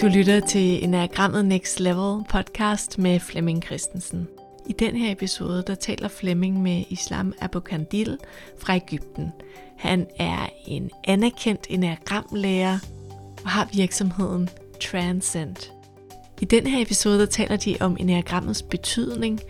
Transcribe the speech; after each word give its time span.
Du 0.00 0.06
lytter 0.06 0.40
til 0.40 0.84
Enagrammet 0.84 1.44
Next 1.44 1.80
Level 1.80 2.24
podcast 2.28 2.98
med 2.98 3.20
Flemming 3.20 3.62
Christensen. 3.62 4.28
I 4.66 4.72
den 4.72 4.96
her 4.96 5.12
episode, 5.12 5.64
der 5.66 5.74
taler 5.74 6.08
Flemming 6.08 6.62
med 6.62 6.84
Islam 6.88 7.32
Abu 7.40 7.60
Kandil 7.60 8.18
fra 8.58 8.76
Ægypten. 8.76 9.32
Han 9.78 10.06
er 10.18 10.48
en 10.66 10.90
anerkendt 11.04 11.66
enagramlærer 11.70 12.78
og 13.44 13.50
har 13.50 13.68
virksomheden 13.72 14.48
Transcend. 14.80 15.56
I 16.40 16.44
den 16.44 16.66
her 16.66 16.82
episode, 16.82 17.18
der 17.18 17.26
taler 17.26 17.56
de 17.56 17.76
om 17.80 17.96
enagrammets 18.00 18.62
betydning, 18.62 19.40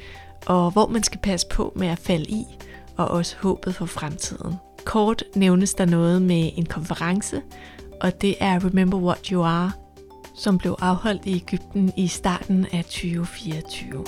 og 0.46 0.70
hvor 0.70 0.86
man 0.86 1.02
skal 1.02 1.20
passe 1.20 1.46
på 1.48 1.72
med 1.76 1.88
at 1.88 1.98
falde 1.98 2.30
i, 2.30 2.44
og 2.96 3.08
også 3.08 3.36
håbet 3.40 3.74
for 3.74 3.86
fremtiden. 3.86 4.54
Kort 4.84 5.24
nævnes 5.34 5.74
der 5.74 5.84
noget 5.84 6.22
med 6.22 6.50
en 6.56 6.66
konference, 6.66 7.42
og 8.00 8.20
det 8.20 8.34
er 8.40 8.64
Remember 8.64 8.98
What 8.98 9.26
You 9.26 9.42
Are, 9.42 9.72
som 10.36 10.58
blev 10.58 10.76
afholdt 10.78 11.26
i 11.26 11.34
Ægypten 11.34 11.92
i 11.96 12.08
starten 12.08 12.66
af 12.72 12.84
2024. 12.84 14.04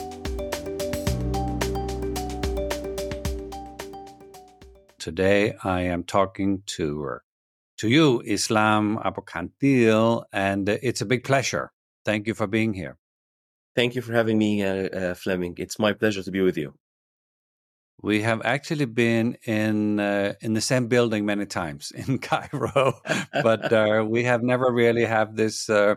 Today 5.00 5.52
I 5.64 5.82
am 5.94 6.04
talking 6.04 6.66
to 6.66 6.84
uh, 6.84 7.18
to 7.80 7.86
you, 7.88 8.22
Islam 8.24 8.98
Abokandil, 9.04 10.24
and 10.32 10.68
uh, 10.68 10.74
it's 10.82 11.02
a 11.02 11.06
big 11.06 11.22
pleasure. 11.24 11.66
Thank 12.06 12.26
you 12.26 12.34
for 12.34 12.46
being 12.46 12.76
here. 12.76 12.94
Thank 13.76 13.94
you 13.94 14.02
for 14.02 14.12
having 14.12 14.38
me, 14.38 14.64
uh, 14.64 14.88
uh, 15.00 15.14
Flemming. 15.14 15.54
It's 15.58 15.78
my 15.78 15.92
pleasure 15.92 16.22
to 16.22 16.30
be 16.30 16.40
with 16.40 16.58
you. 16.58 16.74
We 18.02 18.22
have 18.22 18.40
actually 18.44 18.86
been 18.86 19.36
in 19.46 20.00
uh, 20.00 20.32
in 20.40 20.54
the 20.54 20.60
same 20.60 20.86
building 20.88 21.24
many 21.24 21.46
times 21.46 21.92
in 22.06 22.18
Cairo, 22.18 23.00
but 23.42 23.72
uh, 23.72 24.04
we 24.08 24.24
have 24.24 24.42
never 24.42 24.72
really 24.72 25.04
had 25.04 25.36
this 25.36 25.70
uh, 25.70 25.94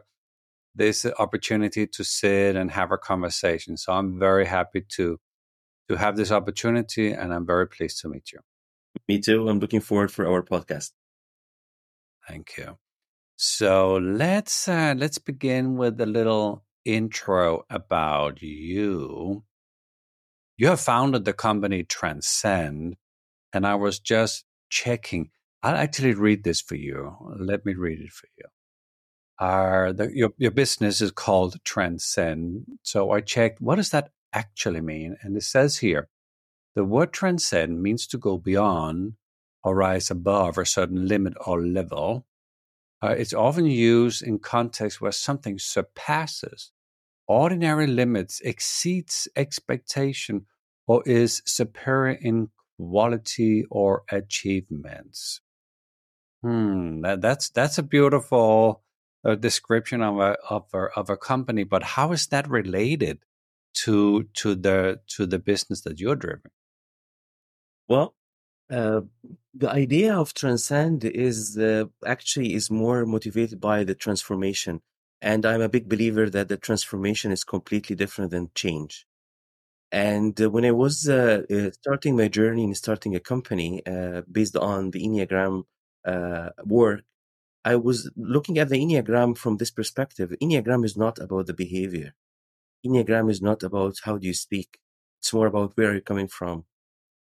this 0.75 1.05
opportunity 1.19 1.85
to 1.87 2.03
sit 2.03 2.55
and 2.55 2.71
have 2.71 2.91
a 2.91 2.97
conversation. 2.97 3.77
So 3.77 3.93
I'm 3.93 4.19
very 4.19 4.45
happy 4.45 4.81
to 4.95 5.19
to 5.89 5.95
have 5.97 6.15
this 6.15 6.31
opportunity, 6.31 7.11
and 7.11 7.33
I'm 7.33 7.45
very 7.45 7.67
pleased 7.67 7.99
to 8.01 8.09
meet 8.09 8.31
you. 8.31 8.39
Me 9.07 9.19
too. 9.19 9.49
I'm 9.49 9.59
looking 9.59 9.81
forward 9.81 10.11
for 10.11 10.25
our 10.25 10.41
podcast. 10.41 10.91
Thank 12.27 12.57
you. 12.57 12.77
So 13.35 13.95
let's 13.95 14.67
uh, 14.67 14.93
let's 14.97 15.17
begin 15.17 15.75
with 15.75 15.99
a 15.99 16.05
little 16.05 16.63
intro 16.85 17.65
about 17.69 18.41
you. 18.41 19.43
You 20.57 20.67
have 20.67 20.79
founded 20.79 21.25
the 21.25 21.33
company 21.33 21.83
Transcend, 21.83 22.95
and 23.51 23.65
I 23.65 23.75
was 23.75 23.99
just 23.99 24.45
checking. 24.69 25.31
I'll 25.63 25.75
actually 25.75 26.13
read 26.13 26.43
this 26.43 26.61
for 26.61 26.75
you. 26.75 27.15
Let 27.37 27.65
me 27.65 27.73
read 27.73 27.99
it 27.99 28.11
for 28.11 28.27
you. 28.37 28.45
Our, 29.41 29.91
the, 29.91 30.11
your, 30.13 30.33
your 30.37 30.51
business 30.51 31.01
is 31.01 31.11
called 31.11 31.57
Transcend. 31.63 32.65
So 32.83 33.09
I 33.09 33.21
checked, 33.21 33.59
what 33.59 33.77
does 33.77 33.89
that 33.89 34.11
actually 34.31 34.81
mean? 34.81 35.17
And 35.23 35.35
it 35.35 35.41
says 35.41 35.79
here, 35.79 36.09
the 36.75 36.85
word 36.85 37.11
transcend 37.11 37.81
means 37.81 38.05
to 38.07 38.19
go 38.19 38.37
beyond 38.37 39.13
or 39.63 39.75
rise 39.75 40.11
above 40.11 40.59
a 40.59 40.65
certain 40.65 41.07
limit 41.07 41.33
or 41.45 41.59
level. 41.59 42.27
Uh, 43.03 43.15
it's 43.17 43.33
often 43.33 43.65
used 43.65 44.21
in 44.21 44.37
contexts 44.37 45.01
where 45.01 45.11
something 45.11 45.57
surpasses 45.57 46.71
ordinary 47.27 47.87
limits, 47.87 48.41
exceeds 48.41 49.27
expectation, 49.35 50.45
or 50.85 51.01
is 51.05 51.41
superior 51.45 52.17
in 52.21 52.49
quality 52.77 53.65
or 53.71 54.03
achievements. 54.11 55.41
Hmm, 56.43 57.01
that, 57.01 57.21
that's 57.21 57.49
that's 57.49 57.77
a 57.77 57.83
beautiful 57.83 58.83
uh, 59.23 59.35
description 59.35 60.01
of 60.01 60.19
a, 60.19 60.37
of 60.49 60.65
a 60.73 60.87
of 60.95 61.09
a 61.09 61.17
company, 61.17 61.63
but 61.63 61.83
how 61.83 62.11
is 62.11 62.27
that 62.27 62.49
related 62.49 63.19
to 63.73 64.23
to 64.33 64.55
the 64.55 64.99
to 65.15 65.25
the 65.25 65.39
business 65.39 65.81
that 65.81 65.99
you're 65.99 66.15
driving? 66.15 66.51
Well, 67.87 68.15
uh, 68.69 69.01
the 69.53 69.69
idea 69.69 70.15
of 70.15 70.33
transcend 70.33 71.03
is 71.03 71.57
uh, 71.57 71.85
actually 72.05 72.53
is 72.53 72.71
more 72.71 73.05
motivated 73.05 73.59
by 73.59 73.83
the 73.83 73.95
transformation, 73.95 74.81
and 75.21 75.45
I'm 75.45 75.61
a 75.61 75.69
big 75.69 75.89
believer 75.89 76.29
that 76.29 76.49
the 76.49 76.57
transformation 76.57 77.31
is 77.31 77.43
completely 77.43 77.95
different 77.95 78.31
than 78.31 78.49
change. 78.55 79.05
And 79.91 80.39
uh, 80.41 80.49
when 80.49 80.63
I 80.63 80.71
was 80.71 81.09
uh, 81.09 81.43
uh, 81.51 81.71
starting 81.71 82.15
my 82.15 82.29
journey 82.29 82.63
in 82.63 82.73
starting 82.75 83.15
a 83.15 83.19
company 83.19 83.85
uh, 83.85 84.21
based 84.31 84.55
on 84.55 84.91
the 84.91 85.05
Enneagram 85.05 85.63
work, 86.65 87.01
I 87.63 87.75
was 87.75 88.09
looking 88.15 88.57
at 88.57 88.69
the 88.69 88.77
Enneagram 88.77 89.37
from 89.37 89.57
this 89.57 89.71
perspective. 89.71 90.33
Enneagram 90.41 90.83
is 90.83 90.97
not 90.97 91.19
about 91.19 91.45
the 91.47 91.53
behavior. 91.53 92.13
Enneagram 92.85 93.29
is 93.29 93.41
not 93.41 93.61
about 93.61 93.97
how 94.03 94.17
do 94.17 94.25
you 94.25 94.33
speak. 94.33 94.79
It's 95.19 95.33
more 95.33 95.47
about 95.47 95.73
where 95.75 95.91
you're 95.91 96.01
coming 96.01 96.27
from. 96.27 96.65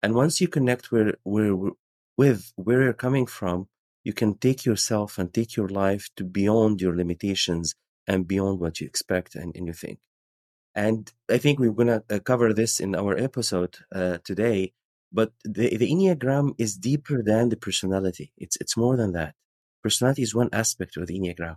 And 0.03 0.15
once 0.15 0.41
you 0.41 0.49
connect 0.49 0.93
where, 0.93 1.15
where, 1.25 1.57
with 2.17 2.53
where 2.57 2.83
you're 2.83 2.93
coming 2.93 3.27
from, 3.27 3.69
you 4.05 4.13
can 4.13 4.39
take 4.39 4.65
yourself 4.65 5.19
and 5.19 5.35
take 5.35 5.57
your 5.57 5.69
life 5.69 6.09
to 6.17 6.25
beyond 6.25 6.81
your 6.81 6.97
limitations 6.97 7.75
and 8.07 8.27
beyond 8.27 8.61
what 8.61 8.81
you 8.81 8.87
expect 8.87 9.35
and, 9.35 9.55
and 9.57 9.67
you 9.67 9.73
think. 9.73 9.99
And 10.75 11.13
I 11.29 11.39
think 11.39 11.59
we're 11.59 11.73
going 11.73 11.89
to 11.89 12.05
uh, 12.09 12.21
cover 12.21 12.53
this 12.53 12.79
in 12.79 12.95
our 12.95 13.19
episode 13.19 13.77
uh, 13.93 14.19
today. 14.25 14.73
But 15.13 15.33
the, 15.45 15.77
the 15.77 15.91
Enneagram 15.91 16.55
is 16.57 16.77
deeper 16.77 17.23
than 17.23 17.49
the 17.49 17.57
personality. 17.57 18.33
It's, 18.39 18.57
it's 18.61 18.77
more 18.77 18.97
than 18.97 19.13
that. 19.13 19.35
Personality 19.83 20.23
is 20.23 20.35
one 20.35 20.51
aspect 20.53 20.97
of 20.97 21.07
the 21.07 21.19
Enneagram. 21.19 21.57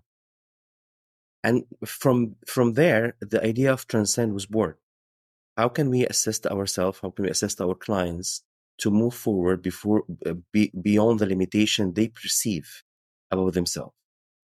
And 1.43 1.63
from, 1.85 2.35
from 2.47 2.73
there, 2.73 3.15
the 3.19 3.43
idea 3.43 3.71
of 3.73 3.87
transcend 3.87 4.33
was 4.33 4.45
born. 4.45 4.75
How 5.57 5.69
can 5.69 5.89
we 5.89 6.05
assist 6.05 6.47
ourselves? 6.47 6.99
How 7.01 7.09
can 7.09 7.25
we 7.25 7.31
assist 7.31 7.59
our 7.59 7.75
clients 7.75 8.43
to 8.79 8.89
move 8.89 9.13
forward 9.13 9.61
before, 9.61 10.03
uh, 10.25 10.33
be, 10.51 10.71
beyond 10.81 11.19
the 11.19 11.25
limitation 11.25 11.93
they 11.93 12.07
perceive 12.07 12.83
about 13.29 13.53
themselves, 13.53 13.93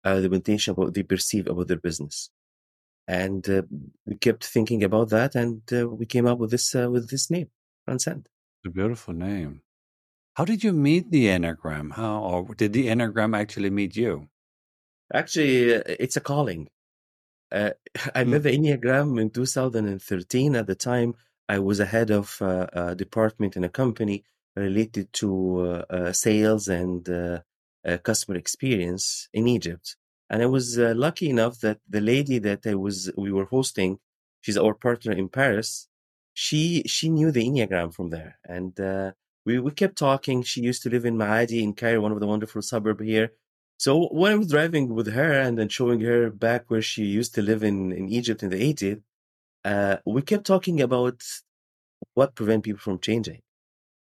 uh, 0.05 0.17
the 0.17 0.23
limitation 0.23 0.73
about 0.73 0.95
they 0.95 1.03
perceive 1.03 1.47
about 1.49 1.69
their 1.69 1.79
business? 1.79 2.31
and 3.07 3.49
uh, 3.49 3.63
we 4.07 4.17
kept 4.17 4.45
thinking 4.45 4.83
about 4.83 5.11
that 5.11 5.35
and 5.35 5.61
uh, 5.73 5.87
we 5.89 6.07
came 6.07 6.27
up 6.27 6.39
with 6.39 6.51
this 6.51 6.75
uh, 6.75 6.91
with 6.91 7.11
this 7.11 7.31
name 7.31 7.49
transcend 7.87 8.29
a 8.65 8.71
beautiful 8.71 9.13
name 9.13 9.61
how 10.35 10.45
did 10.45 10.65
you 10.65 10.73
meet 10.73 11.11
the 11.11 11.27
enneagram? 11.27 11.93
How 11.93 12.23
or 12.23 12.55
did 12.55 12.73
the 12.73 12.89
enneagram 12.89 13.37
actually 13.37 13.71
meet 13.71 13.97
you? 13.97 14.29
Actually 15.13 15.77
uh, 15.77 15.83
it's 15.87 16.17
a 16.17 16.21
calling. 16.21 16.69
Uh, 17.53 17.71
i 18.15 18.25
met 18.25 18.43
the 18.43 18.57
enneagram 18.57 19.21
in 19.21 19.31
2013 19.31 20.57
at 20.57 20.67
the 20.67 20.75
time. 20.75 21.15
I 21.49 21.59
was 21.59 21.79
a 21.79 21.87
head 21.87 22.11
of 22.11 22.41
uh, 22.41 22.67
a 22.73 22.95
department 22.95 23.57
in 23.57 23.65
a 23.65 23.69
company 23.69 24.25
related 24.57 25.13
to 25.15 25.83
sales 26.13 26.69
and 26.69 27.43
customer 28.05 28.37
experience 28.39 29.29
in 29.33 29.49
egypt. 29.49 29.97
And 30.31 30.43
I 30.43 30.47
was 30.47 30.79
uh, 30.79 30.95
lucky 30.97 31.29
enough 31.29 31.61
that 31.61 31.79
the 31.89 32.01
lady 32.01 32.39
that 32.41 32.67
I 32.67 32.75
was 32.75 33.11
we 33.17 33.31
were 33.31 33.45
hosting, 33.45 33.99
she's 34.41 34.57
our 34.57 34.75
partner 34.75 35.13
in 35.13 35.29
Paris. 35.29 35.89
She 36.33 36.83
she 36.87 37.11
knew 37.11 37.31
the 37.31 37.47
Enneagram 37.47 37.95
from 37.95 38.11
there, 38.11 38.39
and 38.45 38.79
uh, 38.81 39.13
we 39.47 39.59
we 39.59 39.71
kept 39.73 39.97
talking. 39.97 40.43
She 40.43 40.61
used 40.63 40.83
to 40.85 40.91
live 40.91 41.05
in 41.05 41.17
Maadi 41.17 41.63
in 41.63 41.75
Cairo, 41.75 42.01
one 42.01 42.13
of 42.13 42.21
the 42.21 42.27
wonderful 42.27 42.63
suburb 42.63 43.01
here. 43.01 43.33
So 43.79 44.09
when 44.09 44.33
I 44.33 44.37
was 44.37 44.49
driving 44.49 44.95
with 44.95 45.13
her 45.13 45.33
and 45.33 45.59
then 45.59 45.69
showing 45.69 46.01
her 46.01 46.31
back 46.31 46.71
where 46.71 46.83
she 46.83 47.05
used 47.05 47.35
to 47.35 47.43
live 47.43 47.63
in 47.63 47.93
in 47.93 48.09
Egypt 48.09 48.43
in 48.43 48.51
the 48.51 48.75
80s, 48.75 49.03
uh, 49.65 49.97
we 50.07 50.23
kept 50.23 50.47
talking 50.47 50.81
about 50.81 51.23
what 52.15 52.35
prevent 52.35 52.65
people 52.65 52.81
from 52.81 52.99
changing. 52.99 53.43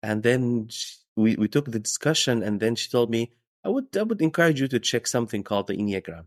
And 0.03 0.23
then 0.23 0.67
she, 0.69 0.97
we 1.15 1.35
we 1.35 1.47
took 1.47 1.71
the 1.71 1.79
discussion, 1.79 2.43
and 2.43 2.59
then 2.59 2.75
she 2.75 2.89
told 2.89 3.09
me, 3.09 3.31
I 3.63 3.69
would 3.69 3.95
I 3.97 4.03
would 4.03 4.21
encourage 4.21 4.61
you 4.61 4.67
to 4.69 4.79
check 4.79 5.07
something 5.07 5.43
called 5.43 5.67
the 5.67 5.77
Enneagram. 5.77 6.25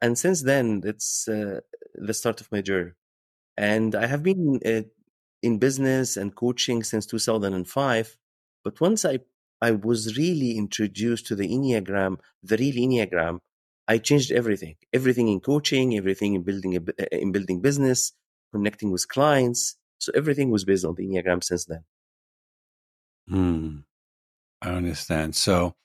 And 0.00 0.18
since 0.18 0.42
then, 0.42 0.82
it's 0.84 1.28
uh, 1.28 1.60
the 1.94 2.14
start 2.14 2.40
of 2.40 2.50
my 2.50 2.62
journey. 2.62 2.92
And 3.56 3.94
I 3.94 4.06
have 4.06 4.22
been 4.22 4.60
uh, 4.64 4.82
in 5.42 5.58
business 5.58 6.16
and 6.16 6.34
coaching 6.34 6.82
since 6.82 7.06
2005. 7.06 8.16
But 8.64 8.80
once 8.80 9.04
I 9.04 9.20
I 9.60 9.70
was 9.72 10.16
really 10.18 10.58
introduced 10.58 11.26
to 11.26 11.36
the 11.36 11.48
Enneagram, 11.48 12.18
the 12.42 12.56
real 12.56 12.74
Enneagram, 12.74 13.38
I 13.86 13.98
changed 13.98 14.32
everything. 14.32 14.76
Everything 14.92 15.28
in 15.28 15.40
coaching, 15.40 15.96
everything 15.96 16.34
in 16.34 16.42
building 16.42 16.76
a, 16.76 16.80
uh, 16.80 17.06
in 17.12 17.32
building 17.32 17.60
business, 17.60 18.12
connecting 18.52 18.90
with 18.90 19.08
clients. 19.08 19.76
So 19.98 20.12
everything 20.14 20.50
was 20.50 20.64
based 20.64 20.84
on 20.84 20.94
the 20.96 21.06
Enneagram 21.06 21.42
since 21.42 21.64
then. 21.66 21.84
Hmm. 23.28 23.76
I 24.60 24.70
understand. 24.70 25.36
So 25.36 25.76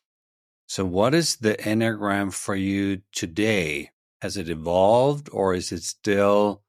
so, 0.69 0.85
what 0.85 1.15
is 1.15 1.37
the 1.37 1.55
Enneagram 1.55 2.31
for 2.31 2.53
you 2.53 3.01
today? 3.11 3.89
Has 4.21 4.37
it 4.37 4.49
evolved 4.49 5.27
or 5.33 5.55
is 5.55 5.71
it 5.71 5.81
still 5.81 6.61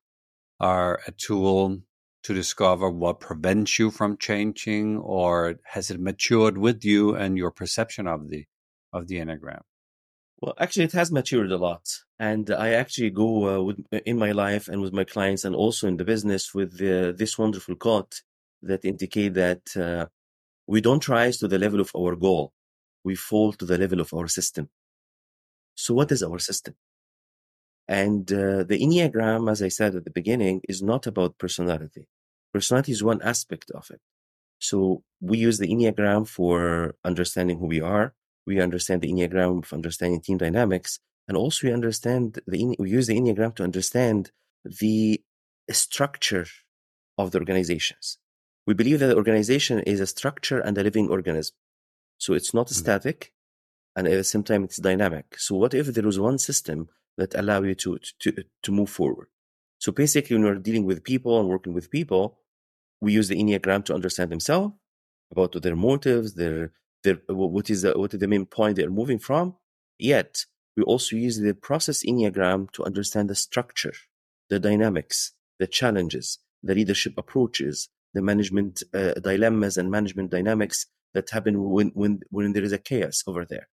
uh, 0.58 0.96
a 1.06 1.12
tool 1.12 1.82
to 2.22 2.34
discover 2.34 2.90
what 2.90 3.20
prevents 3.20 3.78
you 3.78 3.90
from 3.90 4.16
changing 4.16 4.98
or 4.98 5.56
has 5.64 5.90
it 5.90 6.00
matured 6.00 6.58
with 6.58 6.84
you 6.84 7.14
and 7.14 7.38
your 7.38 7.50
perception 7.50 8.06
of 8.06 8.28
the 8.28 8.44
of 8.92 9.06
the 9.06 9.16
Enneagram? 9.16 9.62
Well, 10.40 10.54
actually, 10.58 10.86
it 10.86 10.92
has 10.92 11.12
matured 11.12 11.52
a 11.52 11.58
lot, 11.58 11.86
and 12.18 12.50
I 12.50 12.70
actually 12.72 13.10
go 13.10 13.30
uh, 13.48 13.62
with 13.62 13.84
in 14.06 14.18
my 14.18 14.32
life 14.32 14.68
and 14.68 14.80
with 14.80 14.92
my 14.92 15.04
clients, 15.04 15.44
and 15.44 15.54
also 15.54 15.86
in 15.86 15.96
the 15.98 16.04
business 16.04 16.54
with 16.54 16.80
uh, 16.80 17.12
this 17.16 17.38
wonderful 17.38 17.76
quote 17.76 18.22
that 18.62 18.84
indicate 18.84 19.34
that 19.34 19.76
uh, 19.76 20.06
we 20.66 20.80
don't 20.80 21.08
rise 21.08 21.38
to 21.38 21.48
the 21.48 21.58
level 21.58 21.80
of 21.80 21.90
our 21.96 22.16
goal, 22.16 22.52
we 23.04 23.14
fall 23.14 23.52
to 23.52 23.64
the 23.64 23.78
level 23.78 24.00
of 24.00 24.12
our 24.14 24.28
system. 24.28 24.70
So, 25.74 25.94
what 25.94 26.12
is 26.12 26.22
our 26.22 26.38
system? 26.38 26.74
And 27.90 28.32
uh, 28.32 28.62
the 28.62 28.78
Enneagram, 28.78 29.50
as 29.50 29.60
I 29.60 29.68
said 29.68 29.96
at 29.96 30.04
the 30.04 30.12
beginning, 30.12 30.60
is 30.68 30.80
not 30.80 31.08
about 31.08 31.38
personality. 31.38 32.06
Personality 32.54 32.92
is 32.92 33.02
one 33.02 33.20
aspect 33.20 33.68
of 33.72 33.90
it. 33.90 34.00
So 34.60 35.02
we 35.20 35.38
use 35.38 35.58
the 35.58 35.66
Enneagram 35.66 36.28
for 36.28 36.94
understanding 37.04 37.58
who 37.58 37.66
we 37.66 37.80
are. 37.80 38.14
We 38.46 38.60
understand 38.60 39.02
the 39.02 39.12
Enneagram 39.12 39.64
for 39.64 39.74
understanding 39.74 40.20
team 40.20 40.38
dynamics. 40.38 41.00
And 41.26 41.36
also 41.36 41.66
we 41.66 41.72
understand 41.72 42.38
the, 42.46 42.76
we 42.78 42.90
use 42.90 43.08
the 43.08 43.18
Enneagram 43.18 43.56
to 43.56 43.64
understand 43.64 44.30
the 44.64 45.20
structure 45.72 46.46
of 47.18 47.32
the 47.32 47.40
organizations. 47.40 48.18
We 48.68 48.74
believe 48.74 49.00
that 49.00 49.08
the 49.08 49.16
organization 49.16 49.80
is 49.80 49.98
a 49.98 50.06
structure 50.06 50.60
and 50.60 50.78
a 50.78 50.84
living 50.84 51.08
organism. 51.08 51.56
So 52.18 52.34
it's 52.34 52.54
not 52.54 52.66
mm-hmm. 52.66 52.82
static 52.82 53.32
and 53.96 54.06
at 54.06 54.16
the 54.16 54.22
same 54.22 54.44
time 54.44 54.62
it's 54.62 54.76
dynamic. 54.76 55.36
So 55.38 55.56
what 55.56 55.74
if 55.74 55.88
there 55.88 56.04
was 56.04 56.20
one 56.20 56.38
system 56.38 56.88
that 57.20 57.34
allow 57.34 57.60
you 57.62 57.76
to, 57.84 57.98
to, 58.22 58.28
to 58.64 58.72
move 58.72 58.90
forward? 58.90 59.28
So 59.78 59.92
basically 59.92 60.36
when 60.36 60.44
we're 60.44 60.66
dealing 60.68 60.86
with 60.86 61.04
people 61.04 61.38
and 61.40 61.48
working 61.48 61.74
with 61.78 61.90
people, 61.90 62.40
we 63.00 63.12
use 63.12 63.28
the 63.28 63.40
enneagram 63.42 63.84
to 63.86 63.94
understand 63.94 64.30
themselves 64.30 64.74
about 65.32 65.60
their 65.62 65.76
motives 65.76 66.34
their 66.34 66.72
their 67.02 67.18
what 67.28 67.70
is 67.70 67.82
the, 67.82 67.92
what 67.98 68.12
is 68.14 68.20
the 68.20 68.28
main 68.28 68.46
point 68.46 68.76
they're 68.76 68.90
moving 68.90 69.18
from 69.18 69.54
yet 69.98 70.44
we 70.76 70.82
also 70.82 71.16
use 71.16 71.38
the 71.38 71.54
process 71.54 72.04
enneagram 72.04 72.70
to 72.72 72.84
understand 72.84 73.28
the 73.30 73.34
structure 73.34 73.94
the 74.48 74.58
dynamics 74.58 75.32
the 75.58 75.66
challenges 75.66 76.38
the 76.62 76.74
leadership 76.74 77.14
approaches 77.16 77.88
the 78.14 78.22
management 78.22 78.82
uh, 78.92 79.14
dilemmas 79.14 79.76
and 79.76 79.90
management 79.90 80.30
dynamics 80.30 80.86
that 81.14 81.30
happen 81.30 81.70
when 81.70 81.88
when 81.94 82.20
when 82.30 82.52
there 82.52 82.64
is 82.64 82.72
a 82.72 82.78
chaos 82.78 83.22
over 83.26 83.44
there 83.44 83.68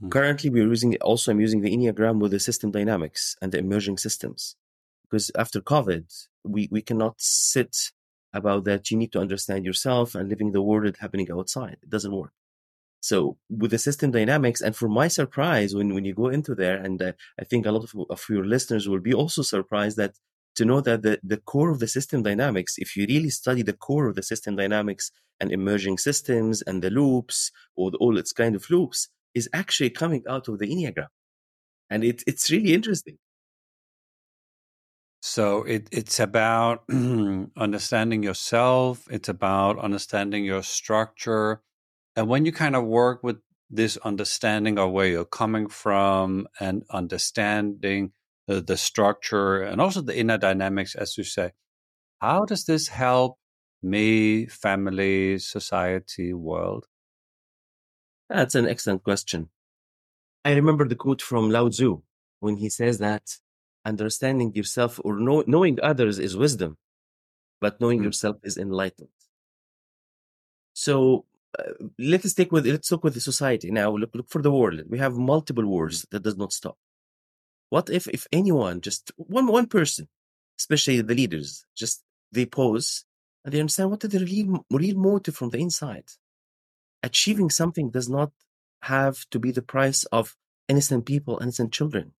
mm-hmm. 0.00 0.08
currently 0.08 0.50
we're 0.50 0.68
using 0.68 0.96
also 0.96 1.30
i'm 1.30 1.40
using 1.40 1.60
the 1.60 1.74
enneagram 1.76 2.18
with 2.20 2.32
the 2.32 2.40
system 2.40 2.70
dynamics 2.70 3.36
and 3.42 3.52
the 3.52 3.58
emerging 3.58 3.96
systems 3.96 4.56
because 5.04 5.30
after 5.36 5.60
covid 5.60 6.04
we 6.44 6.68
we 6.70 6.82
cannot 6.82 7.14
sit 7.18 7.74
about 8.32 8.64
that 8.64 8.90
you 8.90 8.96
need 8.96 9.12
to 9.12 9.20
understand 9.20 9.64
yourself 9.64 10.14
and 10.14 10.28
living 10.28 10.52
the 10.52 10.62
world 10.62 10.96
happening 11.00 11.30
outside. 11.30 11.78
It 11.82 11.90
doesn't 11.90 12.14
work. 12.14 12.32
So 13.00 13.38
with 13.48 13.70
the 13.70 13.78
system 13.78 14.10
dynamics, 14.10 14.60
and 14.60 14.74
for 14.74 14.88
my 14.88 15.08
surprise, 15.08 15.74
when, 15.74 15.94
when 15.94 16.04
you 16.04 16.14
go 16.14 16.28
into 16.28 16.54
there, 16.54 16.76
and 16.76 17.00
uh, 17.00 17.12
I 17.40 17.44
think 17.44 17.64
a 17.64 17.72
lot 17.72 17.84
of, 17.84 17.92
of 18.10 18.24
your 18.28 18.44
listeners 18.44 18.88
will 18.88 19.00
be 19.00 19.14
also 19.14 19.42
surprised 19.42 19.96
that 19.98 20.14
to 20.56 20.64
know 20.64 20.80
that 20.80 21.02
the, 21.02 21.20
the 21.22 21.36
core 21.36 21.70
of 21.70 21.78
the 21.78 21.86
system 21.86 22.24
dynamics, 22.24 22.74
if 22.78 22.96
you 22.96 23.06
really 23.08 23.30
study 23.30 23.62
the 23.62 23.72
core 23.72 24.08
of 24.08 24.16
the 24.16 24.22
system 24.22 24.56
dynamics 24.56 25.12
and 25.38 25.52
emerging 25.52 25.98
systems 25.98 26.62
and 26.62 26.82
the 26.82 26.90
loops 26.90 27.52
or 27.76 27.92
the, 27.92 27.98
all 27.98 28.18
its 28.18 28.32
kind 28.32 28.56
of 28.56 28.68
loops, 28.68 29.08
is 29.34 29.48
actually 29.52 29.90
coming 29.90 30.22
out 30.28 30.48
of 30.48 30.58
the 30.58 30.66
Enneagram. 30.66 31.08
And 31.90 32.04
it, 32.04 32.22
it's 32.26 32.50
really 32.50 32.74
interesting. 32.74 33.18
So 35.20 35.64
it, 35.64 35.88
it's 35.90 36.20
about 36.20 36.84
understanding 37.56 38.22
yourself. 38.22 39.06
It's 39.10 39.28
about 39.28 39.78
understanding 39.78 40.44
your 40.44 40.62
structure. 40.62 41.62
And 42.14 42.28
when 42.28 42.44
you 42.44 42.52
kind 42.52 42.76
of 42.76 42.84
work 42.84 43.22
with 43.22 43.38
this 43.70 43.96
understanding 43.98 44.78
of 44.78 44.92
where 44.92 45.06
you're 45.06 45.24
coming 45.24 45.68
from 45.68 46.46
and 46.60 46.84
understanding 46.90 48.12
the, 48.46 48.60
the 48.60 48.76
structure 48.76 49.62
and 49.62 49.80
also 49.80 50.00
the 50.00 50.18
inner 50.18 50.38
dynamics, 50.38 50.94
as 50.94 51.18
you 51.18 51.24
say, 51.24 51.52
how 52.20 52.44
does 52.44 52.64
this 52.64 52.88
help 52.88 53.38
me, 53.82 54.46
family, 54.46 55.38
society, 55.38 56.32
world? 56.32 56.86
That's 58.28 58.54
an 58.54 58.68
excellent 58.68 59.04
question. 59.04 59.48
I 60.44 60.52
remember 60.52 60.86
the 60.86 60.96
quote 60.96 61.22
from 61.22 61.50
Lao 61.50 61.68
Tzu 61.68 62.02
when 62.40 62.56
he 62.56 62.68
says 62.68 62.98
that 62.98 63.22
understanding 63.84 64.54
yourself 64.54 65.00
or 65.04 65.18
know, 65.18 65.44
knowing 65.46 65.78
others 65.82 66.18
is 66.18 66.36
wisdom, 66.36 66.76
but 67.60 67.80
knowing 67.80 68.00
mm. 68.00 68.04
yourself 68.04 68.36
is 68.42 68.56
enlightenment. 68.58 69.12
So 70.74 71.24
uh, 71.58 71.72
let's 71.98 72.34
take 72.34 72.52
with 72.52 72.66
let's 72.66 72.88
talk 72.88 73.02
with 73.02 73.14
the 73.14 73.20
society 73.20 73.70
now. 73.70 73.90
Look 73.90 74.14
look 74.14 74.28
for 74.28 74.42
the 74.42 74.52
world. 74.52 74.82
We 74.88 74.98
have 74.98 75.16
multiple 75.16 75.66
wars 75.66 76.06
that 76.10 76.22
does 76.22 76.36
not 76.36 76.52
stop. 76.52 76.76
What 77.70 77.90
if 77.90 78.06
if 78.08 78.26
anyone 78.32 78.80
just 78.80 79.10
one 79.16 79.46
one 79.46 79.66
person, 79.66 80.08
especially 80.58 81.00
the 81.00 81.14
leaders, 81.14 81.64
just 81.74 82.04
they 82.30 82.46
pause 82.46 83.04
and 83.44 83.52
they 83.52 83.60
understand 83.60 83.90
what 83.90 84.04
is 84.04 84.10
the 84.10 84.24
real 84.24 84.64
real 84.70 84.96
motive 84.96 85.36
from 85.36 85.50
the 85.50 85.58
inside. 85.58 86.08
Achieving 87.02 87.50
something 87.50 87.90
does 87.90 88.08
not 88.08 88.32
have 88.82 89.26
to 89.30 89.38
be 89.38 89.50
the 89.50 89.62
price 89.62 90.04
of 90.06 90.36
innocent 90.68 91.06
people, 91.06 91.38
innocent 91.40 91.72
children 91.72 92.12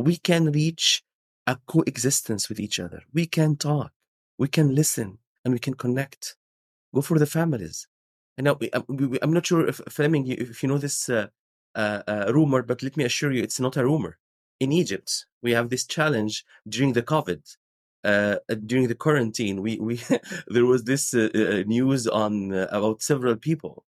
we 0.00 0.16
can 0.16 0.52
reach 0.52 1.02
a 1.46 1.58
coexistence 1.66 2.48
with 2.48 2.60
each 2.60 2.78
other. 2.78 3.02
We 3.12 3.26
can 3.26 3.56
talk, 3.56 3.92
we 4.38 4.48
can 4.48 4.74
listen, 4.74 5.18
and 5.44 5.52
we 5.52 5.60
can 5.60 5.74
connect. 5.74 6.36
Go 6.94 7.02
for 7.02 7.18
the 7.18 7.26
families. 7.26 7.86
And 8.36 8.44
now, 8.46 8.58
I'm 9.22 9.32
not 9.32 9.46
sure 9.46 9.66
if 9.66 9.80
Flemming, 9.88 10.26
if 10.26 10.62
you 10.62 10.68
know 10.68 10.78
this 10.78 11.08
uh, 11.08 11.28
uh, 11.74 12.02
uh, 12.06 12.32
rumor, 12.32 12.62
but 12.62 12.82
let 12.82 12.96
me 12.96 13.04
assure 13.04 13.32
you, 13.32 13.42
it's 13.42 13.60
not 13.60 13.76
a 13.76 13.84
rumor. 13.84 14.18
In 14.58 14.72
Egypt, 14.72 15.26
we 15.42 15.52
have 15.52 15.70
this 15.70 15.86
challenge 15.86 16.44
during 16.68 16.92
the 16.92 17.02
COVID, 17.02 17.56
uh, 18.04 18.36
uh, 18.48 18.54
during 18.66 18.88
the 18.88 18.94
quarantine. 18.94 19.62
We 19.62 19.78
we 19.78 20.00
there 20.48 20.66
was 20.66 20.84
this 20.84 21.14
uh, 21.14 21.64
news 21.66 22.06
on 22.06 22.52
about 22.52 23.02
several 23.02 23.36
people 23.36 23.84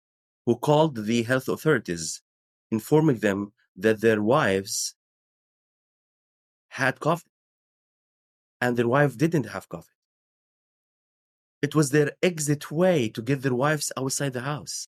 who 0.47 0.57
called 0.57 1.05
the 1.07 1.23
health 1.23 1.49
authorities, 1.49 2.23
informing 2.71 3.19
them 3.19 3.53
that 3.77 4.01
their 4.01 4.23
wives 4.23 4.95
had 6.69 7.01
COVID 7.01 7.25
and 8.61 8.77
their 8.77 8.89
wife 8.89 9.17
didn't 9.17 9.47
have 9.47 9.69
COVID. 9.69 9.85
It 11.63 11.75
was 11.75 11.91
their 11.91 12.13
exit 12.23 12.71
way 12.71 13.09
to 13.11 13.23
get 13.23 13.43
their 13.43 13.55
wives 13.55 13.93
outside 13.97 14.33
the 14.33 14.41
house. 14.41 14.89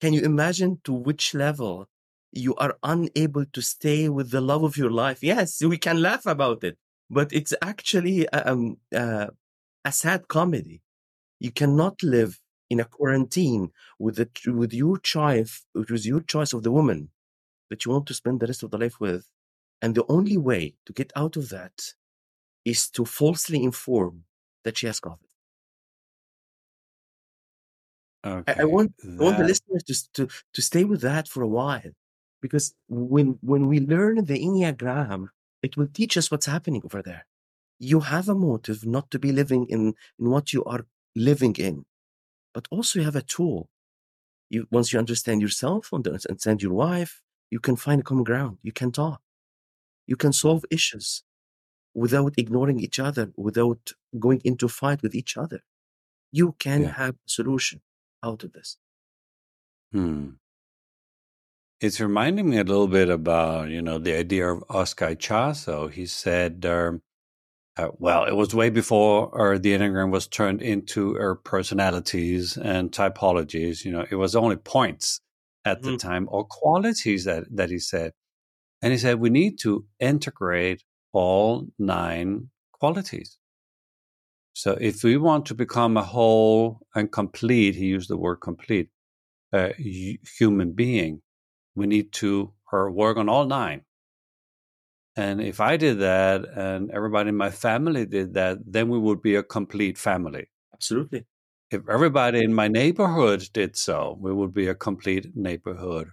Can 0.00 0.12
you 0.12 0.22
imagine 0.22 0.80
to 0.84 0.92
which 0.92 1.34
level 1.34 1.88
you 2.30 2.54
are 2.56 2.76
unable 2.82 3.44
to 3.46 3.60
stay 3.60 4.08
with 4.08 4.30
the 4.30 4.40
love 4.40 4.62
of 4.62 4.76
your 4.76 4.90
life? 4.90 5.22
Yes, 5.22 5.62
we 5.62 5.76
can 5.78 6.00
laugh 6.00 6.24
about 6.26 6.62
it, 6.62 6.78
but 7.10 7.32
it's 7.32 7.54
actually 7.62 8.28
um, 8.28 8.76
uh, 8.94 9.26
a 9.84 9.92
sad 9.92 10.28
comedy. 10.28 10.82
You 11.40 11.50
cannot 11.50 12.02
live 12.02 12.38
in 12.70 12.80
a 12.80 12.84
quarantine 12.84 13.70
with 13.98 14.16
the, 14.16 14.28
with 14.52 14.72
your 14.72 14.98
choice, 14.98 15.64
it 15.74 15.90
was 15.90 16.06
your 16.06 16.20
choice 16.20 16.52
of 16.52 16.62
the 16.62 16.70
woman 16.70 17.10
that 17.70 17.84
you 17.84 17.92
want 17.92 18.06
to 18.06 18.14
spend 18.14 18.40
the 18.40 18.46
rest 18.46 18.62
of 18.62 18.70
the 18.70 18.78
life 18.78 18.98
with, 19.00 19.28
and 19.80 19.94
the 19.94 20.04
only 20.08 20.36
way 20.36 20.74
to 20.86 20.92
get 20.92 21.12
out 21.14 21.36
of 21.36 21.48
that 21.50 21.94
is 22.64 22.90
to 22.90 23.04
falsely 23.04 23.62
inform 23.62 24.24
that 24.64 24.76
she 24.78 24.86
has 24.86 25.00
COVID. 25.00 25.18
Okay. 28.26 28.54
I, 28.58 28.62
I 28.62 28.64
want 28.64 28.92
that... 28.98 29.20
I 29.20 29.24
want 29.24 29.38
the 29.38 29.44
listeners 29.44 29.84
to, 29.84 30.26
to 30.26 30.34
to 30.54 30.62
stay 30.62 30.84
with 30.84 31.00
that 31.02 31.28
for 31.28 31.42
a 31.42 31.48
while, 31.48 31.92
because 32.42 32.74
when 32.88 33.38
when 33.40 33.68
we 33.68 33.78
learn 33.80 34.24
the 34.24 34.42
enneagram, 34.44 35.28
it 35.62 35.76
will 35.76 35.86
teach 35.86 36.16
us 36.16 36.30
what's 36.30 36.46
happening 36.46 36.82
over 36.84 37.00
there. 37.00 37.26
You 37.78 38.00
have 38.00 38.28
a 38.28 38.34
motive 38.34 38.84
not 38.84 39.10
to 39.12 39.18
be 39.18 39.30
living 39.32 39.66
in 39.68 39.94
in 40.18 40.30
what 40.30 40.52
you 40.52 40.64
are 40.64 40.84
living 41.14 41.54
in, 41.56 41.84
but 42.54 42.66
also 42.70 42.98
you 42.98 43.04
have 43.04 43.16
a 43.16 43.22
tool. 43.22 43.68
You 44.50 44.66
once 44.70 44.92
you 44.92 44.98
understand 44.98 45.42
yourself, 45.42 45.88
and 45.92 46.06
understand 46.06 46.62
your 46.62 46.72
wife, 46.72 47.22
you 47.50 47.60
can 47.60 47.76
find 47.76 48.00
a 48.00 48.04
common 48.04 48.24
ground. 48.24 48.58
You 48.62 48.72
can 48.72 48.92
talk. 48.92 49.20
You 50.06 50.16
can 50.16 50.32
solve 50.32 50.64
issues 50.70 51.22
without 51.94 52.34
ignoring 52.38 52.80
each 52.80 52.98
other, 52.98 53.32
without 53.36 53.92
going 54.18 54.40
into 54.44 54.68
fight 54.68 55.02
with 55.02 55.14
each 55.14 55.36
other. 55.36 55.60
You 56.32 56.54
can 56.58 56.82
yeah. 56.82 56.92
have 56.92 57.14
a 57.14 57.28
solution 57.28 57.80
out 58.22 58.44
of 58.44 58.52
this. 58.52 58.76
Hmm. 59.92 60.30
It's 61.80 62.00
reminding 62.00 62.50
me 62.50 62.58
a 62.58 62.64
little 62.64 62.88
bit 62.88 63.08
about, 63.08 63.68
you 63.68 63.80
know, 63.80 63.98
the 63.98 64.16
idea 64.16 64.48
of 64.48 64.64
Oscar 64.68 65.14
Ichazo. 65.14 65.90
He 65.90 66.06
said, 66.06 66.66
um, 66.66 67.02
uh, 67.78 67.88
well, 67.98 68.24
it 68.24 68.34
was 68.34 68.54
way 68.54 68.70
before 68.70 69.54
uh, 69.54 69.58
the 69.58 69.72
Enneagram 69.72 70.10
was 70.10 70.26
turned 70.26 70.60
into 70.60 71.18
uh, 71.18 71.34
personalities 71.44 72.56
and 72.56 72.90
typologies. 72.90 73.84
You 73.84 73.92
know, 73.92 74.04
it 74.10 74.16
was 74.16 74.34
only 74.34 74.56
points 74.56 75.20
at 75.64 75.80
mm-hmm. 75.80 75.92
the 75.92 75.96
time 75.96 76.28
or 76.30 76.44
qualities 76.44 77.24
that, 77.24 77.44
that 77.50 77.70
he 77.70 77.78
said. 77.78 78.12
And 78.82 78.92
he 78.92 78.98
said, 78.98 79.20
we 79.20 79.30
need 79.30 79.58
to 79.60 79.86
integrate 80.00 80.82
all 81.12 81.68
nine 81.78 82.50
qualities. 82.72 83.38
So 84.54 84.76
if 84.80 85.04
we 85.04 85.16
want 85.16 85.46
to 85.46 85.54
become 85.54 85.96
a 85.96 86.02
whole 86.02 86.80
and 86.94 87.10
complete, 87.12 87.76
he 87.76 87.86
used 87.86 88.10
the 88.10 88.16
word 88.16 88.36
complete, 88.36 88.88
uh, 89.52 89.70
human 89.76 90.72
being, 90.72 91.22
we 91.76 91.86
need 91.86 92.12
to 92.14 92.52
or 92.72 92.90
work 92.90 93.16
on 93.16 93.28
all 93.28 93.46
nine. 93.46 93.82
And 95.18 95.40
if 95.40 95.60
I 95.60 95.76
did 95.76 95.98
that 95.98 96.44
and 96.54 96.92
everybody 96.92 97.30
in 97.30 97.36
my 97.36 97.50
family 97.50 98.06
did 98.06 98.34
that, 98.34 98.58
then 98.64 98.88
we 98.88 99.00
would 99.00 99.20
be 99.20 99.34
a 99.34 99.42
complete 99.42 99.98
family. 99.98 100.46
Absolutely. 100.72 101.26
If 101.72 101.88
everybody 101.88 102.44
in 102.44 102.54
my 102.54 102.68
neighborhood 102.68 103.48
did 103.52 103.76
so, 103.76 104.16
we 104.20 104.32
would 104.32 104.54
be 104.54 104.68
a 104.68 104.76
complete 104.76 105.34
neighborhood, 105.34 106.10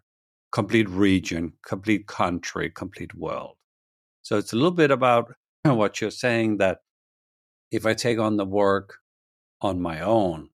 complete 0.52 0.90
region, 0.90 1.54
complete 1.64 2.08
country, 2.08 2.72
complete 2.72 3.14
world. 3.14 3.58
So 4.24 4.40
it's 4.40 4.54
a 4.54 4.56
little 4.56 4.72
bit 4.72 4.90
about 4.90 5.36
what 5.64 6.02
you're 6.02 6.10
saying 6.10 6.58
that 6.58 6.80
if 7.70 7.86
I 7.86 7.94
take 7.94 8.18
on 8.18 8.38
the 8.38 8.46
work 8.46 9.02
on 9.62 9.80
my 9.80 10.02
own, 10.02 10.50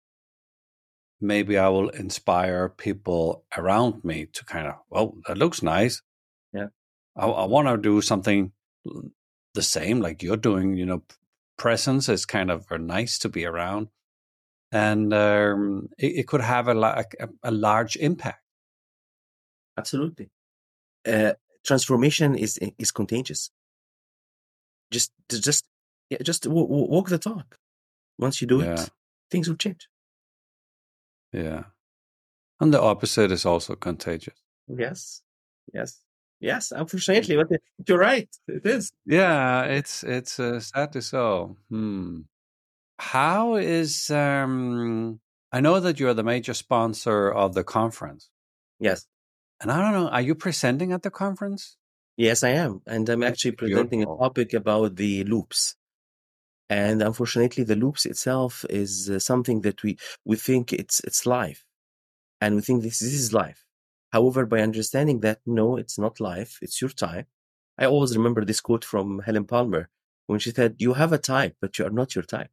maybe 1.20 1.58
I 1.58 1.68
will 1.68 1.90
inspire 1.90 2.70
people 2.70 3.44
around 3.58 4.04
me 4.04 4.24
to 4.32 4.44
kind 4.46 4.68
of, 4.68 4.76
well, 4.88 5.16
that 5.26 5.36
looks 5.36 5.62
nice. 5.62 6.00
I, 7.18 7.26
I 7.26 7.44
want 7.46 7.68
to 7.68 7.76
do 7.76 8.00
something 8.00 8.52
the 9.54 9.62
same 9.62 10.00
like 10.00 10.22
you're 10.22 10.36
doing. 10.36 10.76
You 10.76 10.86
know, 10.86 11.02
presence 11.56 12.08
is 12.08 12.24
kind 12.24 12.50
of 12.50 12.70
nice 12.70 13.18
to 13.20 13.28
be 13.28 13.44
around, 13.44 13.88
and 14.72 15.12
um, 15.12 15.88
it, 15.98 16.20
it, 16.20 16.28
could 16.28 16.40
have 16.40 16.68
a, 16.68 16.78
a, 16.78 17.28
a, 17.42 17.50
large 17.50 17.96
impact. 17.96 18.42
Absolutely, 19.76 20.30
uh, 21.06 21.32
transformation 21.64 22.34
is 22.34 22.58
is 22.78 22.92
contagious. 22.92 23.50
Just 24.90 25.12
just 25.28 25.64
yeah, 26.10 26.18
just 26.22 26.46
walk 26.46 27.08
the 27.08 27.18
talk. 27.18 27.58
Once 28.18 28.40
you 28.40 28.46
do 28.46 28.60
yeah. 28.60 28.74
it, 28.74 28.90
things 29.30 29.48
will 29.48 29.56
change. 29.56 29.88
Yeah. 31.32 31.64
And 32.60 32.74
the 32.74 32.80
opposite 32.80 33.30
is 33.30 33.46
also 33.46 33.76
contagious. 33.76 34.42
Yes. 34.66 35.22
Yes. 35.72 36.00
Yes, 36.40 36.70
unfortunately, 36.72 37.36
but 37.36 37.48
you're 37.86 37.98
right. 37.98 38.28
It 38.46 38.64
is. 38.64 38.92
Yeah, 39.06 39.64
it's 39.64 40.04
it's 40.04 40.38
uh, 40.38 40.60
sadly 40.60 41.00
so. 41.00 41.56
Hmm. 41.68 42.20
How 42.98 43.56
is 43.56 44.10
um? 44.10 45.20
I 45.52 45.60
know 45.60 45.80
that 45.80 45.98
you're 45.98 46.14
the 46.14 46.22
major 46.22 46.54
sponsor 46.54 47.30
of 47.32 47.54
the 47.54 47.64
conference. 47.64 48.30
Yes. 48.78 49.06
And 49.60 49.72
I 49.72 49.80
don't 49.80 49.92
know. 49.92 50.08
Are 50.10 50.20
you 50.20 50.34
presenting 50.34 50.92
at 50.92 51.02
the 51.02 51.10
conference? 51.10 51.76
Yes, 52.16 52.42
I 52.44 52.50
am, 52.50 52.82
and 52.86 53.08
I'm 53.08 53.22
actually 53.22 53.52
presenting 53.52 54.00
Beautiful. 54.00 54.16
a 54.16 54.28
topic 54.28 54.52
about 54.52 54.96
the 54.96 55.24
loops. 55.24 55.76
And 56.70 57.02
unfortunately, 57.02 57.64
the 57.64 57.76
loops 57.76 58.04
itself 58.06 58.64
is 58.68 59.08
uh, 59.10 59.18
something 59.18 59.62
that 59.62 59.82
we 59.82 59.98
we 60.24 60.36
think 60.36 60.72
it's 60.72 61.00
it's 61.00 61.26
life, 61.26 61.64
and 62.40 62.56
we 62.56 62.60
think 62.62 62.82
this, 62.82 62.98
this 63.00 63.14
is 63.14 63.32
life. 63.32 63.64
However, 64.12 64.46
by 64.46 64.60
understanding 64.60 65.20
that 65.20 65.40
no, 65.46 65.76
it's 65.76 65.98
not 65.98 66.20
life, 66.20 66.58
it's 66.62 66.80
your 66.80 66.90
time. 66.90 67.26
I 67.78 67.86
always 67.86 68.16
remember 68.16 68.44
this 68.44 68.60
quote 68.60 68.84
from 68.84 69.20
Helen 69.20 69.44
Palmer 69.44 69.88
when 70.26 70.40
she 70.40 70.50
said, 70.50 70.76
"You 70.78 70.94
have 70.94 71.12
a 71.12 71.18
type, 71.18 71.56
but 71.60 71.78
you 71.78 71.86
are 71.86 71.90
not 72.00 72.14
your 72.14 72.24
type." 72.24 72.50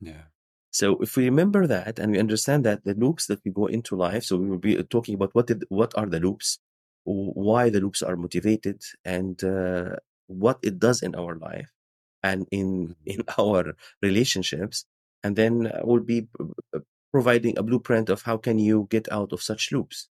Yeah. 0.00 0.24
So 0.70 0.98
if 1.00 1.16
we 1.16 1.24
remember 1.24 1.66
that 1.66 1.98
and 1.98 2.12
we 2.12 2.18
understand 2.18 2.64
that 2.64 2.84
the 2.84 2.94
loops 2.94 3.26
that 3.26 3.40
we 3.44 3.50
go 3.50 3.66
into 3.66 3.96
life, 3.96 4.24
so 4.24 4.36
we 4.36 4.48
will 4.50 4.58
be 4.58 4.82
talking 4.84 5.14
about 5.14 5.34
what 5.34 5.46
did, 5.46 5.64
what 5.68 5.96
are 5.96 6.06
the 6.06 6.20
loops, 6.20 6.58
why 7.04 7.70
the 7.70 7.80
loops 7.80 8.02
are 8.02 8.16
motivated, 8.16 8.82
and 9.04 9.42
uh, 9.42 9.96
what 10.26 10.58
it 10.62 10.78
does 10.78 11.02
in 11.02 11.14
our 11.14 11.36
life 11.36 11.70
and 12.22 12.46
in 12.50 12.88
mm-hmm. 12.88 12.92
in 13.06 13.22
our 13.38 13.74
relationships 14.02 14.84
and 15.22 15.36
then 15.36 15.66
uh, 15.66 15.80
we'll 15.82 16.00
be 16.02 16.28
uh, 16.40 16.80
providing 17.12 17.56
a 17.58 17.62
blueprint 17.62 18.08
of 18.10 18.22
how 18.22 18.36
can 18.36 18.58
you 18.58 18.86
get 18.90 19.10
out 19.10 19.32
of 19.32 19.42
such 19.42 19.72
loops 19.72 20.08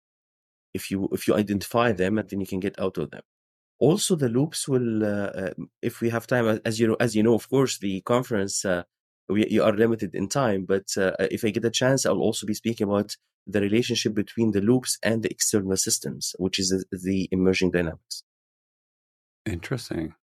if 0.75 0.91
you 0.91 1.09
if 1.13 1.27
you 1.27 1.35
identify 1.35 1.93
them 1.93 2.19
and 2.19 2.29
then 2.29 2.41
you 2.41 2.47
can 2.47 2.61
get 2.61 2.79
out 2.81 2.99
of 2.99 3.11
them. 3.11 3.23
Also 3.79 4.15
the 4.15 4.29
loops 4.29 4.69
will 4.69 5.05
uh, 5.05 5.31
uh, 5.43 5.51
if 5.83 6.01
we 6.01 6.11
have 6.11 6.27
time 6.27 6.61
as 6.65 6.79
you 6.79 6.87
know 6.87 6.97
as 7.01 7.17
you 7.17 7.23
know 7.23 7.35
of 7.35 7.49
course 7.49 7.79
the 7.79 8.01
conference 8.03 8.65
uh, 8.65 8.83
we 9.29 9.47
you 9.49 9.63
are 9.63 9.73
limited 9.73 10.15
in 10.15 10.29
time 10.29 10.65
but 10.67 10.97
uh, 10.97 11.13
if 11.31 11.45
i 11.45 11.51
get 11.51 11.65
a 11.65 11.71
chance 11.71 12.05
i'll 12.05 12.19
also 12.19 12.47
be 12.47 12.55
speaking 12.55 12.87
about 12.87 13.17
the 13.47 13.61
relationship 13.61 14.15
between 14.15 14.51
the 14.53 14.61
loops 14.61 14.99
and 15.03 15.23
the 15.23 15.31
external 15.31 15.77
systems 15.77 16.35
which 16.39 16.59
is 16.59 16.85
the 16.91 17.29
emerging 17.33 17.71
dynamics. 17.71 18.23
Interesting. 19.47 20.15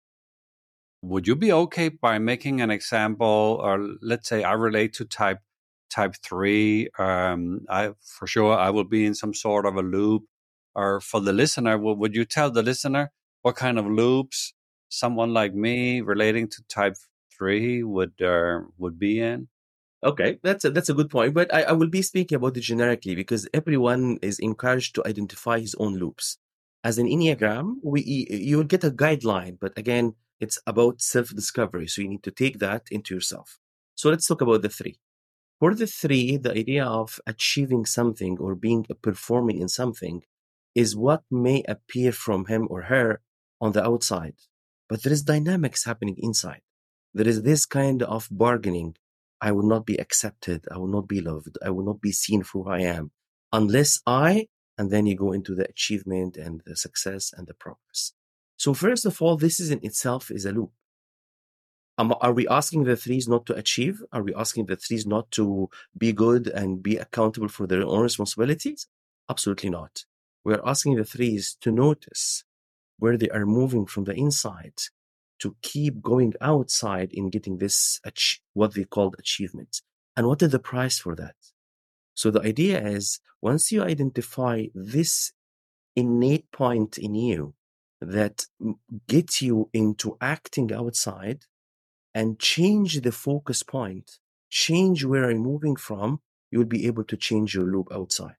Would 1.01 1.27
you 1.27 1.35
be 1.35 1.51
okay 1.51 1.89
by 1.89 2.19
making 2.19 2.61
an 2.61 2.71
example 2.71 3.59
or 3.61 3.95
let's 4.01 4.29
say 4.29 4.43
i 4.43 4.53
relate 4.53 4.93
to 4.93 5.05
type 5.05 5.39
type 5.89 6.15
3 6.23 6.89
um, 6.99 7.61
i 7.69 7.91
for 8.01 8.27
sure 8.27 8.53
i 8.57 8.69
will 8.69 8.83
be 8.83 9.05
in 9.05 9.13
some 9.13 9.33
sort 9.33 9.65
of 9.65 9.75
a 9.75 9.81
loop 9.81 10.23
or 10.77 11.01
for 11.01 11.19
the 11.21 11.33
listener 11.33 11.77
would 11.77 12.15
you 12.15 12.25
tell 12.25 12.51
the 12.51 12.63
listener 12.63 13.11
what 13.41 13.55
kind 13.55 13.77
of 13.79 13.85
loops 13.85 14.53
someone 14.89 15.33
like 15.33 15.53
me 15.53 16.01
relating 16.01 16.47
to 16.47 16.63
type 16.69 16.95
3 17.37 17.83
would 17.83 18.21
uh, 18.21 18.59
would 18.77 18.97
be 18.97 19.19
in 19.19 19.47
okay 20.03 20.39
that's 20.43 20.63
a, 20.63 20.69
that's 20.69 20.89
a 20.89 20.93
good 20.93 21.09
point 21.09 21.33
but 21.33 21.53
I, 21.53 21.63
I 21.63 21.71
will 21.73 21.89
be 21.89 22.01
speaking 22.01 22.37
about 22.37 22.55
it 22.55 22.61
generically 22.61 23.15
because 23.15 23.49
everyone 23.53 24.19
is 24.21 24.39
encouraged 24.39 24.95
to 24.95 25.07
identify 25.07 25.59
his 25.59 25.75
own 25.79 25.97
loops 25.97 26.37
as 26.83 26.97
an 26.97 27.07
enneagram 27.07 27.75
we 27.83 28.01
you 28.29 28.57
will 28.57 28.71
get 28.75 28.83
a 28.85 28.91
guideline 28.91 29.57
but 29.59 29.77
again 29.77 30.15
it's 30.39 30.59
about 30.67 31.01
self 31.01 31.29
discovery. 31.29 31.87
So 31.87 32.01
you 32.01 32.09
need 32.09 32.23
to 32.23 32.31
take 32.31 32.59
that 32.59 32.83
into 32.91 33.15
yourself. 33.15 33.59
So 33.95 34.09
let's 34.09 34.27
talk 34.27 34.41
about 34.41 34.61
the 34.61 34.69
three. 34.69 34.99
For 35.59 35.73
the 35.73 35.87
three, 35.87 36.37
the 36.37 36.51
idea 36.53 36.85
of 36.85 37.19
achieving 37.25 37.85
something 37.85 38.37
or 38.39 38.53
being 38.55 38.85
performing 39.01 39.59
in 39.59 39.69
something 39.69 40.23
is 40.81 40.95
what 40.95 41.23
may 41.31 41.63
appear 41.75 42.11
from 42.11 42.45
him 42.45 42.67
or 42.69 42.83
her 42.83 43.09
on 43.59 43.71
the 43.71 43.83
outside. 43.83 44.35
But 44.87 45.01
there 45.01 45.11
is 45.17 45.23
dynamics 45.23 45.85
happening 45.85 46.17
inside. 46.19 46.61
There 47.15 47.27
is 47.27 47.41
this 47.41 47.65
kind 47.65 48.03
of 48.03 48.27
bargaining. 48.29 48.95
I 49.41 49.51
will 49.55 49.67
not 49.73 49.87
be 49.91 49.97
accepted. 50.05 50.59
I 50.73 50.77
will 50.77 50.93
not 50.97 51.07
be 51.07 51.19
loved. 51.19 51.57
I 51.65 51.71
will 51.71 51.87
not 51.91 51.99
be 51.99 52.11
seen 52.11 52.43
for 52.43 52.63
who 52.63 52.69
I 52.69 52.81
am 52.81 53.05
unless 53.51 54.01
I, 54.05 54.49
and 54.77 54.91
then 54.91 55.07
you 55.07 55.15
go 55.15 55.31
into 55.31 55.55
the 55.55 55.67
achievement 55.67 56.37
and 56.37 56.61
the 56.65 56.75
success 56.75 57.33
and 57.35 57.47
the 57.47 57.55
progress. 57.55 58.13
So 58.57 58.73
first 58.73 59.03
of 59.05 59.19
all, 59.21 59.35
this 59.35 59.59
is 59.59 59.71
in 59.71 59.79
itself 59.83 60.29
is 60.29 60.45
a 60.45 60.51
loop. 60.51 60.71
Um, 61.97 62.13
are 62.21 62.33
we 62.33 62.47
asking 62.47 62.83
the 62.83 62.95
threes 62.95 63.27
not 63.27 63.47
to 63.47 63.55
achieve? 63.55 64.03
Are 64.11 64.21
we 64.21 64.33
asking 64.35 64.67
the 64.67 64.75
threes 64.75 65.07
not 65.07 65.31
to 65.31 65.69
be 65.97 66.13
good 66.13 66.47
and 66.47 66.83
be 66.83 66.97
accountable 66.97 67.47
for 67.47 67.65
their 67.65 67.83
own 67.83 68.03
responsibilities? 68.03 68.87
Absolutely 69.27 69.71
not. 69.71 70.05
We're 70.47 70.61
asking 70.65 70.95
the 70.95 71.03
threes 71.03 71.57
to 71.59 71.73
notice 71.73 72.45
where 72.99 73.17
they 73.17 73.27
are 73.31 73.45
moving 73.45 73.85
from 73.85 74.05
the 74.05 74.13
inside 74.13 74.79
to 75.39 75.57
keep 75.61 76.01
going 76.01 76.35
outside 76.39 77.09
in 77.11 77.29
getting 77.29 77.57
this 77.57 77.99
what 78.53 78.73
they 78.73 78.85
called 78.85 79.17
achievement. 79.19 79.81
And 80.15 80.25
what 80.25 80.41
is 80.41 80.51
the 80.51 80.59
price 80.59 80.99
for 80.99 81.17
that? 81.17 81.35
So 82.13 82.31
the 82.31 82.39
idea 82.39 82.81
is 82.81 83.19
once 83.41 83.73
you 83.73 83.83
identify 83.83 84.67
this 84.73 85.33
innate 85.97 86.49
point 86.53 86.97
in 86.97 87.13
you 87.13 87.53
that 87.99 88.45
gets 89.05 89.41
you 89.41 89.69
into 89.73 90.15
acting 90.21 90.71
outside 90.71 91.43
and 92.15 92.39
change 92.39 93.01
the 93.01 93.11
focus 93.11 93.63
point, 93.63 94.17
change 94.49 95.03
where 95.03 95.29
I'm 95.29 95.39
moving 95.39 95.75
from, 95.75 96.21
you'll 96.51 96.63
be 96.77 96.87
able 96.87 97.03
to 97.03 97.17
change 97.17 97.53
your 97.53 97.65
loop 97.65 97.89
outside. 97.91 98.37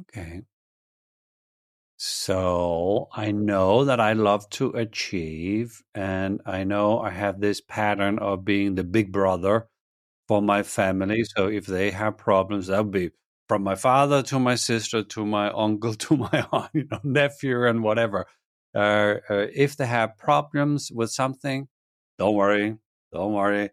Okay. 0.00 0.44
So 1.96 3.08
I 3.12 3.30
know 3.30 3.84
that 3.84 4.00
I 4.00 4.12
love 4.14 4.48
to 4.50 4.70
achieve, 4.70 5.82
and 5.94 6.40
I 6.44 6.64
know 6.64 6.98
I 7.00 7.10
have 7.10 7.40
this 7.40 7.60
pattern 7.60 8.18
of 8.18 8.44
being 8.44 8.74
the 8.74 8.82
big 8.84 9.12
brother 9.12 9.68
for 10.28 10.42
my 10.42 10.62
family. 10.64 11.24
So 11.36 11.48
if 11.48 11.66
they 11.66 11.90
have 11.92 12.18
problems, 12.18 12.68
that 12.68 12.78
would 12.84 12.92
be 12.92 13.10
from 13.48 13.62
my 13.64 13.76
father 13.76 14.22
to 14.24 14.38
my 14.40 14.56
sister 14.56 15.02
to 15.04 15.26
my 15.26 15.50
uncle 15.52 15.94
to 16.06 16.16
my 16.16 16.46
aunt, 16.52 16.70
you 16.74 16.86
know, 16.90 17.00
nephew 17.04 17.66
and 17.66 17.82
whatever. 17.84 18.26
Uh, 18.74 19.16
uh, 19.30 19.46
if 19.54 19.76
they 19.76 19.86
have 19.86 20.16
problems 20.18 20.90
with 20.92 21.10
something, 21.10 21.68
don't 22.18 22.34
worry, 22.36 22.76
don't 23.12 23.32
worry. 23.34 23.70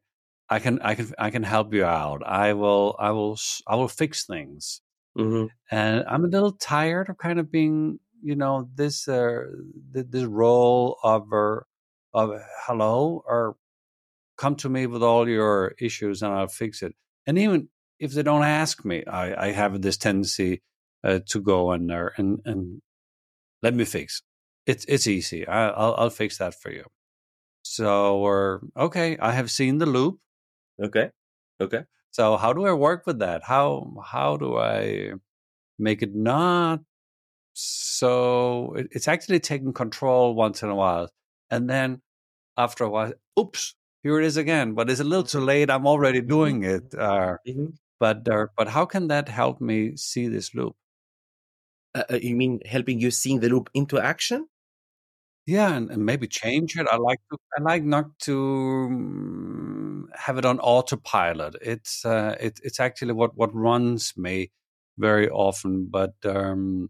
I 0.49 0.59
can, 0.59 0.81
I 0.81 0.95
can, 0.95 1.13
I 1.19 1.31
can 1.31 1.43
help 1.43 1.73
you 1.73 1.85
out. 1.85 2.23
I 2.25 2.53
will, 2.53 2.95
I 2.99 3.11
will, 3.11 3.37
I 3.67 3.75
will 3.77 3.87
fix 3.89 4.25
things. 4.25 4.81
Mm-hmm. 5.19 5.45
And 5.71 6.05
I'm 6.07 6.25
a 6.25 6.27
little 6.27 6.53
tired 6.53 7.09
of 7.09 7.17
kind 7.17 7.39
of 7.39 7.51
being, 7.51 7.99
you 8.21 8.35
know, 8.35 8.69
this, 8.73 9.07
uh, 9.07 9.43
this 9.91 10.23
role 10.23 10.97
of, 11.03 11.31
uh, 11.33 11.59
of 12.13 12.31
hello 12.65 13.23
or 13.25 13.55
come 14.37 14.55
to 14.55 14.69
me 14.69 14.87
with 14.87 15.03
all 15.03 15.27
your 15.27 15.75
issues 15.79 16.21
and 16.21 16.33
I'll 16.33 16.47
fix 16.47 16.81
it. 16.81 16.95
And 17.27 17.37
even 17.37 17.69
if 17.99 18.13
they 18.13 18.23
don't 18.23 18.43
ask 18.43 18.85
me, 18.85 19.03
I, 19.05 19.47
I 19.47 19.51
have 19.51 19.81
this 19.81 19.97
tendency 19.97 20.61
uh, 21.03 21.19
to 21.27 21.41
go 21.41 21.73
in 21.73 21.87
there 21.87 22.13
and, 22.17 22.39
and 22.45 22.81
let 23.61 23.73
me 23.73 23.85
fix. 23.85 24.21
It's 24.65 24.85
it's 24.85 25.07
easy. 25.07 25.47
I, 25.47 25.67
will 25.67 25.95
I'll 25.97 26.09
fix 26.09 26.37
that 26.37 26.53
for 26.53 26.71
you. 26.71 26.85
So, 27.63 28.17
or 28.17 28.61
okay, 28.77 29.17
I 29.17 29.31
have 29.31 29.51
seen 29.51 29.79
the 29.79 29.85
loop. 29.85 30.19
Okay, 30.81 31.09
okay. 31.59 31.83
So, 32.11 32.37
how 32.37 32.53
do 32.53 32.65
I 32.65 32.73
work 32.73 33.05
with 33.05 33.19
that? 33.19 33.43
How 33.43 33.93
how 34.05 34.37
do 34.37 34.57
I 34.57 35.13
make 35.79 36.01
it 36.03 36.15
not 36.15 36.81
So 37.53 38.73
it, 38.75 38.87
it's 38.91 39.07
actually 39.09 39.39
taking 39.41 39.73
control 39.73 40.35
once 40.35 40.63
in 40.63 40.69
a 40.69 40.75
while. 40.75 41.09
And 41.51 41.69
then 41.69 42.01
after 42.57 42.85
a 42.85 42.89
while, 42.89 43.13
oops, 43.39 43.75
here 44.03 44.19
it 44.21 44.25
is 44.27 44.37
again. 44.37 44.73
But 44.75 44.89
it's 44.91 45.01
a 45.01 45.05
little 45.05 45.23
too 45.25 45.41
late. 45.41 45.69
I'm 45.71 45.87
already 45.87 46.21
doing 46.21 46.63
it. 46.63 46.93
Uh, 46.95 47.37
mm-hmm. 47.47 47.67
But 47.99 48.27
uh, 48.29 48.47
but 48.57 48.69
how 48.69 48.85
can 48.85 49.07
that 49.09 49.29
help 49.29 49.61
me 49.61 49.95
see 49.97 50.27
this 50.29 50.55
loop? 50.55 50.75
Uh, 51.95 52.03
uh, 52.11 52.19
you 52.21 52.35
mean 52.35 52.59
helping 52.65 52.99
you 52.99 53.11
seeing 53.11 53.39
the 53.39 53.49
loop 53.49 53.69
into 53.73 53.99
action? 53.99 54.47
Yeah, 55.49 55.73
and, 55.75 55.89
and 55.89 56.05
maybe 56.05 56.27
change 56.27 56.77
it. 56.77 56.87
I 56.91 56.97
like 56.97 57.19
to. 57.31 57.37
I 57.57 57.61
like 57.61 57.83
not 57.83 58.07
to 58.27 58.35
um, 58.89 60.09
have 60.15 60.37
it 60.37 60.45
on 60.45 60.59
autopilot. 60.59 61.55
It's 61.61 62.05
uh, 62.05 62.35
it, 62.39 62.59
it's 62.63 62.79
actually 62.79 63.13
what 63.13 63.35
what 63.35 63.53
runs 63.55 64.13
me 64.17 64.51
very 64.97 65.29
often, 65.29 65.87
but 65.89 66.13
um, 66.25 66.89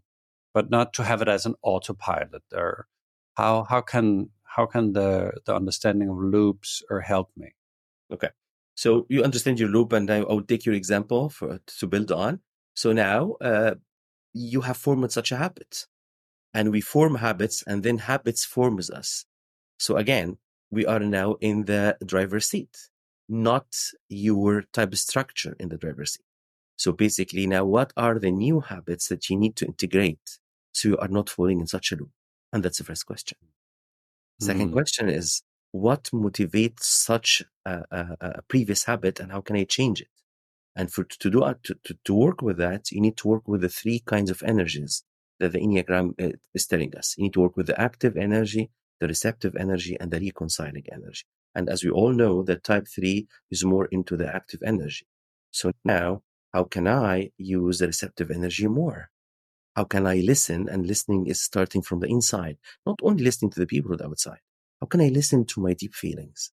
but 0.54 0.70
not 0.70 0.92
to 0.94 1.04
have 1.04 1.22
it 1.22 1.28
as 1.28 1.46
an 1.46 1.54
autopilot. 1.62 2.42
Or 2.54 2.86
how 3.34 3.64
how 3.64 3.80
can 3.82 4.30
how 4.44 4.66
can 4.66 4.92
the 4.94 5.32
the 5.46 5.54
understanding 5.54 6.08
of 6.10 6.18
loops 6.18 6.82
or 6.90 7.00
help 7.00 7.30
me? 7.36 7.54
Okay, 8.12 8.30
so 8.76 9.06
you 9.10 9.24
understand 9.24 9.60
your 9.60 9.70
loop, 9.70 9.92
and 9.92 10.10
I, 10.10 10.20
will 10.22 10.42
take 10.42 10.66
your 10.66 10.74
example 10.76 11.30
for 11.30 11.60
to 11.78 11.86
build 11.88 12.12
on. 12.12 12.40
So 12.74 12.92
now 12.92 13.34
uh, 13.42 13.76
you 14.34 14.62
have 14.62 14.76
formed 14.78 15.12
such 15.12 15.32
a 15.32 15.38
habit, 15.38 15.86
and 16.52 16.70
we 16.70 16.80
form 16.80 17.16
habits, 17.16 17.62
and 17.66 17.82
then 17.82 17.98
habits 17.98 18.44
forms 18.44 18.90
us. 18.90 19.24
So 19.78 19.96
again, 19.96 20.38
we 20.70 20.86
are 20.86 21.00
now 21.00 21.36
in 21.40 21.64
the 21.64 21.96
driver's 22.04 22.46
seat, 22.46 22.76
not 23.28 23.66
your 24.08 24.62
type 24.72 24.92
of 24.92 24.98
structure 24.98 25.56
in 25.58 25.68
the 25.68 25.78
driver's 25.78 26.12
seat. 26.14 26.24
So 26.76 26.92
basically, 26.92 27.46
now 27.46 27.64
what 27.64 27.92
are 27.96 28.18
the 28.18 28.30
new 28.30 28.60
habits 28.60 29.08
that 29.08 29.28
you 29.28 29.36
need 29.36 29.56
to 29.56 29.66
integrate 29.66 30.38
so 30.72 30.88
you 30.88 30.96
are 30.98 31.08
not 31.08 31.28
falling 31.28 31.60
in 31.60 31.66
such 31.66 31.92
a 31.92 31.96
loop? 31.96 32.10
And 32.52 32.62
that's 32.62 32.78
the 32.78 32.84
first 32.84 33.06
question. 33.06 33.38
Second 34.40 34.70
mm. 34.70 34.72
question 34.72 35.08
is 35.08 35.42
what 35.72 36.04
motivates 36.04 36.84
such 36.84 37.42
a, 37.66 37.82
a, 37.90 38.16
a, 38.20 38.42
previous 38.48 38.84
habit 38.84 39.20
and 39.20 39.30
how 39.30 39.40
can 39.40 39.56
I 39.56 39.64
change 39.64 40.00
it? 40.00 40.08
And 40.74 40.90
for 40.90 41.04
to 41.04 41.30
do 41.30 41.40
to, 41.40 41.74
to, 41.84 41.98
to 42.04 42.14
work 42.14 42.42
with 42.42 42.56
that, 42.56 42.90
you 42.90 43.00
need 43.00 43.16
to 43.18 43.28
work 43.28 43.46
with 43.46 43.60
the 43.60 43.68
three 43.68 44.00
kinds 44.00 44.30
of 44.30 44.42
energies 44.42 45.04
that 45.40 45.52
the 45.52 45.60
Enneagram 45.60 46.14
uh, 46.22 46.36
is 46.54 46.66
telling 46.66 46.94
us. 46.96 47.14
You 47.16 47.24
need 47.24 47.32
to 47.34 47.40
work 47.40 47.56
with 47.56 47.66
the 47.66 47.80
active 47.80 48.16
energy, 48.16 48.70
the 49.00 49.08
receptive 49.08 49.56
energy, 49.56 49.96
and 49.98 50.10
the 50.10 50.20
reconciling 50.20 50.84
energy. 50.92 51.24
And 51.54 51.68
as 51.68 51.82
we 51.82 51.90
all 51.90 52.12
know, 52.12 52.42
that 52.44 52.62
type 52.62 52.86
three 52.86 53.26
is 53.50 53.64
more 53.64 53.86
into 53.86 54.16
the 54.16 54.32
active 54.32 54.60
energy. 54.64 55.06
So 55.50 55.72
now 55.84 56.22
how 56.52 56.64
can 56.64 56.86
I 56.88 57.30
use 57.38 57.78
the 57.78 57.86
receptive 57.86 58.30
energy 58.30 58.66
more? 58.66 59.10
How 59.76 59.84
can 59.84 60.06
I 60.06 60.16
listen? 60.16 60.68
And 60.68 60.86
listening 60.86 61.26
is 61.26 61.40
starting 61.40 61.82
from 61.82 62.00
the 62.00 62.08
inside, 62.08 62.58
not 62.86 62.98
only 63.02 63.22
listening 63.22 63.50
to 63.52 63.60
the 63.60 63.66
people 63.66 63.96
outside. 64.02 64.40
How 64.80 64.86
can 64.86 65.00
I 65.00 65.08
listen 65.08 65.44
to 65.46 65.60
my 65.60 65.74
deep 65.74 65.94
feelings? 65.94 66.52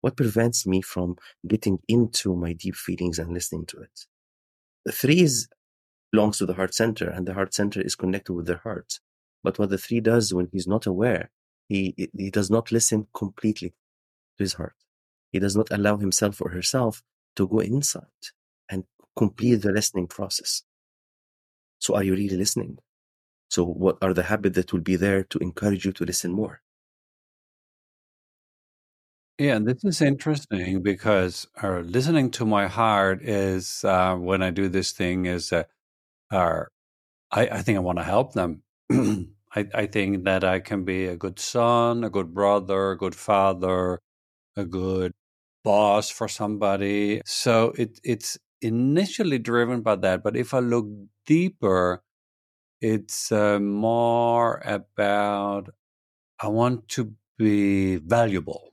What 0.00 0.16
prevents 0.16 0.66
me 0.66 0.82
from 0.82 1.16
getting 1.46 1.78
into 1.88 2.36
my 2.36 2.52
deep 2.52 2.76
feelings 2.76 3.18
and 3.18 3.32
listening 3.32 3.66
to 3.66 3.78
it? 3.78 4.06
The 4.84 4.92
three 4.92 5.20
is, 5.20 5.48
belongs 6.12 6.38
to 6.38 6.46
the 6.46 6.54
heart 6.54 6.74
center, 6.74 7.08
and 7.08 7.26
the 7.26 7.34
heart 7.34 7.54
center 7.54 7.80
is 7.80 7.94
connected 7.94 8.32
with 8.32 8.46
the 8.46 8.58
heart. 8.58 9.00
But 9.42 9.58
what 9.58 9.70
the 9.70 9.78
three 9.78 10.00
does 10.00 10.34
when 10.34 10.48
he's 10.52 10.66
not 10.66 10.86
aware, 10.86 11.30
he, 11.68 12.08
he 12.16 12.30
does 12.30 12.50
not 12.50 12.72
listen 12.72 13.06
completely 13.14 13.70
to 14.38 14.44
his 14.44 14.54
heart. 14.54 14.74
He 15.32 15.38
does 15.38 15.56
not 15.56 15.70
allow 15.70 15.98
himself 15.98 16.40
or 16.40 16.50
herself 16.50 17.02
to 17.36 17.46
go 17.46 17.60
inside 17.60 18.06
and 18.68 18.84
complete 19.16 19.56
the 19.56 19.72
listening 19.72 20.06
process. 20.06 20.62
So 21.78 21.94
are 21.94 22.02
you 22.02 22.14
really 22.14 22.36
listening? 22.36 22.78
So 23.50 23.64
what 23.64 23.98
are 24.02 24.12
the 24.12 24.24
habits 24.24 24.56
that 24.56 24.72
will 24.72 24.80
be 24.80 24.96
there 24.96 25.24
to 25.24 25.38
encourage 25.38 25.84
you 25.84 25.92
to 25.92 26.04
listen 26.04 26.32
more? 26.32 26.62
Yeah, 29.38 29.60
this 29.60 29.84
is 29.84 30.02
interesting 30.02 30.82
because 30.82 31.46
uh, 31.62 31.78
listening 31.78 32.32
to 32.32 32.44
my 32.44 32.66
heart 32.66 33.22
is 33.22 33.84
uh, 33.84 34.16
when 34.16 34.42
I 34.42 34.50
do 34.50 34.68
this 34.68 34.90
thing 34.90 35.26
is 35.26 35.52
uh, 35.52 35.62
uh, 36.30 36.62
I, 37.32 37.42
I 37.48 37.62
think 37.62 37.76
I 37.76 37.80
want 37.80 37.98
to 37.98 38.04
help 38.04 38.34
them. 38.34 38.62
I, 38.92 39.66
I 39.74 39.86
think 39.86 40.24
that 40.24 40.44
I 40.44 40.60
can 40.60 40.84
be 40.84 41.06
a 41.06 41.16
good 41.16 41.38
son, 41.38 42.04
a 42.04 42.10
good 42.10 42.34
brother, 42.34 42.92
a 42.92 42.98
good 42.98 43.14
father, 43.14 44.00
a 44.56 44.64
good 44.64 45.12
boss 45.64 46.10
for 46.10 46.28
somebody. 46.28 47.22
So 47.26 47.74
it 47.78 48.00
it's 48.04 48.38
initially 48.62 49.38
driven 49.38 49.82
by 49.82 49.96
that. 49.96 50.22
But 50.24 50.36
if 50.36 50.54
I 50.54 50.60
look 50.60 50.88
deeper, 51.26 52.02
it's 52.80 53.32
uh, 53.32 53.58
more 53.60 54.62
about 54.64 55.70
I 56.40 56.48
want 56.48 56.88
to 56.90 57.14
be 57.38 57.96
valuable. 57.98 58.72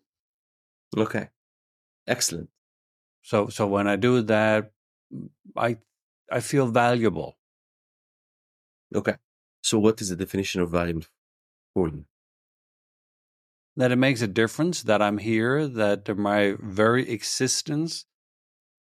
Okay, 0.97 1.29
excellent. 2.07 2.49
So 3.23 3.49
so 3.49 3.67
when 3.67 3.87
I 3.87 3.95
do 3.97 4.21
that, 4.23 4.71
I 5.57 5.77
I 6.31 6.41
feel 6.41 6.67
valuable. 6.67 7.37
Okay. 8.93 9.15
So 9.61 9.79
what 9.79 10.01
is 10.01 10.09
the 10.09 10.15
definition 10.15 10.61
of 10.61 10.71
valuable 10.71 11.05
for 11.73 11.89
you? 11.89 12.05
That 13.77 13.91
it 13.91 13.97
makes 13.97 14.21
a 14.21 14.27
difference 14.27 14.83
that 14.83 15.01
I'm 15.01 15.17
here, 15.17 15.67
that 15.67 16.15
my 16.17 16.55
very 16.61 17.09
existence 17.09 18.05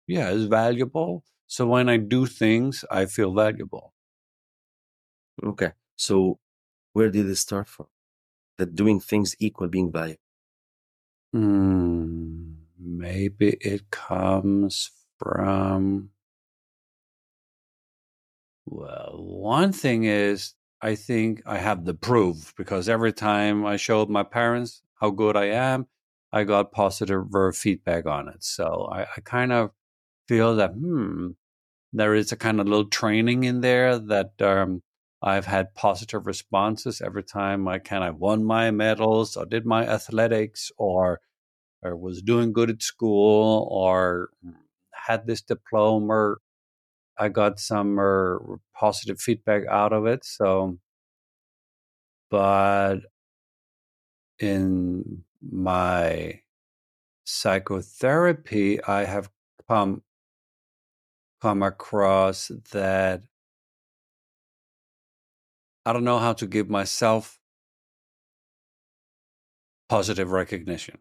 yeah, 0.06 0.30
is 0.30 0.46
valuable. 0.46 1.24
So 1.46 1.66
when 1.66 1.88
I 1.88 1.96
do 1.96 2.26
things, 2.26 2.84
I 2.90 3.06
feel 3.06 3.32
valuable. 3.32 3.94
Okay. 5.42 5.72
So 5.96 6.38
where 6.92 7.10
did 7.10 7.28
it 7.28 7.36
start 7.36 7.68
from? 7.68 7.86
That 8.58 8.74
doing 8.74 9.00
things 9.00 9.36
equal 9.38 9.68
being 9.68 9.92
valuable? 9.92 10.20
Hmm, 11.32 12.54
maybe 12.78 13.56
it 13.60 13.90
comes 13.90 14.90
from. 15.18 16.10
Well, 18.70 19.16
one 19.18 19.72
thing 19.72 20.04
is, 20.04 20.54
I 20.80 20.94
think 20.94 21.42
I 21.44 21.58
have 21.58 21.84
the 21.84 21.94
proof 21.94 22.54
because 22.56 22.88
every 22.88 23.12
time 23.12 23.66
I 23.66 23.76
showed 23.76 24.08
my 24.08 24.22
parents 24.22 24.82
how 25.00 25.10
good 25.10 25.36
I 25.36 25.46
am, 25.46 25.88
I 26.32 26.44
got 26.44 26.70
positive 26.72 27.26
feedback 27.56 28.06
on 28.06 28.28
it. 28.28 28.44
So 28.44 28.88
I, 28.92 29.02
I 29.02 29.20
kind 29.24 29.52
of 29.52 29.72
feel 30.28 30.56
that 30.56 30.72
hmm, 30.72 31.30
there 31.92 32.14
is 32.14 32.32
a 32.32 32.36
kind 32.36 32.60
of 32.60 32.68
little 32.68 32.86
training 32.88 33.44
in 33.44 33.60
there 33.62 33.98
that 33.98 34.40
um, 34.42 34.82
I've 35.22 35.46
had 35.46 35.74
positive 35.74 36.26
responses 36.26 37.00
every 37.02 37.24
time 37.24 37.68
I 37.68 37.78
kind 37.80 38.04
of 38.04 38.18
won 38.18 38.44
my 38.44 38.70
medals 38.70 39.36
or 39.36 39.46
did 39.46 39.66
my 39.66 39.86
athletics 39.86 40.72
or 40.78 41.20
or 41.82 41.96
was 41.96 42.22
doing 42.22 42.52
good 42.52 42.70
at 42.70 42.82
school 42.82 43.68
or 43.70 44.30
had 44.94 45.26
this 45.26 45.42
diploma. 45.42 46.36
I 47.20 47.28
got 47.28 47.60
some 47.60 47.98
uh, 48.00 48.38
positive 48.74 49.20
feedback 49.20 49.64
out 49.68 49.92
of 49.92 50.06
it. 50.06 50.24
So, 50.24 50.78
but 52.30 53.00
in 54.38 55.24
my 55.42 56.40
psychotherapy, 57.24 58.82
I 58.84 59.04
have 59.04 59.30
come 59.68 60.02
come 61.40 61.62
across 61.62 62.50
that 62.72 63.22
I 65.84 65.92
don't 65.92 66.04
know 66.04 66.18
how 66.18 66.32
to 66.32 66.46
give 66.46 66.70
myself 66.70 67.38
positive 69.90 70.30
recognition. 70.32 70.98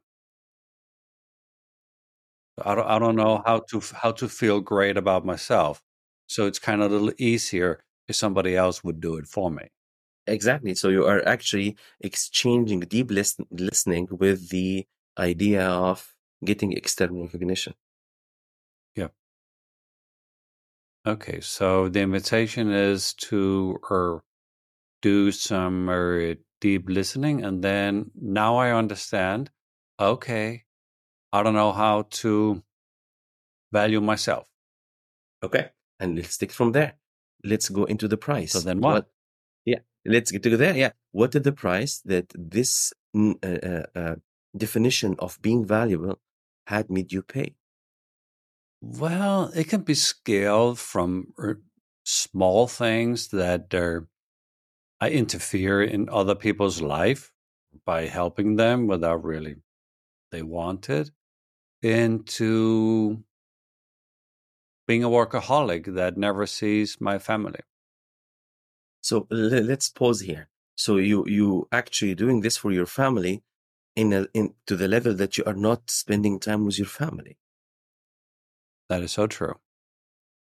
I 2.63 2.75
don't, 2.75 2.87
I 2.87 2.99
don't 2.99 3.15
know 3.15 3.41
how 3.45 3.59
to 3.69 3.81
how 3.95 4.11
to 4.13 4.29
feel 4.29 4.61
great 4.61 4.97
about 4.97 5.25
myself. 5.25 5.83
So 6.29 6.47
it's 6.47 6.59
kind 6.59 6.81
of 6.81 6.91
a 6.91 6.95
little 6.95 7.13
easier 7.17 7.83
if 8.07 8.15
somebody 8.15 8.55
else 8.55 8.83
would 8.83 9.01
do 9.01 9.17
it 9.17 9.27
for 9.27 9.51
me. 9.51 9.69
Exactly. 10.27 10.75
So 10.75 10.89
you 10.89 11.05
are 11.05 11.27
actually 11.27 11.77
exchanging 12.01 12.81
deep 12.81 13.11
listen, 13.11 13.47
listening 13.51 14.07
with 14.11 14.49
the 14.49 14.87
idea 15.17 15.67
of 15.67 16.15
getting 16.45 16.73
external 16.73 17.23
recognition. 17.25 17.75
Yeah. 18.95 19.09
Okay, 21.05 21.41
so 21.41 21.89
the 21.89 22.01
invitation 22.01 22.71
is 22.71 23.13
to 23.15 23.79
uh, 23.89 24.19
do 25.01 25.31
some 25.31 25.89
uh, 25.89 26.35
deep 26.61 26.89
listening, 26.89 27.43
and 27.43 27.63
then 27.63 28.11
now 28.15 28.57
I 28.57 28.71
understand. 28.71 29.51
Okay, 29.99 30.65
I 31.33 31.43
don't 31.43 31.55
know 31.55 31.73
how 31.73 32.03
to 32.23 32.63
value 33.71 34.01
myself. 34.01 34.45
Okay, 35.43 35.71
and 35.99 36.15
let's 36.15 36.37
take 36.37 36.51
from 36.51 36.71
there. 36.71 36.93
Let's 37.43 37.69
go 37.69 37.85
into 37.85 38.07
the 38.07 38.17
price. 38.17 38.53
So 38.53 38.59
then 38.59 38.79
what? 38.81 38.93
what 38.93 39.07
yeah, 39.65 39.79
let's 40.05 40.31
get 40.31 40.43
to 40.43 40.57
there. 40.57 40.75
Yeah, 40.75 40.91
what 41.11 41.35
is 41.35 41.41
the 41.41 41.51
price 41.51 42.01
that 42.05 42.31
this 42.35 42.93
uh, 43.15 43.33
uh, 43.43 43.83
uh, 43.95 44.15
definition 44.55 45.15
of 45.19 45.41
being 45.41 45.65
valuable 45.65 46.19
had 46.67 46.89
made 46.89 47.11
you 47.11 47.21
pay? 47.21 47.55
Well, 48.81 49.51
it 49.55 49.65
can 49.65 49.81
be 49.81 49.93
scaled 49.93 50.79
from 50.79 51.33
small 52.03 52.67
things 52.67 53.27
that 53.29 53.73
are 53.73 54.07
I 55.01 55.09
interfere 55.11 55.81
in 55.81 56.09
other 56.09 56.35
people's 56.35 56.81
life 56.81 57.31
by 57.85 58.07
helping 58.07 58.55
them 58.55 58.87
without 58.87 59.23
really 59.23 59.55
they 60.31 60.41
want 60.41 60.89
it 60.89 61.11
into 61.81 63.23
being 64.89 65.03
a 65.03 65.15
workaholic 65.19 65.93
that 65.93 66.17
never 66.17 66.47
sees 66.47 66.97
my 66.99 67.19
family. 67.19 67.59
So 69.01 69.27
let's 69.29 69.87
pause 69.87 70.21
here. 70.21 70.49
So 70.75 70.97
you 70.97 71.19
you 71.27 71.67
actually 71.71 72.15
doing 72.15 72.41
this 72.41 72.57
for 72.57 72.71
your 72.71 72.87
family 72.87 73.43
in 73.95 74.07
a, 74.13 74.21
in 74.33 74.55
to 74.65 74.75
the 74.75 74.87
level 74.87 75.13
that 75.13 75.37
you 75.37 75.43
are 75.45 75.59
not 75.69 75.91
spending 75.91 76.39
time 76.39 76.65
with 76.65 76.79
your 76.79 76.91
family. 77.01 77.37
That 78.89 79.03
is 79.03 79.11
so 79.11 79.27
true. 79.27 79.57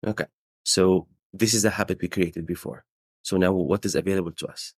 Okay. 0.07 0.29
So 0.63 1.09
this 1.33 1.53
is 1.53 1.65
a 1.65 1.77
habit 1.79 2.01
we 2.01 2.09
created 2.17 2.47
before. 2.47 2.85
So 3.23 3.39
now 3.39 3.53
what 3.53 3.85
is 3.85 3.97
available 3.97 4.35
to 4.41 4.47
us? 4.47 4.73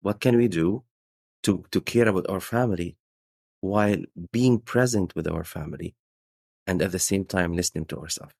What 0.00 0.18
can 0.20 0.38
we 0.38 0.48
do 0.48 0.84
to, 1.42 1.52
to 1.72 1.80
care 1.82 2.08
about 2.08 2.30
our 2.30 2.40
family 2.40 2.96
while 3.60 4.02
being 4.32 4.60
present 4.60 5.14
with 5.14 5.28
our 5.28 5.44
family 5.44 5.94
and 6.68 6.82
at 6.82 6.92
the 6.92 6.98
same 6.98 7.24
time 7.24 7.54
listening 7.54 7.86
to 7.86 7.98
ourselves? 7.98 8.34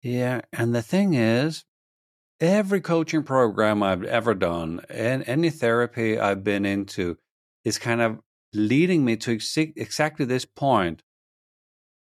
Yeah. 0.00 0.40
And 0.52 0.74
the 0.74 0.80
thing 0.80 1.14
is, 1.14 1.64
every 2.40 2.80
coaching 2.80 3.22
program 3.22 3.82
I've 3.82 4.04
ever 4.04 4.34
done 4.34 4.80
and 4.88 5.24
any 5.26 5.50
therapy 5.50 6.18
I've 6.18 6.42
been 6.42 6.64
into 6.64 7.18
is 7.64 7.78
kind 7.78 8.00
of 8.00 8.20
leading 8.54 9.04
me 9.04 9.16
to 9.18 9.34
ex- 9.34 9.56
exactly 9.56 10.24
this 10.24 10.46
point 10.46 11.02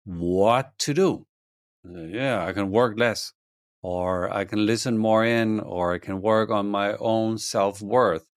what 0.03 0.77
to 0.79 0.93
do. 0.93 1.25
Yeah, 1.83 2.45
I 2.45 2.51
can 2.53 2.71
work 2.71 2.97
less, 2.97 3.33
or 3.81 4.33
I 4.33 4.43
can 4.45 4.65
listen 4.65 4.97
more 4.97 5.23
in, 5.23 5.59
or 5.59 5.93
I 5.93 5.99
can 5.99 6.21
work 6.21 6.49
on 6.49 6.69
my 6.69 6.95
own 6.97 7.37
self 7.37 7.81
worth. 7.81 8.27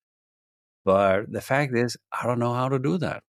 But 0.84 1.32
the 1.32 1.40
fact 1.40 1.74
is, 1.74 1.96
I 2.12 2.26
don't 2.26 2.38
know 2.38 2.54
how 2.54 2.68
to 2.68 2.78
do 2.78 2.98
that. 2.98 3.22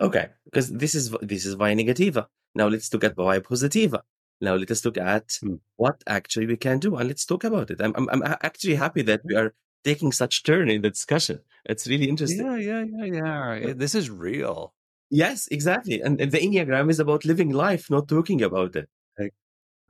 Okay, 0.00 0.28
because 0.44 0.70
this 0.70 0.94
is 0.94 1.10
this 1.22 1.46
is 1.46 1.54
via 1.54 1.74
negativa. 1.74 2.26
Now 2.54 2.68
let's 2.68 2.92
look 2.92 3.04
at 3.04 3.16
via 3.16 3.40
positiva. 3.40 4.00
Now 4.40 4.54
let 4.54 4.70
us 4.70 4.84
look 4.84 4.98
at 4.98 5.38
hmm. 5.40 5.54
what 5.76 6.02
actually 6.06 6.46
we 6.46 6.56
can 6.56 6.78
do, 6.78 6.96
and 6.96 7.08
let's 7.08 7.24
talk 7.24 7.44
about 7.44 7.70
it. 7.70 7.80
I'm 7.80 7.94
I'm, 7.96 8.08
I'm 8.10 8.22
actually 8.42 8.74
happy 8.74 9.02
that 9.02 9.20
we 9.24 9.36
are 9.36 9.54
taking 9.84 10.12
such 10.12 10.42
turn 10.42 10.68
in 10.68 10.82
the 10.82 10.90
discussion. 10.90 11.40
It's 11.66 11.86
really 11.86 12.08
interesting. 12.08 12.46
Yeah, 12.46 12.56
yeah, 12.56 12.84
yeah, 12.84 13.54
yeah. 13.54 13.72
This 13.74 13.94
is 13.94 14.10
real. 14.10 14.74
Yes, 15.10 15.46
exactly. 15.48 16.00
And, 16.00 16.20
and 16.20 16.32
the 16.32 16.38
Enneagram 16.38 16.90
is 16.90 16.98
about 16.98 17.24
living 17.24 17.50
life, 17.50 17.90
not 17.90 18.08
talking 18.08 18.42
about 18.42 18.74
it. 18.74 18.88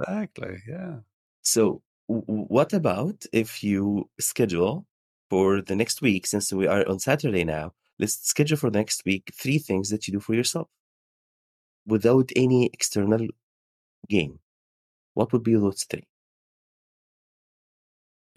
Exactly. 0.01 0.59
Yeah. 0.69 0.97
So, 1.43 1.83
w- 2.09 2.25
what 2.27 2.73
about 2.73 3.25
if 3.33 3.62
you 3.62 4.11
schedule 4.19 4.87
for 5.31 5.62
the 5.62 5.77
next 5.77 6.03
week, 6.03 6.27
since 6.27 6.53
we 6.53 6.67
are 6.67 6.87
on 6.88 6.99
Saturday 6.99 7.45
now, 7.45 7.73
let's 7.98 8.14
schedule 8.28 8.57
for 8.57 8.70
next 8.70 9.04
week 9.04 9.33
three 9.35 9.59
things 9.59 9.90
that 9.90 10.07
you 10.07 10.12
do 10.12 10.20
for 10.20 10.35
yourself 10.35 10.68
without 11.87 12.30
any 12.37 12.66
external 12.72 13.28
gain. 14.09 14.38
What 15.14 15.33
would 15.33 15.42
be 15.42 15.54
those 15.54 15.85
three? 15.85 16.07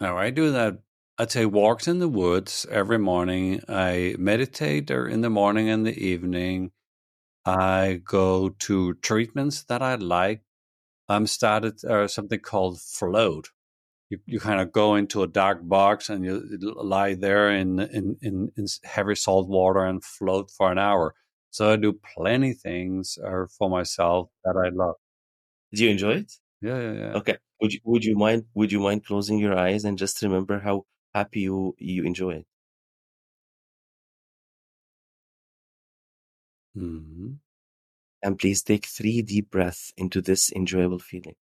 Now, 0.00 0.16
I 0.16 0.30
do 0.30 0.52
that. 0.52 0.78
I'd 1.18 1.32
say 1.32 1.46
walks 1.46 1.88
in 1.88 1.98
the 1.98 2.08
woods 2.08 2.64
every 2.70 2.98
morning. 2.98 3.60
I 3.68 4.14
meditate 4.18 4.90
in 4.90 5.22
the 5.22 5.30
morning 5.30 5.68
and 5.68 5.84
the 5.84 5.98
evening. 5.98 6.70
I 7.44 8.00
go 8.04 8.50
to 8.50 8.94
treatments 8.94 9.64
that 9.64 9.82
I 9.82 9.96
like 9.96 10.42
I'm 11.08 11.26
started 11.26 11.82
uh, 11.84 12.06
something 12.06 12.40
called 12.40 12.80
float. 12.80 13.50
You, 14.10 14.18
you 14.26 14.40
kind 14.40 14.60
of 14.60 14.72
go 14.72 14.94
into 14.94 15.22
a 15.22 15.26
dark 15.26 15.60
box 15.68 16.08
and 16.08 16.24
you 16.24 16.40
lie 16.76 17.14
there 17.14 17.50
in, 17.50 17.78
in, 17.80 18.16
in, 18.22 18.50
in 18.56 18.66
heavy 18.84 19.14
salt 19.14 19.48
water 19.48 19.84
and 19.84 20.02
float 20.02 20.50
for 20.50 20.72
an 20.72 20.78
hour. 20.78 21.14
So 21.50 21.72
I 21.72 21.76
do 21.76 21.92
plenty 22.16 22.54
things 22.54 23.18
uh, 23.22 23.46
for 23.58 23.68
myself 23.68 24.30
that 24.44 24.56
I 24.56 24.70
love. 24.70 24.96
Do 25.72 25.84
you 25.84 25.90
enjoy 25.90 26.12
it? 26.14 26.32
Yeah, 26.60 26.80
yeah, 26.80 26.92
yeah. 26.92 27.12
Okay. 27.20 27.36
Would 27.60 27.72
you 27.74 27.80
would 27.84 28.04
you 28.04 28.16
mind 28.16 28.44
would 28.54 28.72
you 28.72 28.80
mind 28.80 29.04
closing 29.04 29.38
your 29.38 29.58
eyes 29.58 29.84
and 29.84 29.98
just 29.98 30.22
remember 30.22 30.60
how 30.60 30.86
happy 31.14 31.40
you 31.40 31.74
you 31.78 32.04
enjoy 32.04 32.32
it? 32.36 32.46
Mm-hmm. 36.76 37.32
And 38.22 38.38
please 38.38 38.62
take 38.62 38.86
three 38.86 39.22
deep 39.22 39.50
breaths 39.50 39.92
into 39.96 40.22
this 40.22 40.52
enjoyable 40.52 41.00
feeling. 41.00 41.36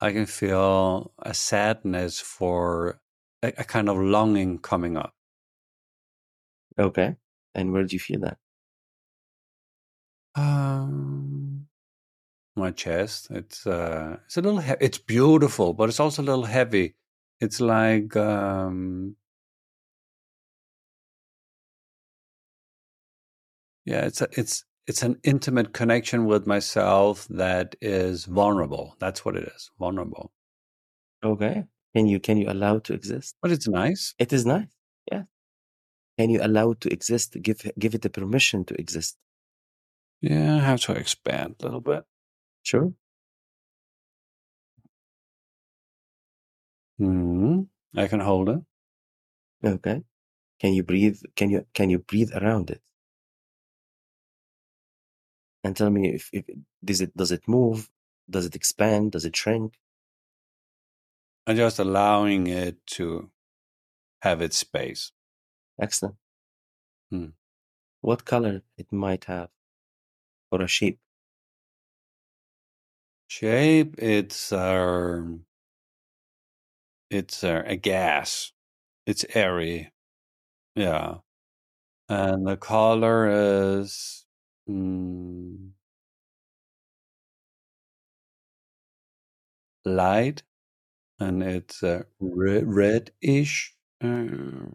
I 0.00 0.12
can 0.12 0.24
feel 0.26 1.12
a 1.18 1.34
sadness 1.34 2.18
for 2.20 3.00
a, 3.42 3.48
a 3.58 3.64
kind 3.64 3.88
of 3.90 3.98
longing 3.98 4.58
coming 4.58 4.96
up. 4.96 5.14
Okay. 6.78 7.16
And 7.54 7.72
where 7.72 7.84
do 7.84 7.94
you 7.94 8.00
feel 8.00 8.20
that? 8.20 8.38
Um, 10.34 11.66
my 12.56 12.72
chest. 12.72 13.28
It's 13.30 13.66
uh, 13.66 14.18
it's 14.26 14.38
a 14.38 14.42
little. 14.42 14.60
He- 14.60 14.74
it's 14.80 14.98
beautiful, 14.98 15.74
but 15.74 15.90
it's 15.90 16.00
also 16.00 16.22
a 16.22 16.24
little 16.26 16.44
heavy. 16.46 16.96
It's 17.40 17.60
like 17.60 18.16
um, 18.16 19.16
Yeah, 23.84 24.04
it's 24.06 24.20
a, 24.20 24.28
it's 24.32 24.64
it's 24.86 25.02
an 25.02 25.18
intimate 25.24 25.72
connection 25.72 26.26
with 26.26 26.46
myself 26.46 27.26
that 27.28 27.74
is 27.80 28.24
vulnerable. 28.24 28.96
That's 28.98 29.24
what 29.24 29.36
it 29.36 29.48
is, 29.48 29.70
vulnerable. 29.78 30.32
Okay. 31.24 31.64
Can 31.94 32.06
you 32.06 32.20
can 32.20 32.36
you 32.36 32.50
allow 32.50 32.78
to 32.80 32.92
exist? 32.94 33.36
But 33.42 33.52
it's 33.52 33.66
nice. 33.68 34.14
It 34.18 34.32
is 34.32 34.46
nice. 34.46 34.68
Yeah. 35.10 35.22
Can 36.18 36.30
you 36.30 36.40
allow 36.42 36.74
to 36.74 36.92
exist? 36.92 37.36
Give 37.42 37.60
give 37.78 37.94
it 37.94 38.02
the 38.02 38.10
permission 38.10 38.64
to 38.66 38.74
exist. 38.80 39.16
Yeah, 40.20 40.56
I 40.56 40.60
have 40.60 40.80
to 40.82 40.92
expand 40.92 41.56
a 41.60 41.64
little 41.64 41.80
bit. 41.80 42.04
Sure. 42.62 42.92
Hmm. 46.98 47.62
I 47.96 48.06
can 48.08 48.20
hold 48.20 48.48
it. 48.48 48.60
Okay. 49.64 50.02
Can 50.60 50.74
you 50.74 50.82
breathe? 50.82 51.20
Can 51.36 51.50
you 51.50 51.66
can 51.74 51.90
you 51.90 51.98
breathe 52.00 52.30
around 52.34 52.70
it? 52.70 52.82
And 55.66 55.76
tell 55.76 55.90
me 55.90 56.14
if, 56.14 56.30
if 56.32 56.44
does 56.84 57.00
it 57.00 57.16
does 57.16 57.32
it 57.32 57.48
move? 57.48 57.90
Does 58.30 58.46
it 58.46 58.56
expand? 58.56 59.12
Does 59.12 59.24
it 59.24 59.36
shrink? 59.36 59.74
And 61.46 61.56
just 61.58 61.78
allowing 61.78 62.46
it 62.48 62.86
to 62.98 63.30
have 64.22 64.42
its 64.42 64.58
space. 64.58 65.12
Excellent. 65.80 66.16
Hmm. 67.10 67.26
what 68.02 68.24
color 68.24 68.62
it 68.78 68.92
might 68.92 69.24
have 69.26 69.50
or 70.50 70.62
a 70.62 70.68
shape 70.68 70.98
shape 73.28 73.94
it's 73.98 74.52
uh, 74.52 75.22
it's 77.10 77.44
uh, 77.44 77.62
a 77.66 77.76
gas. 77.76 78.52
It's 79.06 79.24
airy. 79.34 79.92
Yeah. 80.76 81.18
And 82.08 82.46
the 82.46 82.56
color 82.56 83.80
is 83.80 84.25
Mm. 84.68 85.72
light 89.86 90.42
and 91.18 91.42
it's 91.42 91.82
uh, 91.82 92.02
red, 92.20 92.64
reddish. 92.66 93.74
Uh, 94.02 94.66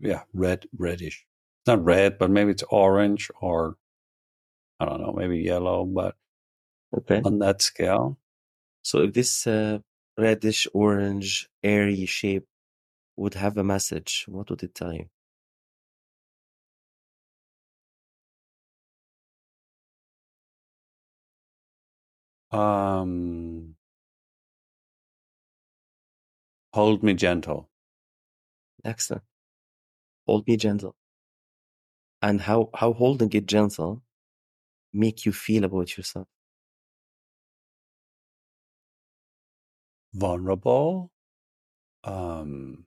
yeah, 0.00 0.22
red, 0.32 0.66
reddish. 0.76 1.26
It's 1.60 1.68
not 1.68 1.84
red, 1.84 2.18
but 2.18 2.30
maybe 2.30 2.50
it's 2.50 2.64
orange 2.70 3.30
or 3.40 3.76
I 4.80 4.86
don't 4.86 5.00
know, 5.00 5.12
maybe 5.12 5.38
yellow, 5.38 5.84
but 5.84 6.16
okay. 6.96 7.20
on 7.22 7.38
that 7.40 7.60
scale. 7.60 8.18
So 8.82 9.02
if 9.02 9.12
this 9.12 9.46
uh, 9.46 9.80
reddish, 10.18 10.66
orange, 10.72 11.48
airy 11.62 12.06
shape 12.06 12.46
would 13.16 13.34
have 13.34 13.58
a 13.58 13.64
message, 13.64 14.24
what 14.26 14.48
would 14.48 14.62
it 14.62 14.74
tell 14.74 14.94
you? 14.94 15.10
Um, 22.52 23.74
hold 26.72 27.04
me 27.04 27.14
gentle. 27.14 27.70
Excellent. 28.84 29.22
Hold 30.24 30.46
me 30.48 30.56
gentle. 30.56 30.96
And 32.22 32.40
how 32.40 32.70
how 32.72 32.94
holding 32.94 33.30
it 33.34 33.44
gentle 33.44 34.02
make 34.92 35.26
you 35.26 35.32
feel 35.32 35.64
about 35.64 35.96
yourself? 35.96 36.28
Vulnerable. 40.14 41.10
Um, 42.04 42.86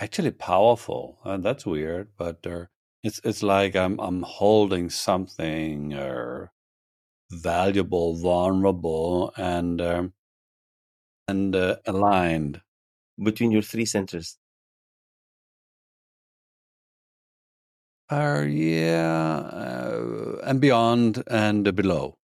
actually 0.00 0.32
powerful. 0.32 1.18
Uh, 1.24 1.36
that's 1.36 1.64
weird, 1.64 2.08
but 2.16 2.44
uh, 2.46 2.64
It's 3.02 3.20
it's 3.24 3.42
like 3.42 3.76
I'm 3.76 3.98
I'm 4.00 4.22
holding 4.22 4.88
something 4.88 5.92
uh, 5.92 6.46
valuable, 7.32 8.16
vulnerable, 8.16 9.32
and 9.36 9.80
um, 9.80 10.14
and 11.28 11.54
uh, 11.56 11.76
aligned 11.86 12.60
between 13.22 13.50
your 13.52 13.62
three 13.62 13.86
centers. 13.86 14.38
Uh, 18.10 18.44
yeah, 18.48 19.38
uh, 19.52 20.40
and 20.44 20.60
beyond 20.60 21.22
and 21.28 21.74
below. 21.74 22.18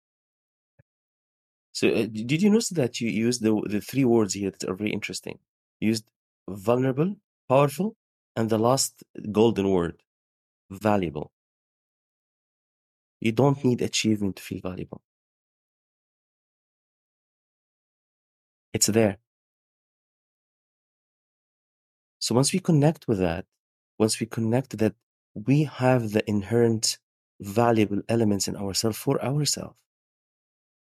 So, 1.73 1.89
uh, 1.89 2.07
did 2.07 2.43
you 2.43 2.51
notice 2.51 2.71
that 2.71 3.01
you 3.01 3.09
used 3.11 3.43
the 3.43 3.53
the 3.69 3.81
three 3.81 4.05
words 4.05 4.35
here 4.35 4.51
that 4.51 4.65
are 4.69 4.75
very 4.75 4.93
interesting? 4.93 5.39
You 5.81 5.89
used 5.89 6.05
vulnerable, 6.49 7.17
powerful, 7.49 7.97
and 8.35 8.49
the 8.51 8.59
last 8.59 9.03
golden 9.33 9.71
word, 9.71 10.03
valuable. 10.71 11.33
You 13.21 13.33
don't 13.33 13.63
need 13.65 13.83
achievement 13.83 14.37
to 14.37 14.43
feel 14.43 14.61
valuable. 14.61 15.03
It's 18.73 18.87
there. 18.87 19.19
So 22.19 22.35
once 22.35 22.53
we 22.53 22.59
connect 22.61 23.09
with 23.09 23.19
that, 23.19 23.47
once 23.99 24.21
we 24.21 24.27
connect 24.27 24.79
that 24.79 24.95
we 25.35 25.65
have 25.65 26.13
the 26.13 26.29
inherent 26.29 26.99
valuable 27.41 28.03
elements 28.09 28.49
in 28.49 28.57
ourselves 28.57 28.99
for 28.99 29.23
ourselves, 29.25 29.77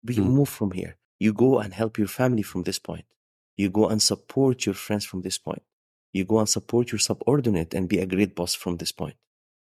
we 0.04 0.16
Mm. 0.16 0.34
move 0.36 0.48
from 0.48 0.72
here. 0.72 0.96
You 1.20 1.32
go 1.32 1.58
and 1.60 1.72
help 1.74 1.98
your 1.98 2.08
family 2.08 2.42
from 2.42 2.62
this 2.64 2.78
point. 2.78 3.06
You 3.56 3.70
go 3.70 3.88
and 3.88 4.02
support 4.02 4.66
your 4.66 4.74
friends 4.74 5.04
from 5.04 5.22
this 5.22 5.38
point. 5.38 5.62
You 6.12 6.24
go 6.24 6.38
and 6.40 6.48
support 6.48 6.92
your 6.92 6.98
subordinate 6.98 7.74
and 7.74 7.88
be 7.88 7.98
a 8.00 8.06
great 8.06 8.34
boss 8.34 8.54
from 8.54 8.76
this 8.78 8.92
point. 8.92 9.16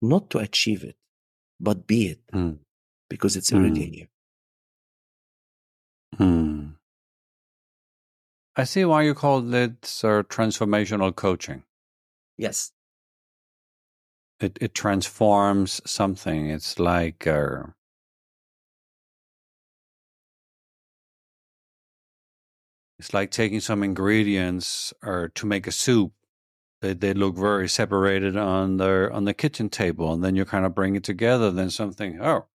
Not 0.10 0.30
to 0.32 0.38
achieve 0.40 0.84
it, 0.84 0.96
but 1.60 1.88
be 1.88 2.08
it 2.10 2.22
Mm. 2.34 2.60
because 3.10 3.36
it's 3.36 3.52
already 3.54 3.82
Mm. 3.82 3.88
in 3.88 3.94
you. 3.94 4.08
Hmm. 6.18 6.70
I 8.56 8.64
see 8.64 8.86
why 8.86 9.02
you 9.04 9.14
call 9.14 9.54
it 9.54 9.84
uh, 10.04 10.24
transformational 10.24 11.14
coaching. 11.16 11.64
Yes. 12.38 12.72
It 14.40 14.58
it 14.62 14.74
transforms 14.74 15.82
something. 15.86 16.50
It's 16.50 16.78
like 16.80 17.26
uh, 17.28 17.64
it's 23.00 23.14
like 23.14 23.32
taking 23.32 23.60
some 23.62 23.84
ingredients 23.84 24.94
or 25.04 25.30
to 25.36 25.46
make 25.46 25.68
a 25.68 25.72
soup. 25.72 26.14
They 26.82 26.94
they 26.94 27.14
look 27.14 27.36
very 27.38 27.70
separated 27.70 28.38
on 28.38 28.78
the 28.78 29.10
on 29.12 29.26
the 29.26 29.34
kitchen 29.34 29.70
table, 29.70 30.14
and 30.14 30.24
then 30.24 30.36
you 30.36 30.46
kind 30.46 30.66
of 30.66 30.76
bring 30.76 30.96
it 30.96 31.04
together. 31.04 31.52
Then 31.52 31.70
something. 31.70 32.20
Oh, 32.22 32.48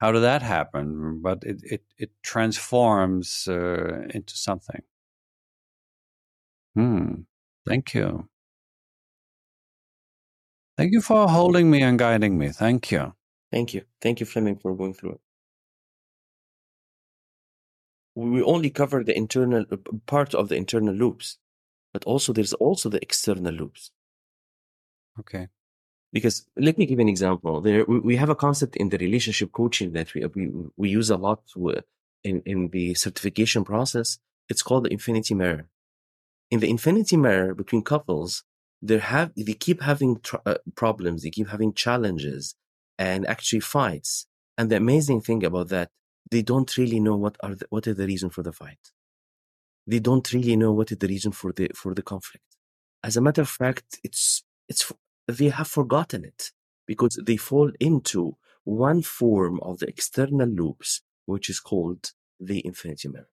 how 0.00 0.12
did 0.12 0.20
that 0.20 0.42
happen? 0.42 1.20
But 1.22 1.42
it 1.44 1.60
it 1.64 1.84
it 1.98 2.10
transforms 2.22 3.48
uh, 3.48 4.06
into 4.10 4.36
something. 4.36 4.82
Hmm. 6.74 7.22
Thank 7.66 7.94
you. 7.94 8.28
Thank 10.76 10.92
you 10.92 11.00
for 11.00 11.28
holding 11.28 11.70
me 11.70 11.82
and 11.82 11.98
guiding 11.98 12.38
me. 12.38 12.50
Thank 12.50 12.92
you. 12.92 13.14
Thank 13.50 13.74
you. 13.74 13.82
Thank 14.00 14.20
you, 14.20 14.26
Flemming, 14.26 14.56
for 14.58 14.76
going 14.76 14.94
through 14.94 15.12
it. 15.12 15.20
We 18.14 18.42
only 18.42 18.70
cover 18.70 19.02
the 19.02 19.16
internal 19.16 19.64
uh, 19.70 19.76
part 20.06 20.34
of 20.34 20.48
the 20.48 20.56
internal 20.56 20.94
loops, 20.94 21.38
but 21.92 22.04
also 22.04 22.32
there's 22.32 22.52
also 22.54 22.88
the 22.88 23.02
external 23.02 23.52
loops. 23.52 23.90
Okay. 25.18 25.48
Because 26.12 26.46
let 26.56 26.78
me 26.78 26.86
give 26.86 26.98
you 26.98 27.02
an 27.02 27.08
example. 27.08 27.60
There, 27.60 27.84
we, 27.84 28.16
have 28.16 28.30
a 28.30 28.34
concept 28.34 28.76
in 28.76 28.88
the 28.88 28.98
relationship 28.98 29.52
coaching 29.52 29.92
that 29.92 30.14
we 30.14 30.24
we, 30.24 30.50
we 30.76 30.88
use 30.88 31.10
a 31.10 31.16
lot 31.16 31.42
with, 31.54 31.84
in 32.24 32.42
in 32.46 32.68
the 32.68 32.94
certification 32.94 33.62
process. 33.64 34.18
It's 34.48 34.62
called 34.62 34.84
the 34.84 34.92
infinity 34.92 35.34
mirror. 35.34 35.68
In 36.50 36.60
the 36.60 36.70
infinity 36.70 37.18
mirror 37.18 37.54
between 37.54 37.82
couples, 37.82 38.42
they 38.80 38.98
have 38.98 39.32
they 39.36 39.52
keep 39.52 39.82
having 39.82 40.20
tr- 40.20 40.36
uh, 40.46 40.58
problems, 40.74 41.22
they 41.22 41.30
keep 41.30 41.48
having 41.48 41.74
challenges, 41.74 42.54
and 42.98 43.26
actually 43.26 43.60
fights. 43.60 44.26
And 44.56 44.70
the 44.70 44.76
amazing 44.76 45.20
thing 45.20 45.44
about 45.44 45.68
that, 45.68 45.90
they 46.30 46.42
don't 46.42 46.74
really 46.78 47.00
know 47.00 47.16
what 47.16 47.36
are 47.42 47.54
the, 47.54 47.66
what 47.68 47.86
is 47.86 47.96
the 47.96 48.06
reason 48.06 48.30
for 48.30 48.42
the 48.42 48.52
fight. 48.52 48.92
They 49.88 50.00
don't 50.00 50.32
really 50.34 50.56
know 50.56 50.72
what 50.72 50.92
is 50.92 50.98
the 50.98 51.08
reason 51.14 51.32
for 51.32 51.50
the 51.58 51.66
for 51.74 51.94
the 51.94 52.02
conflict. 52.12 52.48
As 53.02 53.16
a 53.16 53.22
matter 53.26 53.42
of 53.42 53.48
fact, 53.62 53.88
it's 54.04 54.44
it's 54.68 54.92
they 55.38 55.48
have 55.58 55.68
forgotten 55.78 56.24
it 56.32 56.52
because 56.86 57.14
they 57.28 57.38
fall 57.38 57.70
into 57.80 58.36
one 58.64 59.02
form 59.02 59.60
of 59.68 59.78
the 59.80 59.88
external 59.88 60.48
loops, 60.48 60.90
which 61.26 61.48
is 61.48 61.60
called 61.60 62.12
the 62.38 62.58
infinity 62.66 63.08
mirror. 63.08 63.30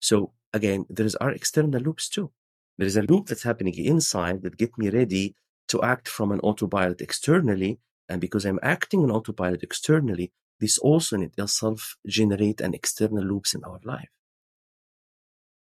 So 0.00 0.32
again, 0.52 0.86
there 0.88 1.06
is 1.06 1.16
our 1.16 1.30
external 1.30 1.80
loops 1.80 2.08
too. 2.08 2.32
There 2.78 2.86
is 2.86 2.96
a 2.96 3.02
loop 3.02 3.26
that's 3.26 3.44
happening 3.44 3.76
inside 3.76 4.42
that 4.42 4.58
get 4.58 4.76
me 4.78 4.90
ready 4.90 5.36
to 5.68 5.82
act 5.82 6.08
from 6.08 6.32
an 6.32 6.40
autopilot 6.40 7.00
externally. 7.00 7.80
And 8.08 8.20
because 8.20 8.44
I'm 8.44 8.60
acting 8.62 9.02
on 9.04 9.10
autopilot 9.10 9.62
externally, 9.62 10.32
this 10.60 10.78
also 10.78 11.16
in 11.16 11.22
itself 11.22 11.96
generate 12.06 12.60
an 12.60 12.74
external 12.74 13.24
loops 13.24 13.54
in 13.54 13.64
our 13.64 13.80
life. 13.84 14.10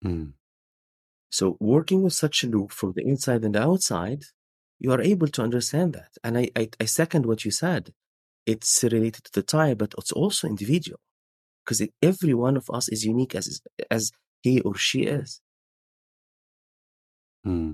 Hmm. 0.01 0.27
So 1.29 1.57
working 1.59 2.03
with 2.03 2.13
such 2.13 2.43
a 2.43 2.47
loop 2.47 2.71
from 2.71 2.93
the 2.95 3.05
inside 3.05 3.43
and 3.43 3.55
the 3.55 3.61
outside, 3.61 4.23
you 4.79 4.91
are 4.91 5.01
able 5.01 5.27
to 5.27 5.41
understand 5.41 5.93
that. 5.93 6.11
And 6.23 6.37
I, 6.37 6.49
I, 6.55 6.69
I 6.79 6.85
second 6.85 7.25
what 7.25 7.45
you 7.45 7.51
said. 7.51 7.93
It's 8.45 8.81
related 8.83 9.25
to 9.25 9.31
the 9.33 9.43
type, 9.43 9.79
but 9.79 9.93
it's 9.97 10.13
also 10.13 10.47
individual 10.47 10.99
because 11.65 11.85
every 12.01 12.33
one 12.33 12.55
of 12.55 12.69
us 12.69 12.87
is 12.87 13.03
unique 13.03 13.35
as 13.35 13.61
as 13.91 14.11
he 14.41 14.61
or 14.61 14.75
she 14.75 15.01
is. 15.03 15.41
Hmm. 17.43 17.73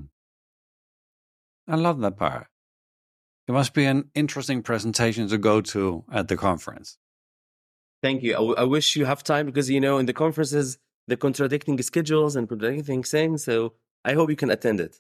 I 1.67 1.75
love 1.75 1.99
that 2.01 2.17
part. 2.17 2.47
It 3.47 3.51
must 3.51 3.73
be 3.73 3.85
an 3.85 4.09
interesting 4.15 4.63
presentation 4.63 5.27
to 5.27 5.37
go 5.37 5.61
to 5.61 6.03
at 6.11 6.27
the 6.27 6.37
conference. 6.37 6.97
Thank 8.01 8.23
you. 8.23 8.33
I, 8.33 8.37
w- 8.37 8.55
I 8.57 8.63
wish 8.63 8.95
you 8.95 9.05
have 9.05 9.23
time 9.23 9.45
because 9.45 9.69
you 9.69 9.79
know 9.79 9.97
in 9.97 10.05
the 10.05 10.13
conferences 10.13 10.77
the 11.07 11.17
contradicting 11.17 11.81
schedules 11.81 12.35
and 12.35 12.47
contradicting 12.47 13.03
things. 13.03 13.43
So 13.43 13.73
I 14.05 14.13
hope 14.13 14.29
you 14.29 14.35
can 14.35 14.49
attend 14.49 14.79
it. 14.79 14.99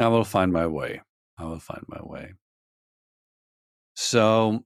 I 0.00 0.08
will 0.08 0.24
find 0.24 0.52
my 0.52 0.66
way. 0.66 1.02
I 1.38 1.44
will 1.44 1.58
find 1.58 1.84
my 1.88 2.00
way. 2.02 2.34
So, 3.94 4.64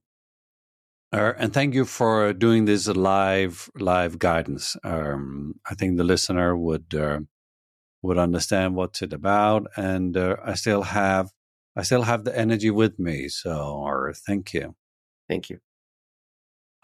uh, 1.11 1.33
and 1.37 1.53
thank 1.53 1.73
you 1.73 1.85
for 1.85 2.33
doing 2.33 2.65
this 2.65 2.87
live 2.87 3.69
live 3.75 4.19
guidance. 4.19 4.77
Um, 4.83 5.55
I 5.69 5.73
think 5.75 5.97
the 5.97 6.03
listener 6.03 6.55
would 6.55 6.93
uh, 6.93 7.21
would 8.01 8.17
understand 8.17 8.75
what's 8.75 9.01
it 9.01 9.13
about, 9.13 9.67
and 9.75 10.15
uh, 10.15 10.37
I 10.43 10.53
still 10.53 10.83
have 10.83 11.31
I 11.75 11.83
still 11.83 12.03
have 12.03 12.23
the 12.23 12.37
energy 12.37 12.71
with 12.71 12.99
me. 12.99 13.27
So, 13.27 14.11
thank 14.25 14.53
you. 14.53 14.75
Thank 15.27 15.49
you. 15.49 15.59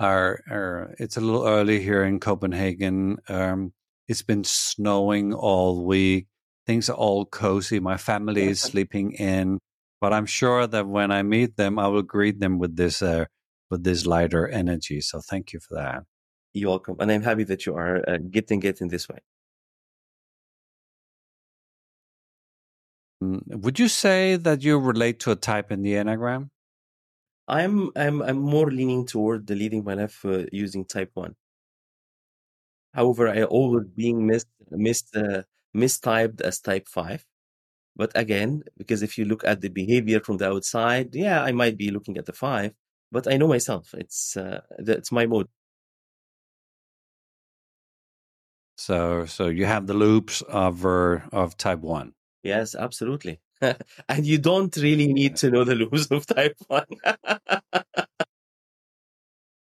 Our, 0.03 0.43
our, 0.51 0.95
it's 0.99 1.15
a 1.15 1.21
little 1.21 1.47
early 1.47 1.81
here 1.81 2.03
in 2.03 2.19
Copenhagen. 2.19 3.19
Um, 3.29 3.71
it's 4.09 4.21
been 4.21 4.43
snowing 4.43 5.33
all 5.33 5.85
week. 5.85 6.27
Things 6.67 6.89
are 6.89 6.97
all 6.97 7.25
cozy. 7.25 7.79
My 7.79 7.95
family 7.95 8.43
is 8.49 8.59
sleeping 8.59 9.13
in, 9.13 9.59
but 10.01 10.11
I'm 10.11 10.25
sure 10.25 10.67
that 10.67 10.87
when 10.87 11.09
I 11.11 11.23
meet 11.23 11.55
them, 11.55 11.79
I 11.79 11.87
will 11.87 12.01
greet 12.01 12.41
them 12.41 12.59
with 12.59 12.75
this 12.75 13.01
uh, 13.01 13.25
with 13.71 13.85
this 13.85 14.05
lighter 14.05 14.45
energy. 14.47 14.99
So 14.99 15.21
thank 15.21 15.53
you 15.53 15.61
for 15.61 15.75
that. 15.75 16.03
You're 16.53 16.71
welcome, 16.71 16.97
and 16.99 17.09
I'm 17.09 17.23
happy 17.23 17.45
that 17.45 17.65
you 17.65 17.75
are 17.75 18.03
uh, 18.07 18.17
getting 18.29 18.61
it 18.63 18.81
in 18.81 18.89
this 18.89 19.07
way. 19.07 19.19
Mm, 23.23 23.41
Would 23.63 23.79
you 23.79 23.87
say 23.87 24.35
that 24.35 24.63
you 24.63 24.77
relate 24.79 25.19
to 25.21 25.31
a 25.31 25.37
type 25.37 25.71
in 25.71 25.81
the 25.81 25.93
enneagram? 25.93 26.49
I'm 27.47 27.91
I'm 27.95 28.21
I'm 28.21 28.37
more 28.39 28.69
leaning 28.69 29.05
toward 29.05 29.47
the 29.47 29.55
leading 29.55 29.83
my 29.85 29.93
life 29.93 30.25
uh, 30.25 30.45
using 30.51 30.83
type 30.85 31.11
one. 31.13 31.35
However, 32.93 33.27
I 33.27 33.43
always 33.43 33.87
being 33.95 34.25
mis 34.27 34.45
mis 34.71 35.03
uh, 35.15 35.43
mistyped 35.75 36.41
as 36.41 36.59
type 36.59 36.87
five. 36.87 37.25
But 37.95 38.11
again, 38.15 38.63
because 38.77 39.03
if 39.03 39.17
you 39.17 39.25
look 39.25 39.43
at 39.45 39.61
the 39.61 39.69
behavior 39.69 40.19
from 40.21 40.37
the 40.37 40.49
outside, 40.49 41.15
yeah, 41.15 41.43
I 41.43 41.51
might 41.53 41.77
be 41.77 41.91
looking 41.91 42.17
at 42.17 42.25
the 42.27 42.33
five, 42.33 42.73
but 43.11 43.27
I 43.31 43.37
know 43.37 43.47
myself. 43.49 43.93
It's 43.95 44.37
uh, 44.37 44.61
that's 44.79 45.11
my 45.11 45.25
mode. 45.27 45.49
So, 48.77 49.25
so 49.25 49.47
you 49.47 49.65
have 49.65 49.87
the 49.87 49.93
loops 49.95 50.43
of 50.43 50.85
uh, 50.85 51.21
of 51.31 51.57
type 51.57 51.79
one. 51.79 52.13
Yes, 52.43 52.75
absolutely. 52.75 53.41
and 54.09 54.25
you 54.25 54.37
don't 54.37 54.75
really 54.77 55.13
need 55.13 55.37
to 55.37 55.51
know 55.51 55.63
the 55.63 55.77
rules 55.77 56.07
of 56.11 56.25
type 56.25 56.57
one. 56.67 56.85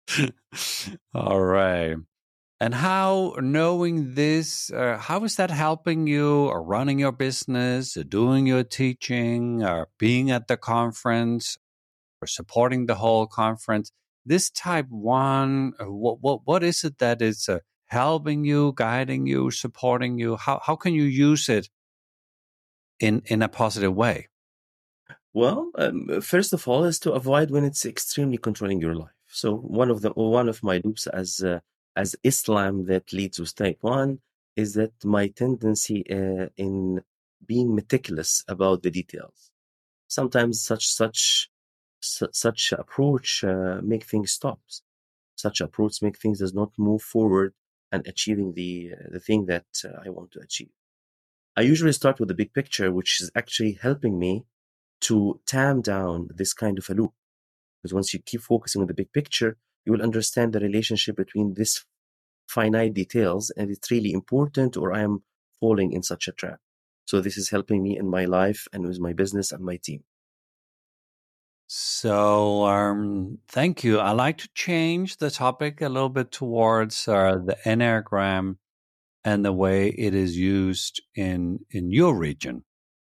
All 1.15 1.41
right. 1.41 1.97
And 2.61 2.75
how 2.75 3.37
knowing 3.41 4.15
this, 4.15 4.71
uh, 4.73 4.99
how 4.99 5.25
is 5.25 5.37
that 5.37 5.51
helping 5.51 6.07
you 6.09 6.47
or 6.47 6.63
running 6.63 6.99
your 6.99 7.13
business, 7.13 7.97
or 7.97 8.05
doing 8.05 8.47
your 8.47 8.65
teaching, 8.65 9.63
or 9.65 9.89
being 9.99 10.31
at 10.31 10.49
the 10.49 10.57
conference? 10.57 11.57
or 12.23 12.27
supporting 12.27 12.87
the 12.87 12.97
whole 12.97 13.27
conference. 13.27 13.93
This 14.27 14.51
type 14.51 14.87
one, 14.91 15.73
uh, 15.81 15.87
what 15.87 16.19
what 16.21 16.41
what 16.45 16.63
is 16.63 16.85
it 16.85 16.99
that 16.99 17.23
is 17.23 17.49
uh, 17.49 17.61
helping 17.87 18.45
you, 18.45 18.73
guiding 18.77 19.27
you, 19.27 19.51
supporting 19.51 20.19
you? 20.19 20.37
How 20.37 20.61
how 20.65 20.77
can 20.77 20.95
you 20.95 21.05
use 21.05 21.49
it 21.49 21.69
in 23.01 23.23
in 23.27 23.43
a 23.43 23.49
positive 23.49 23.95
way? 23.95 24.29
Well, 25.33 25.71
um, 25.77 26.21
first 26.21 26.53
of 26.53 26.67
all, 26.67 26.85
is 26.85 26.99
to 27.01 27.13
avoid 27.13 27.51
when 27.51 27.65
it's 27.65 27.87
extremely 27.87 28.39
controlling 28.39 28.81
your 28.81 28.95
life. 28.95 29.11
So 29.29 29.57
one 29.57 29.91
of 29.91 30.01
the 30.01 30.11
one 30.11 30.49
of 30.49 30.63
my 30.63 30.81
loops 30.85 31.07
as 31.07 31.43
uh, 31.43 31.61
as 31.97 32.17
Islam 32.25 32.87
that 32.87 33.13
leads 33.13 33.39
with 33.39 33.55
type 33.55 33.79
one 33.81 34.21
is 34.57 34.75
that 34.75 34.93
my 35.05 35.29
tendency 35.29 36.05
uh, 36.11 36.49
in 36.57 37.03
being 37.47 37.75
meticulous 37.75 38.45
about 38.49 38.83
the 38.83 38.91
details. 38.91 39.51
Sometimes 40.09 40.61
such 40.61 40.87
such 40.89 41.51
such 42.01 42.73
approach 42.73 43.45
uh, 43.45 43.81
make 43.83 44.05
things 44.05 44.33
stop. 44.33 44.61
Such 45.37 45.61
approach 45.61 46.03
make 46.03 46.19
things 46.19 46.39
does 46.41 46.55
not 46.55 46.73
move 46.79 47.03
forward 47.03 47.55
and 47.93 48.07
achieving 48.07 48.55
the 48.55 48.93
uh, 48.95 49.09
the 49.11 49.21
thing 49.21 49.47
that 49.47 49.67
uh, 49.85 50.01
I 50.05 50.09
want 50.11 50.31
to 50.33 50.41
achieve. 50.41 50.71
I 51.59 51.63
usually 51.63 51.93
start 51.93 52.21
with 52.21 52.29
the 52.29 52.37
big 52.37 52.55
picture, 52.55 52.93
which 52.93 53.21
is 53.21 53.33
actually 53.35 53.73
helping 53.83 54.17
me 54.17 54.45
to 55.01 55.41
tam 55.45 55.81
down 55.81 56.29
this 56.33 56.53
kind 56.53 56.79
of 56.79 56.89
a 56.89 56.95
loop. 56.95 57.13
Because 57.83 57.93
once 57.93 58.15
you 58.15 58.21
keep 58.21 58.43
focusing 58.43 58.81
on 58.81 58.87
the 58.87 58.95
big 58.95 59.13
picture, 59.13 59.57
you 59.85 59.91
will 59.91 60.01
understand 60.03 60.53
the 60.53 60.61
relationship 60.61 61.17
between 61.17 61.55
this 61.55 61.85
finite 62.47 62.95
details 62.95 63.51
and 63.57 63.73
it's 63.73 63.91
really 63.91 64.13
important 64.13 64.77
or 64.77 64.93
I 64.93 65.01
am 65.01 65.25
falling 65.59 65.91
in 65.91 66.05
such 66.05 66.29
a 66.29 66.33
trap. 66.33 66.61
So 67.07 67.21
this 67.21 67.37
is 67.37 67.51
helping 67.51 67.83
me 67.83 67.99
in 67.99 68.09
my 68.09 68.25
life 68.25 68.69
and 68.73 68.87
with 68.87 69.01
my 69.01 69.13
business 69.13 69.51
and 69.51 69.65
my 69.65 69.79
team. 69.83 70.05
So, 71.67 72.67
um, 72.67 73.39
thank 73.49 73.83
you. 73.83 73.99
I 73.99 74.13
like 74.13 74.39
to 74.39 74.49
change 74.55 75.17
the 75.17 75.31
topic 75.31 75.81
a 75.81 75.89
little 75.89 76.09
bit 76.09 76.31
towards 76.31 77.09
uh, 77.09 77.39
the 77.45 77.57
Enneagram 77.67 78.59
and 79.25 79.45
the 79.45 79.53
way 79.53 79.89
it 79.89 80.15
is 80.15 80.37
used 80.37 81.03
in 81.15 81.61
in 81.71 81.91
your 81.91 82.15
region. 82.15 82.65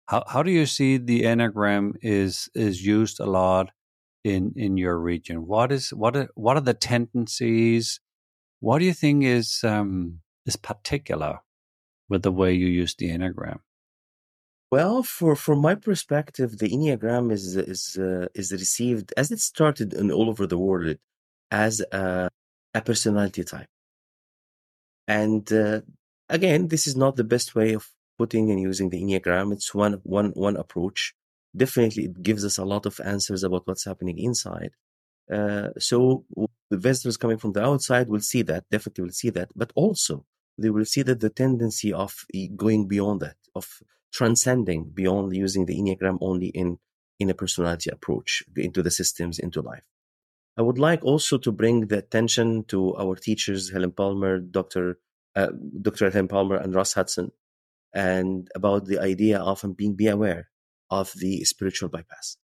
How 0.07 0.23
how 0.27 0.43
do 0.43 0.51
you 0.51 0.65
see 0.65 0.97
the 0.97 1.21
Enneagram 1.23 1.93
is 2.01 2.49
is 2.53 2.85
used 2.85 3.19
a 3.19 3.25
lot 3.25 3.71
in 4.23 4.53
in 4.55 4.77
your 4.77 4.97
region? 4.99 5.47
What 5.47 5.71
is 5.71 5.89
what 5.89 6.15
are, 6.15 6.29
what 6.35 6.57
are 6.57 6.61
the 6.61 6.73
tendencies? 6.73 7.99
What 8.59 8.79
do 8.79 8.85
you 8.85 8.93
think 8.93 9.23
is 9.23 9.63
um, 9.63 10.19
is 10.45 10.55
particular 10.55 11.39
with 12.09 12.23
the 12.23 12.31
way 12.31 12.53
you 12.53 12.67
use 12.67 12.95
the 12.95 13.09
Enneagram? 13.09 13.59
Well, 14.71 15.01
for 15.01 15.35
from 15.35 15.61
my 15.61 15.75
perspective, 15.75 16.57
the 16.57 16.69
Enneagram 16.69 17.31
is 17.31 17.55
is 17.55 17.97
uh, 17.97 18.27
is 18.35 18.51
received 18.51 19.13
as 19.17 19.31
it 19.31 19.39
started 19.39 19.93
in 19.93 20.11
all 20.11 20.29
over 20.29 20.45
the 20.45 20.57
world 20.57 20.97
as 21.51 21.81
a, 21.91 22.29
a 22.75 22.81
personality 22.81 23.43
type, 23.43 23.67
and 25.07 25.51
uh, 25.51 25.81
again, 26.29 26.67
this 26.67 26.87
is 26.87 26.95
not 26.95 27.15
the 27.15 27.23
best 27.23 27.55
way 27.55 27.73
of 27.73 27.89
putting 28.17 28.51
and 28.51 28.59
using 28.59 28.89
the 28.89 29.01
Enneagram. 29.01 29.53
It's 29.53 29.73
one 29.73 29.99
one 30.03 30.31
one 30.31 30.57
approach. 30.57 31.13
Definitely, 31.55 32.05
it 32.05 32.21
gives 32.21 32.45
us 32.45 32.57
a 32.57 32.65
lot 32.65 32.85
of 32.85 32.99
answers 33.03 33.43
about 33.43 33.65
what's 33.65 33.85
happening 33.85 34.19
inside. 34.19 34.71
Uh, 35.31 35.69
so 35.77 36.25
the 36.69 36.77
visitors 36.77 37.17
coming 37.17 37.37
from 37.37 37.53
the 37.53 37.63
outside 37.63 38.07
will 38.07 38.19
see 38.19 38.41
that, 38.43 38.65
definitely 38.71 39.03
will 39.03 39.11
see 39.11 39.29
that, 39.29 39.49
but 39.55 39.71
also 39.75 40.25
they 40.57 40.69
will 40.69 40.85
see 40.85 41.01
that 41.03 41.19
the 41.19 41.29
tendency 41.29 41.93
of 41.93 42.25
going 42.55 42.87
beyond 42.87 43.21
that, 43.21 43.37
of 43.55 43.79
transcending 44.11 44.91
beyond 44.93 45.35
using 45.35 45.65
the 45.65 45.77
Enneagram 45.79 46.17
only 46.21 46.47
in, 46.47 46.79
in 47.19 47.29
a 47.29 47.33
personality 47.33 47.89
approach 47.91 48.43
into 48.55 48.81
the 48.81 48.91
systems, 48.91 49.39
into 49.39 49.61
life. 49.61 49.83
I 50.57 50.61
would 50.61 50.79
like 50.79 51.03
also 51.03 51.37
to 51.37 51.51
bring 51.51 51.87
the 51.87 51.99
attention 51.99 52.65
to 52.65 52.95
our 52.97 53.15
teachers, 53.15 53.71
Helen 53.71 53.91
Palmer, 53.91 54.39
Dr. 54.39 54.99
Uh, 55.35 55.49
Dr. 55.81 56.09
Helen 56.09 56.27
Palmer 56.27 56.57
and 56.57 56.73
Russ 56.73 56.93
Hudson, 56.93 57.31
and 57.93 58.49
about 58.55 58.85
the 58.85 58.99
idea 58.99 59.39
of 59.39 59.63
being 59.75 59.95
be 59.95 60.07
aware 60.07 60.49
of 60.89 61.13
the 61.15 61.43
spiritual 61.45 61.89
bypass. 61.89 62.37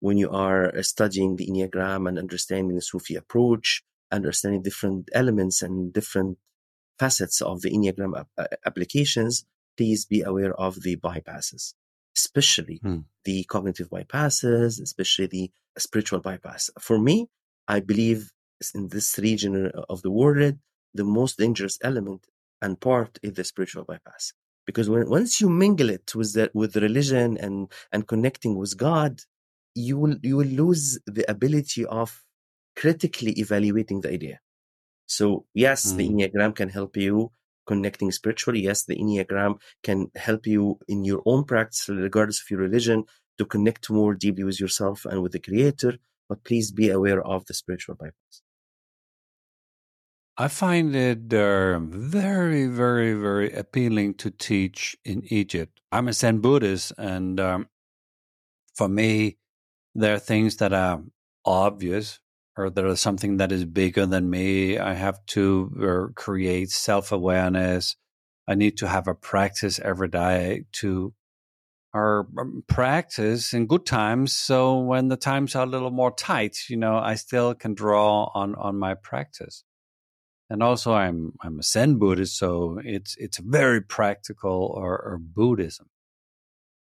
When 0.00 0.18
you 0.18 0.30
are 0.30 0.82
studying 0.82 1.36
the 1.36 1.46
Enneagram 1.46 2.08
and 2.08 2.18
understanding 2.18 2.74
the 2.74 2.82
Sufi 2.82 3.14
approach, 3.14 3.82
understanding 4.10 4.62
different 4.62 5.08
elements 5.14 5.62
and 5.62 5.92
different 5.92 6.38
facets 6.98 7.40
of 7.40 7.62
the 7.62 7.70
Enneagram 7.70 8.18
ap- 8.18 8.54
applications, 8.66 9.44
please 9.76 10.04
be 10.04 10.22
aware 10.22 10.54
of 10.54 10.82
the 10.82 10.96
bypasses, 10.96 11.74
especially 12.16 12.80
hmm. 12.82 12.98
the 13.24 13.44
cognitive 13.44 13.90
bypasses, 13.90 14.80
especially 14.80 15.26
the 15.26 15.50
spiritual 15.78 16.20
bypass. 16.20 16.70
For 16.80 16.98
me, 16.98 17.28
I 17.66 17.80
believe 17.80 18.32
in 18.74 18.88
this 18.88 19.18
region 19.18 19.72
of 19.88 20.02
the 20.02 20.10
world, 20.10 20.58
the 20.94 21.04
most 21.04 21.38
dangerous 21.38 21.78
element 21.82 22.26
and 22.62 22.80
part 22.80 23.18
is 23.22 23.32
the 23.34 23.44
spiritual 23.44 23.84
bypass. 23.84 24.32
Because 24.66 24.88
when, 24.88 25.08
once 25.08 25.40
you 25.40 25.50
mingle 25.50 25.90
it 25.90 26.14
with 26.14 26.32
the, 26.32 26.50
with 26.54 26.76
religion 26.76 27.36
and, 27.36 27.70
and 27.92 28.08
connecting 28.08 28.56
with 28.56 28.76
God, 28.76 29.20
you 29.74 29.98
will, 29.98 30.16
you 30.22 30.36
will 30.36 30.46
lose 30.46 30.98
the 31.06 31.28
ability 31.30 31.84
of 31.84 32.22
critically 32.76 33.32
evaluating 33.32 34.00
the 34.00 34.10
idea. 34.10 34.40
So 35.06 35.44
yes, 35.52 35.92
mm. 35.92 35.96
the. 35.96 36.08
Enneagram 36.08 36.54
can 36.54 36.70
help 36.70 36.96
you 36.96 37.32
connecting 37.66 38.10
spiritually. 38.12 38.60
Yes, 38.60 38.84
the 38.84 38.96
Enneagram 38.96 39.60
can 39.82 40.10
help 40.16 40.46
you 40.46 40.78
in 40.88 41.04
your 41.04 41.22
own 41.26 41.44
practice, 41.44 41.88
regardless 41.88 42.40
of 42.40 42.50
your 42.50 42.60
religion, 42.60 43.04
to 43.38 43.44
connect 43.44 43.90
more 43.90 44.14
deeply 44.14 44.44
with 44.44 44.60
yourself 44.60 45.04
and 45.04 45.22
with 45.22 45.32
the 45.32 45.40
Creator. 45.40 45.98
But 46.28 46.44
please 46.44 46.72
be 46.72 46.88
aware 46.88 47.22
of 47.22 47.44
the 47.46 47.54
spiritual 47.54 47.96
bypass. 47.96 48.42
I 50.36 50.48
find 50.48 50.96
it 50.96 51.32
uh, 51.32 51.78
very, 51.78 52.66
very, 52.66 53.14
very 53.14 53.52
appealing 53.52 54.14
to 54.14 54.30
teach 54.30 54.96
in 55.04 55.22
Egypt. 55.32 55.80
I'm 55.92 56.08
a 56.08 56.12
Zen 56.12 56.38
Buddhist, 56.38 56.92
and 56.98 57.38
um, 57.38 57.68
for 58.74 58.88
me, 58.88 59.38
there 59.94 60.14
are 60.14 60.18
things 60.18 60.56
that 60.56 60.72
are 60.72 61.02
obvious 61.44 62.18
or 62.56 62.70
there 62.70 62.86
is 62.86 63.00
something 63.00 63.36
that 63.38 63.52
is 63.52 63.64
bigger 63.64 64.06
than 64.06 64.30
me. 64.30 64.78
I 64.78 64.94
have 64.94 65.24
to 65.26 66.08
uh, 66.10 66.12
create 66.14 66.70
self 66.70 67.12
awareness. 67.12 67.96
I 68.46 68.54
need 68.54 68.76
to 68.78 68.88
have 68.88 69.08
a 69.08 69.14
practice 69.14 69.78
every 69.78 70.08
day 70.08 70.64
to 70.80 71.14
or 71.92 72.26
um, 72.38 72.64
practice 72.66 73.54
in 73.54 73.66
good 73.66 73.86
times. 73.86 74.32
So 74.32 74.78
when 74.80 75.08
the 75.08 75.16
times 75.16 75.54
are 75.54 75.62
a 75.64 75.70
little 75.70 75.92
more 75.92 76.10
tight, 76.12 76.56
you 76.68 76.76
know, 76.76 76.98
I 76.98 77.14
still 77.14 77.54
can 77.54 77.74
draw 77.74 78.30
on 78.34 78.54
on 78.56 78.76
my 78.76 78.94
practice. 78.94 79.64
And 80.54 80.62
also, 80.62 80.92
I'm 80.92 81.32
I'm 81.40 81.58
a 81.58 81.64
Zen 81.64 81.98
Buddhist, 81.98 82.38
so 82.38 82.78
it's 82.84 83.16
it's 83.16 83.38
very 83.38 83.80
practical 83.80 84.72
or, 84.72 84.92
or 84.92 85.18
Buddhism. 85.18 85.90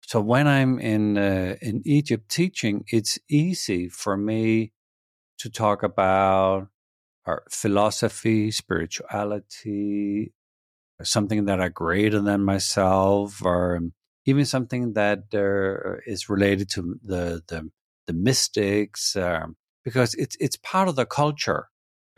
So 0.04 0.22
when 0.22 0.48
I'm 0.48 0.80
in 0.80 1.18
uh, 1.18 1.58
in 1.62 1.82
Egypt 1.84 2.30
teaching, 2.30 2.86
it's 2.88 3.20
easy 3.30 3.90
for 3.90 4.16
me 4.16 4.72
to 5.40 5.50
talk 5.50 5.84
about 5.84 6.70
our 7.26 7.44
philosophy, 7.50 8.52
spirituality, 8.52 10.32
something 11.04 11.44
that 11.48 11.60
are 11.60 11.70
greater 11.70 12.22
than 12.22 12.46
myself, 12.46 13.44
or 13.44 13.82
even 14.26 14.46
something 14.46 14.94
that 14.94 15.24
uh, 15.34 16.00
is 16.08 16.30
related 16.30 16.70
to 16.70 16.98
the 17.04 17.42
the, 17.50 17.70
the 18.06 18.14
mystics, 18.14 19.18
um, 19.18 19.58
because 19.84 20.14
it's 20.14 20.38
it's 20.40 20.56
part 20.56 20.88
of 20.88 20.96
the 20.96 21.06
culture. 21.06 21.68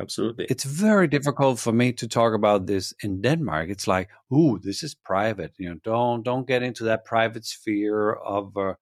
Absolutely, 0.02 0.46
it's 0.50 0.64
very 0.64 1.08
difficult 1.08 1.60
for 1.60 1.74
me 1.74 1.92
to 1.94 2.08
talk 2.08 2.34
about 2.34 2.68
this 2.68 2.94
in 3.04 3.22
Denmark. 3.22 3.70
It's 3.70 3.88
like, 3.88 4.10
ooh, 4.34 4.58
this 4.62 4.82
is 4.84 4.96
private. 4.96 5.54
You 5.58 5.70
know, 5.70 5.80
don't 5.84 6.24
don't 6.24 6.48
get 6.48 6.64
into 6.64 6.86
that 6.86 7.06
private 7.06 7.46
sphere 7.46 8.14
of 8.14 8.56
uh, 8.58 8.76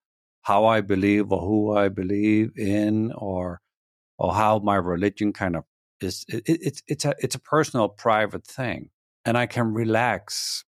how 0.43 0.65
I 0.65 0.81
believe 0.81 1.31
or 1.31 1.41
who 1.41 1.75
I 1.75 1.89
believe 1.89 2.51
in, 2.57 3.11
or 3.13 3.61
or 4.17 4.33
how 4.35 4.59
my 4.59 4.75
religion 4.75 5.33
kind 5.33 5.55
of 5.55 5.63
is 6.01 6.25
it, 6.29 6.43
it's 6.47 6.83
it's 6.87 7.05
a 7.05 7.15
it's 7.19 7.35
a 7.35 7.39
personal 7.39 7.89
private 7.89 8.45
thing 8.45 8.89
and 9.25 9.37
i 9.37 9.45
can 9.45 9.73
relax 9.73 10.63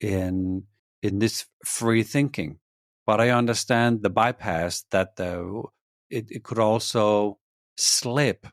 in 0.00 0.64
in 1.02 1.18
this 1.18 1.46
free 1.64 2.02
thinking 2.02 2.58
but 3.06 3.20
i 3.20 3.30
understand 3.30 4.02
the 4.02 4.10
bypass 4.10 4.84
that 4.90 5.16
the 5.16 5.62
it, 6.10 6.26
it 6.30 6.44
could 6.44 6.58
also 6.58 7.38
slip 7.76 8.46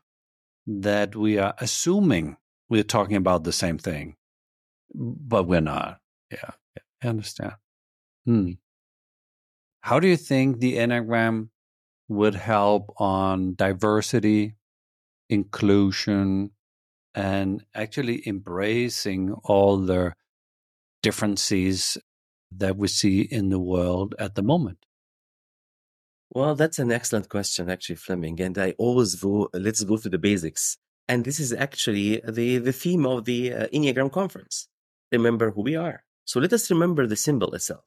that 0.68 1.16
we 1.16 1.38
are 1.38 1.54
assuming 1.58 2.36
we're 2.68 2.82
talking 2.82 3.16
about 3.16 3.44
the 3.44 3.52
same 3.52 3.78
thing 3.78 4.14
but 4.94 5.46
we're 5.46 5.60
not 5.60 5.98
yeah, 6.30 6.50
i 7.02 7.08
understand 7.08 7.54
hmm. 8.24 8.52
how 9.80 9.98
do 9.98 10.06
you 10.06 10.16
think 10.16 10.60
the 10.60 10.76
enneagram 10.76 11.48
would 12.08 12.34
help 12.34 12.92
on 12.96 13.54
diversity, 13.54 14.54
inclusion, 15.28 16.50
and 17.14 17.64
actually 17.74 18.26
embracing 18.26 19.32
all 19.44 19.76
the 19.76 20.14
differences 21.02 21.98
that 22.50 22.76
we 22.76 22.88
see 22.88 23.20
in 23.20 23.50
the 23.50 23.58
world 23.58 24.14
at 24.18 24.34
the 24.34 24.42
moment. 24.42 24.78
Well, 26.30 26.54
that's 26.54 26.78
an 26.78 26.92
excellent 26.92 27.28
question, 27.28 27.70
actually, 27.70 27.96
Flemming. 27.96 28.40
And 28.40 28.56
I 28.58 28.74
always 28.78 29.14
go, 29.14 29.48
let's 29.54 29.82
go 29.84 29.96
to 29.96 30.08
the 30.08 30.18
basics. 30.18 30.76
And 31.08 31.24
this 31.24 31.40
is 31.40 31.52
actually 31.54 32.20
the, 32.28 32.58
the 32.58 32.72
theme 32.72 33.06
of 33.06 33.24
the 33.24 33.52
uh, 33.52 33.66
Enneagram 33.68 34.12
conference. 34.12 34.68
Remember 35.10 35.50
who 35.50 35.62
we 35.62 35.74
are. 35.74 36.04
So 36.26 36.38
let 36.38 36.52
us 36.52 36.70
remember 36.70 37.06
the 37.06 37.16
symbol 37.16 37.54
itself. 37.54 37.84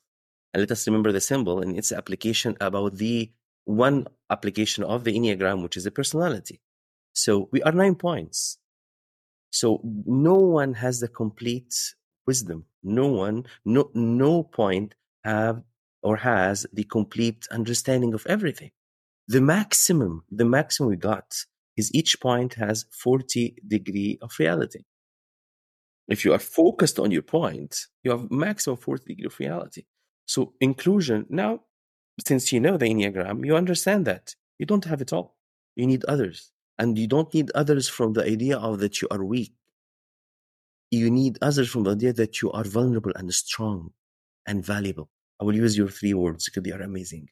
And 0.53 0.61
let 0.61 0.71
us 0.71 0.87
remember 0.87 1.11
the 1.11 1.21
symbol 1.21 1.61
and 1.61 1.77
its 1.77 1.91
application 1.91 2.57
about 2.59 2.95
the 2.95 3.31
one 3.65 4.07
application 4.29 4.83
of 4.83 5.03
the 5.03 5.15
Enneagram, 5.15 5.61
which 5.61 5.77
is 5.77 5.83
the 5.83 5.91
personality. 5.91 6.61
So 7.13 7.47
we 7.51 7.61
are 7.61 7.71
nine 7.71 7.95
points. 7.95 8.57
So 9.51 9.81
no 9.83 10.33
one 10.33 10.73
has 10.75 10.99
the 10.99 11.07
complete 11.07 11.75
wisdom. 12.25 12.65
No 12.81 13.07
one, 13.07 13.45
no, 13.65 13.91
no 13.93 14.43
point 14.43 14.95
have 15.23 15.61
or 16.01 16.17
has 16.17 16.65
the 16.73 16.83
complete 16.83 17.47
understanding 17.51 18.13
of 18.13 18.25
everything. 18.27 18.71
The 19.27 19.41
maximum, 19.41 20.23
the 20.29 20.45
maximum 20.45 20.89
we 20.89 20.97
got 20.97 21.45
is 21.77 21.93
each 21.93 22.19
point 22.19 22.55
has 22.55 22.85
40 22.91 23.55
degree 23.67 24.17
of 24.21 24.31
reality. 24.39 24.83
If 26.07 26.25
you 26.25 26.33
are 26.33 26.39
focused 26.39 26.99
on 26.99 27.11
your 27.11 27.21
point, 27.21 27.87
you 28.03 28.11
have 28.11 28.29
maximum 28.29 28.77
40 28.77 29.05
degree 29.05 29.25
of 29.25 29.39
reality. 29.39 29.83
So 30.25 30.53
inclusion, 30.59 31.25
now, 31.29 31.61
since 32.27 32.51
you 32.51 32.59
know 32.59 32.77
the 32.77 32.85
Enneagram, 32.85 33.45
you 33.45 33.55
understand 33.55 34.05
that 34.05 34.35
you 34.59 34.65
don't 34.65 34.85
have 34.85 35.01
it 35.01 35.13
all. 35.13 35.37
You 35.75 35.87
need 35.87 36.03
others. 36.05 36.51
And 36.77 36.97
you 36.97 37.07
don't 37.07 37.33
need 37.33 37.51
others 37.55 37.87
from 37.87 38.13
the 38.13 38.23
idea 38.25 38.57
of 38.57 38.79
that 38.79 39.01
you 39.01 39.07
are 39.11 39.23
weak. 39.23 39.53
You 40.89 41.09
need 41.09 41.37
others 41.41 41.69
from 41.69 41.83
the 41.83 41.91
idea 41.91 42.13
that 42.13 42.41
you 42.41 42.51
are 42.51 42.63
vulnerable 42.63 43.13
and 43.15 43.33
strong 43.33 43.91
and 44.45 44.65
valuable. 44.65 45.09
I 45.41 45.43
will 45.43 45.55
use 45.55 45.75
your 45.75 45.89
three 45.89 46.13
words 46.13 46.45
because 46.45 46.63
they 46.63 46.71
are 46.71 46.81
amazing. 46.81 47.29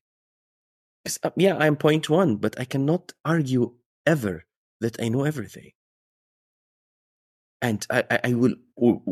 Uh, 1.23 1.29
yeah, 1.37 1.55
I'm 1.57 1.75
point 1.75 2.09
one, 2.09 2.37
but 2.37 2.59
I 2.59 2.65
cannot 2.65 3.13
argue 3.23 3.75
ever 4.05 4.45
that 4.81 4.99
I 5.01 5.09
know 5.09 5.25
everything. 5.25 5.71
And 7.61 7.85
I, 7.89 8.19
I 8.23 8.33
will 8.33 8.55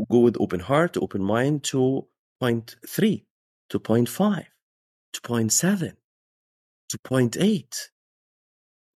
go 0.09 0.19
with 0.19 0.37
open 0.39 0.61
heart, 0.61 0.97
open 0.97 1.21
mind 1.21 1.63
to 1.65 2.07
point 2.39 2.75
three, 2.87 3.25
to 3.69 3.79
point 3.79 4.09
five, 4.09 4.47
to 5.13 5.21
point 5.21 5.51
seven, 5.51 5.97
to 6.89 6.97
point 6.99 7.37
eight, 7.39 7.89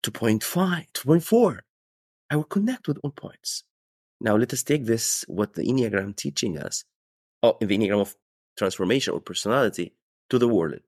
to 0.03 0.11
point 0.11 0.43
five, 0.43 0.85
to 0.93 1.03
point 1.03 1.23
four. 1.23 1.63
I 2.29 2.37
will 2.37 2.45
connect 2.45 2.87
with 2.87 2.97
all 3.03 3.11
points. 3.11 3.65
Now 4.21 4.37
let 4.37 4.53
us 4.53 4.63
take 4.63 4.85
this, 4.85 5.25
what 5.27 5.53
the 5.53 5.63
Enneagram 5.63 6.15
teaching 6.15 6.57
us, 6.57 6.85
oh, 7.43 7.57
the 7.59 7.67
Enneagram 7.67 8.01
of 8.01 8.15
transformation 8.57 9.13
or 9.13 9.21
personality 9.21 9.93
to 10.29 10.37
the 10.37 10.47
world. 10.47 10.81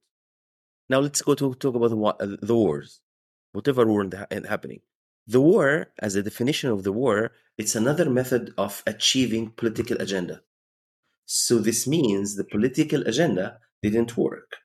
Now 0.90 1.00
let's 1.00 1.22
go 1.22 1.36
to 1.36 1.54
talk 1.56 1.76
about 1.76 1.90
the, 1.90 1.98
uh, 1.98 2.38
the 2.42 2.56
wars, 2.56 3.02
whatever 3.52 3.86
war 3.86 4.08
happening. 4.48 4.82
The 5.28 5.42
war, 5.42 5.88
as 6.00 6.16
a 6.16 6.24
definition 6.24 6.70
of 6.70 6.84
the 6.84 6.92
war, 6.92 7.32
it's 7.58 7.76
another 7.76 8.10
method 8.10 8.54
of 8.58 8.84
achieving 8.86 9.52
political 9.52 9.98
agenda. 9.98 10.42
So 11.26 11.60
this 11.60 11.88
means 11.88 12.36
the 12.36 12.44
political 12.44 13.02
agenda 13.04 13.60
didn't 13.82 14.18
work. 14.18 14.58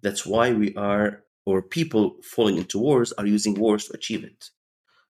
That's 0.00 0.24
why 0.24 0.52
we 0.52 0.74
are, 0.76 1.24
or 1.44 1.62
people 1.62 2.16
falling 2.22 2.58
into 2.58 2.78
wars 2.78 3.12
are 3.12 3.26
using 3.26 3.54
wars 3.54 3.86
to 3.86 3.94
achieve 3.94 4.22
it. 4.22 4.50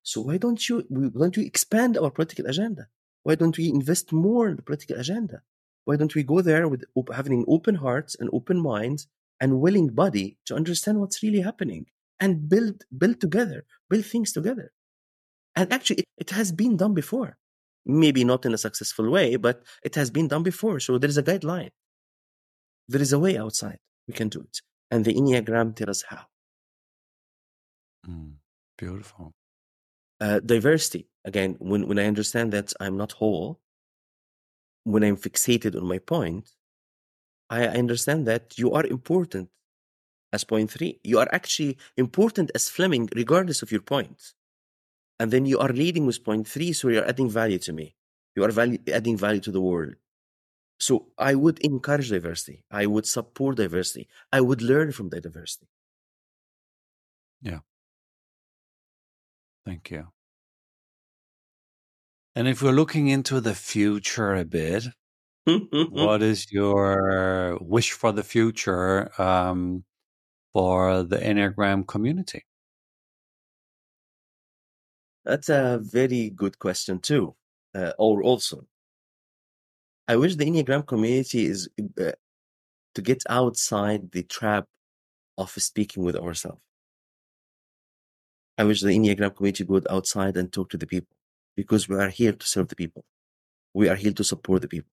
So 0.02 0.20
why 0.20 0.38
don't 0.38 0.68
you, 0.68 0.84
why 0.88 1.24
don't 1.24 1.36
we 1.36 1.46
expand 1.46 1.98
our 1.98 2.10
political 2.10 2.46
agenda? 2.46 2.88
Why 3.24 3.34
don't 3.34 3.58
we 3.58 3.68
invest 3.68 4.12
more 4.12 4.48
in 4.48 4.56
the 4.56 4.62
political 4.62 4.96
agenda? 4.96 5.42
Why 5.86 5.94
don't 5.96 6.14
we 6.16 6.24
go 6.24 6.42
there 6.42 6.66
with 6.66 6.84
having 7.14 7.44
open 7.46 7.76
hearts 7.76 8.16
and 8.18 8.28
open 8.32 8.60
minds 8.60 9.06
and 9.40 9.60
willing 9.60 9.88
body 9.88 10.36
to 10.46 10.56
understand 10.56 10.98
what's 10.98 11.22
really 11.22 11.40
happening 11.40 11.86
and 12.18 12.48
build 12.48 12.82
build 12.98 13.20
together, 13.20 13.64
build 13.88 14.04
things 14.04 14.32
together? 14.32 14.72
And 15.54 15.72
actually, 15.72 16.00
it, 16.00 16.08
it 16.18 16.30
has 16.30 16.50
been 16.50 16.76
done 16.76 16.92
before. 16.92 17.38
Maybe 17.86 18.24
not 18.24 18.44
in 18.44 18.52
a 18.52 18.58
successful 18.58 19.08
way, 19.08 19.36
but 19.36 19.62
it 19.84 19.94
has 19.94 20.10
been 20.10 20.26
done 20.26 20.42
before. 20.42 20.80
So 20.80 20.98
there 20.98 21.08
is 21.08 21.18
a 21.18 21.22
guideline. 21.22 21.70
There 22.88 23.00
is 23.00 23.12
a 23.12 23.18
way 23.20 23.38
outside. 23.38 23.78
We 24.08 24.14
can 24.14 24.28
do 24.28 24.40
it. 24.40 24.60
And 24.90 25.04
the 25.04 25.14
Enneagram 25.14 25.76
tells 25.76 25.90
us 25.90 26.04
how. 26.08 26.24
Mm, 28.08 28.32
beautiful. 28.76 29.32
Uh, 30.20 30.40
diversity. 30.40 31.06
Again, 31.24 31.56
when, 31.60 31.86
when 31.86 32.00
I 32.00 32.06
understand 32.06 32.52
that 32.54 32.72
I'm 32.80 32.96
not 32.96 33.12
whole, 33.12 33.60
when 34.86 35.02
I'm 35.02 35.16
fixated 35.16 35.74
on 35.76 35.86
my 35.86 35.98
point, 35.98 36.52
I 37.50 37.66
understand 37.66 38.26
that 38.28 38.56
you 38.56 38.72
are 38.72 38.86
important 38.86 39.48
as 40.32 40.44
point 40.44 40.70
three. 40.70 41.00
You 41.02 41.18
are 41.18 41.28
actually 41.32 41.76
important 41.96 42.52
as 42.54 42.68
Flemming, 42.68 43.08
regardless 43.14 43.62
of 43.62 43.72
your 43.72 43.80
point. 43.80 44.34
And 45.18 45.32
then 45.32 45.44
you 45.44 45.58
are 45.58 45.72
leading 45.72 46.06
with 46.06 46.22
point 46.22 46.46
three, 46.46 46.72
so 46.72 46.88
you're 46.88 47.08
adding 47.08 47.28
value 47.28 47.58
to 47.66 47.72
me. 47.72 47.96
You 48.36 48.44
are 48.44 48.52
value, 48.52 48.78
adding 48.92 49.16
value 49.16 49.40
to 49.40 49.50
the 49.50 49.60
world. 49.60 49.94
So 50.78 51.08
I 51.18 51.34
would 51.34 51.58
encourage 51.60 52.10
diversity. 52.10 52.64
I 52.70 52.86
would 52.86 53.06
support 53.06 53.56
diversity. 53.56 54.08
I 54.32 54.40
would 54.40 54.62
learn 54.62 54.92
from 54.92 55.08
the 55.08 55.20
diversity. 55.20 55.66
Yeah. 57.42 57.60
Thank 59.64 59.90
you. 59.90 60.06
And 62.36 62.46
if 62.46 62.60
we're 62.60 62.72
looking 62.72 63.08
into 63.08 63.40
the 63.40 63.54
future 63.54 64.34
a 64.34 64.44
bit, 64.44 64.84
what 65.46 66.22
is 66.22 66.52
your 66.52 67.56
wish 67.62 67.92
for 67.92 68.12
the 68.12 68.22
future 68.22 69.10
um, 69.18 69.84
for 70.52 71.02
the 71.02 71.16
Enneagram 71.16 71.88
community? 71.88 72.44
That's 75.24 75.48
a 75.48 75.80
very 75.80 76.28
good 76.28 76.58
question 76.58 77.00
too. 77.00 77.34
Uh, 77.74 77.92
or 77.98 78.22
also, 78.22 78.66
I 80.06 80.16
wish 80.16 80.36
the 80.36 80.44
Enneagram 80.44 80.86
community 80.86 81.46
is 81.46 81.70
uh, 81.98 82.12
to 82.94 83.02
get 83.02 83.22
outside 83.30 84.12
the 84.12 84.24
trap 84.24 84.66
of 85.38 85.50
speaking 85.52 86.04
with 86.04 86.16
ourselves. 86.16 86.60
I 88.58 88.64
wish 88.64 88.82
the 88.82 88.88
Enneagram 88.88 89.34
community 89.34 89.64
would 89.64 89.86
outside 89.88 90.36
and 90.36 90.52
talk 90.52 90.68
to 90.70 90.76
the 90.76 90.86
people 90.86 91.16
because 91.56 91.88
we 91.88 91.96
are 91.96 92.08
here 92.08 92.32
to 92.32 92.46
serve 92.46 92.68
the 92.68 92.76
people. 92.76 93.04
We 93.74 93.88
are 93.88 93.96
here 93.96 94.12
to 94.12 94.24
support 94.24 94.62
the 94.62 94.68
people. 94.68 94.90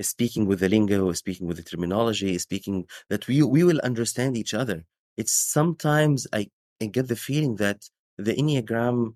Speaking 0.00 0.46
with 0.46 0.60
the 0.60 0.68
lingo, 0.68 1.12
speaking 1.12 1.46
with 1.46 1.58
the 1.58 1.62
terminology, 1.62 2.36
speaking 2.38 2.86
that 3.08 3.26
we, 3.28 3.42
we 3.42 3.64
will 3.64 3.80
understand 3.80 4.36
each 4.36 4.54
other. 4.54 4.84
It's 5.16 5.32
sometimes 5.32 6.26
I, 6.32 6.48
I 6.80 6.86
get 6.86 7.08
the 7.08 7.16
feeling 7.16 7.56
that 7.56 7.88
the 8.16 8.34
Enneagram 8.34 9.14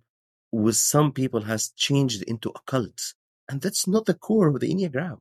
with 0.52 0.76
some 0.76 1.12
people 1.12 1.42
has 1.42 1.70
changed 1.70 2.22
into 2.22 2.50
a 2.50 2.60
cult. 2.66 3.14
And 3.48 3.60
that's 3.60 3.86
not 3.86 4.06
the 4.06 4.14
core 4.14 4.48
of 4.48 4.60
the 4.60 4.72
Enneagram. 4.72 5.18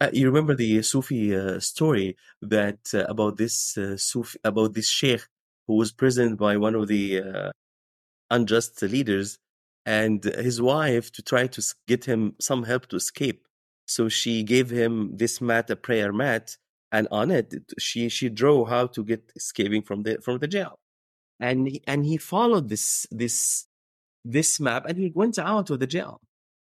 Uh, 0.00 0.10
you 0.12 0.26
remember 0.26 0.54
the 0.54 0.82
Sufi 0.82 1.34
uh, 1.34 1.58
story 1.58 2.16
that 2.42 2.78
uh, 2.92 3.04
about 3.08 3.38
this 3.38 3.76
uh, 3.78 3.96
Sufi, 3.96 4.38
about 4.44 4.74
this 4.74 4.88
sheikh 4.88 5.22
who 5.66 5.74
was 5.74 5.90
prisoned 5.90 6.36
by 6.38 6.56
one 6.56 6.74
of 6.74 6.86
the 6.86 7.22
uh, 7.22 7.50
unjust 8.30 8.82
leaders 8.82 9.38
and 9.86 10.24
his 10.24 10.60
wife 10.60 11.12
to 11.12 11.22
try 11.22 11.46
to 11.46 11.62
get 11.86 12.04
him 12.04 12.34
some 12.40 12.64
help 12.64 12.88
to 12.88 12.96
escape. 12.96 13.46
So 13.86 14.08
she 14.08 14.42
gave 14.42 14.68
him 14.68 15.16
this 15.16 15.40
mat, 15.40 15.70
a 15.70 15.76
prayer 15.76 16.12
mat, 16.12 16.56
and 16.90 17.06
on 17.10 17.30
it 17.30 17.54
she 17.78 18.08
she 18.08 18.28
drew 18.28 18.64
how 18.64 18.88
to 18.88 19.04
get 19.04 19.32
escaping 19.36 19.82
from 19.82 20.02
the 20.02 20.18
from 20.20 20.38
the 20.38 20.48
jail. 20.48 20.80
And 21.38 21.68
he, 21.68 21.82
and 21.86 22.04
he 22.04 22.16
followed 22.16 22.68
this 22.68 23.06
this 23.10 23.66
this 24.24 24.58
map 24.58 24.86
and 24.86 24.98
he 24.98 25.12
went 25.14 25.38
out 25.38 25.70
of 25.70 25.78
the 25.78 25.86
jail. 25.86 26.20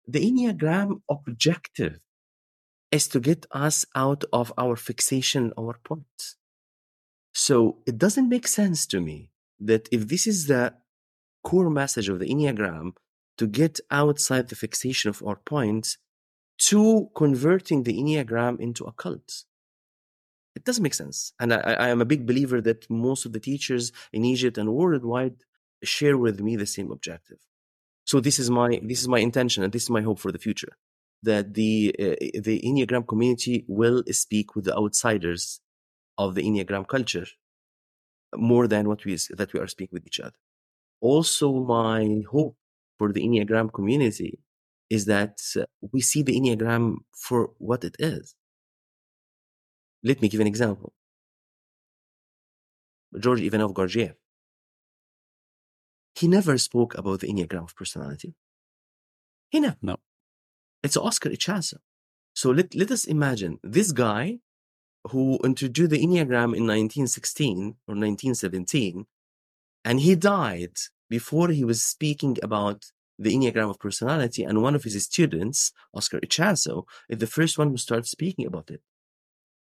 The 0.08 0.20
Enneagram 0.20 1.02
objective 1.10 2.00
is 2.92 3.08
to 3.10 3.20
get 3.20 3.46
us 3.52 3.86
out 3.96 4.24
of 4.34 4.52
our 4.58 4.76
fixation, 4.76 5.54
our 5.58 5.78
points. 5.84 6.38
So 7.34 7.78
it 7.86 7.98
doesn't 7.98 8.28
make 8.28 8.48
sense 8.48 8.86
to 8.88 9.00
me 9.00 9.30
that 9.60 9.88
if 9.92 10.08
this 10.08 10.26
is 10.28 10.48
the 10.48 10.74
core 11.44 11.70
message 11.70 12.10
of 12.10 12.20
the 12.20 12.26
Enneagram, 12.26 12.94
to 13.42 13.48
get 13.48 13.80
outside 13.90 14.50
the 14.50 14.56
fixation 14.56 15.10
of 15.10 15.24
our 15.26 15.40
points 15.54 15.98
to 16.70 17.10
converting 17.16 17.82
the 17.82 17.96
Enneagram 18.02 18.60
into 18.60 18.84
a 18.86 18.92
cult. 18.92 19.46
It 20.56 20.64
doesn't 20.64 20.84
make 20.84 20.94
sense. 20.94 21.34
And 21.40 21.52
I, 21.52 21.58
I 21.86 21.88
am 21.88 22.02
a 22.02 22.12
big 22.14 22.28
believer 22.28 22.62
that 22.62 22.88
most 22.88 23.26
of 23.26 23.32
the 23.34 23.40
teachers 23.40 23.92
in 24.14 24.24
Egypt 24.24 24.60
and 24.60 24.72
worldwide 24.72 25.38
share 25.84 26.20
with 26.20 26.40
me 26.40 26.56
the 26.56 26.68
same 26.68 26.92
objective. 26.92 27.40
So 28.06 28.20
this 28.20 28.38
is 28.38 28.52
my 28.52 28.80
this 28.84 29.02
is 29.02 29.08
my 29.08 29.22
intention 29.30 29.64
and 29.64 29.74
this 29.74 29.84
is 29.88 29.90
my 29.98 30.04
hope 30.08 30.20
for 30.20 30.32
the 30.32 30.44
future 30.48 30.74
that 31.24 31.56
the 31.56 31.96
uh, 32.06 32.42
the 32.48 32.62
Enneagram 32.70 33.08
community 33.08 33.66
will 33.68 34.04
speak 34.24 34.56
with 34.56 34.66
the 34.66 34.78
outsiders 34.82 35.62
of 36.16 36.36
the 36.36 36.44
Enneagram 36.44 36.86
culture 36.88 37.28
more 38.36 38.68
than 38.68 38.88
what 38.88 39.04
we 39.06 39.18
that 39.40 39.52
we 39.54 39.60
are 39.60 39.72
speaking 39.76 39.96
with 39.98 40.06
each 40.06 40.20
other. 40.20 40.40
Also, 41.12 41.48
my 41.80 42.22
hope 42.30 42.56
for 43.02 43.12
the 43.12 43.24
Enneagram 43.28 43.74
community 43.74 44.38
is 44.92 45.06
that 45.06 45.42
uh, 45.60 45.64
we 45.92 46.02
see 46.02 46.22
the 46.22 46.40
Enneagram 46.40 46.98
for 47.12 47.50
what 47.58 47.84
it 47.84 47.96
is. 47.98 48.36
Let 50.04 50.22
me 50.22 50.30
give 50.30 50.40
an 50.40 50.46
example. 50.46 50.94
George 53.20 53.42
Ivanov 53.42 53.74
Gurdjieff. 53.74 54.14
He 56.14 56.28
never 56.28 56.60
spoke 56.60 56.96
about 56.96 57.22
the 57.22 57.30
Enneagram 57.34 57.64
of 57.64 57.76
personality. 57.76 58.36
He 59.50 59.60
never. 59.60 59.78
No. 59.82 59.98
It's 60.84 60.96
Oscar 60.96 61.30
Ichazo. 61.32 61.78
So 62.36 62.52
let, 62.52 62.76
let 62.76 62.92
us 62.92 63.06
imagine 63.06 63.58
this 63.64 63.92
guy 63.92 64.42
who 65.10 65.40
introduced 65.44 65.90
the 65.90 66.06
Enneagram 66.06 66.54
in 66.60 66.68
1916 66.70 67.58
or 67.88 67.96
1917, 67.96 69.08
and 69.84 70.00
he 70.02 70.14
died 70.14 70.76
before 71.12 71.50
he 71.50 71.66
was 71.72 71.82
speaking 71.96 72.38
about 72.42 72.80
the 73.20 73.36
Enneagram 73.36 73.70
of 73.70 73.80
personality. 73.88 74.44
And 74.44 74.62
one 74.62 74.76
of 74.76 74.84
his 74.86 75.04
students, 75.04 75.74
Oscar 75.94 76.20
Ichazo, 76.22 76.86
is 77.10 77.20
the 77.20 77.34
first 77.38 77.58
one 77.60 77.70
who 77.70 77.78
started 77.78 78.08
speaking 78.08 78.46
about 78.48 78.72
it. 78.72 78.82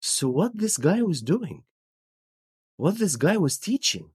So 0.00 0.28
what 0.28 0.52
this 0.56 0.76
guy 0.76 1.02
was 1.02 1.20
doing, 1.20 1.64
what 2.76 2.98
this 2.98 3.16
guy 3.16 3.36
was 3.36 3.58
teaching. 3.58 4.06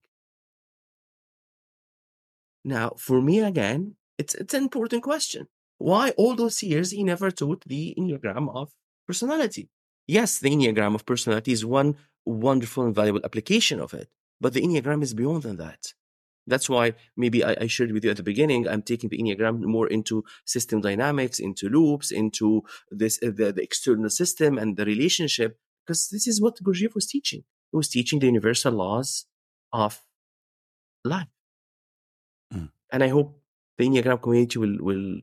Now, 2.63 2.87
for 2.97 3.21
me 3.21 3.41
again, 3.51 3.81
it's 4.17 4.33
it's 4.41 4.55
an 4.55 4.63
important 4.63 5.03
question. 5.03 5.43
Why 5.77 6.05
all 6.11 6.35
those 6.35 6.63
years 6.63 6.87
he 6.91 7.03
never 7.03 7.29
taught 7.29 7.61
the 7.65 7.93
Enneagram 7.99 8.47
of 8.59 8.71
personality? 9.05 9.65
Yes, 10.07 10.39
the 10.39 10.51
Enneagram 10.55 10.95
of 10.95 11.05
personality 11.05 11.51
is 11.51 11.63
one 11.79 11.89
wonderful 12.25 12.85
and 12.85 12.95
valuable 12.95 13.25
application 13.27 13.79
of 13.85 13.93
it, 13.93 14.07
but 14.41 14.53
the 14.53 14.63
Enneagram 14.65 15.03
is 15.03 15.13
beyond 15.13 15.43
than 15.43 15.57
that. 15.57 15.81
That's 16.47 16.69
why 16.69 16.93
maybe 17.17 17.43
I, 17.43 17.55
I, 17.61 17.67
shared 17.67 17.91
with 17.91 18.03
you 18.03 18.11
at 18.11 18.17
the 18.17 18.23
beginning. 18.23 18.67
I'm 18.67 18.83
taking 18.83 19.09
the 19.09 19.17
Enneagram 19.17 19.61
more 19.61 19.87
into 19.87 20.23
system 20.45 20.81
dynamics, 20.81 21.39
into 21.39 21.69
loops, 21.69 22.11
into 22.11 22.63
this 22.91 23.19
uh, 23.23 23.31
the, 23.35 23.51
the 23.51 23.63
external 23.63 24.09
system 24.09 24.57
and 24.57 24.77
the 24.77 24.85
relationship, 24.85 25.57
because 25.85 26.09
this 26.09 26.27
is 26.27 26.41
what 26.41 26.61
Gurdjieff 26.61 26.93
was 26.93 27.07
teaching. 27.07 27.43
He 27.71 27.77
was 27.77 27.89
teaching 27.89 28.19
the 28.19 28.27
universal 28.27 28.73
laws 28.73 29.25
of 29.73 30.03
life, 31.03 31.27
mm. 32.53 32.69
and 32.91 33.03
I 33.03 33.07
hope 33.07 33.41
the 33.77 33.87
Enneagram 33.87 34.21
community 34.21 34.59
will 34.59 34.77
will 34.79 35.21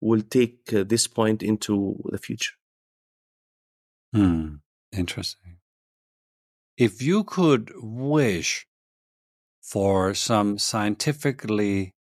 will 0.00 0.22
take 0.22 0.72
uh, 0.72 0.84
this 0.84 1.06
point 1.06 1.42
into 1.42 2.02
the 2.06 2.18
future. 2.18 2.54
Hmm. 4.14 4.56
Interesting. 4.92 5.56
If 6.76 7.00
you 7.00 7.24
could 7.24 7.72
wish 7.76 8.66
for 9.62 10.12
some 10.12 10.58
scientifically 10.58 11.94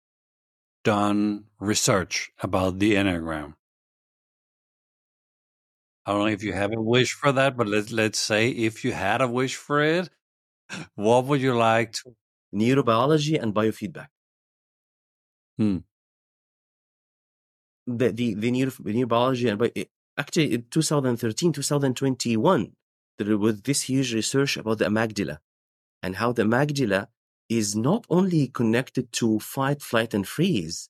done 0.85 1.45
research 1.61 2.31
about 2.41 2.79
the 2.79 2.95
Enneagram, 2.95 3.55
I 6.07 6.13
don't 6.13 6.21
know 6.21 6.27
if 6.27 6.43
you 6.43 6.55
have 6.55 6.73
a 6.73 6.81
wish 6.81 7.13
for 7.13 7.33
that, 7.33 7.55
but 7.55 7.69
let's 7.69 7.93
let's 7.93 8.19
say 8.19 8.49
if 8.49 8.83
you 8.83 8.93
had 8.93 9.21
a 9.21 9.29
wish 9.29 9.57
for 9.57 9.83
it, 9.83 10.09
what 10.95 11.27
would 11.27 11.43
you 11.43 11.55
like 11.55 11.93
to? 11.93 12.15
Neurobiology 12.55 13.39
and 13.43 13.55
biofeedback. 13.55 14.09
Hmm. 15.59 15.79
The 17.87 18.11
the 18.11 18.35
the 18.35 18.51
neuro, 18.51 18.71
neurobiology 18.71 19.51
and 19.51 19.59
bio, 19.59 19.85
actually 20.17 20.55
in 20.55 20.65
2013, 20.71 21.53
2021, 21.53 22.73
there 23.19 23.37
was 23.37 23.61
this 23.61 23.83
huge 23.83 24.15
research 24.15 24.57
about 24.57 24.79
the 24.79 24.87
amygdala 24.87 25.39
and 26.03 26.17
how 26.17 26.33
the 26.33 26.45
amygdala 26.45 27.09
is 27.49 27.75
not 27.75 28.07
only 28.11 28.49
connected 28.49 29.13
to 29.13 29.39
fight, 29.41 29.83
flight, 29.83 30.15
and 30.15 30.27
freeze, 30.27 30.89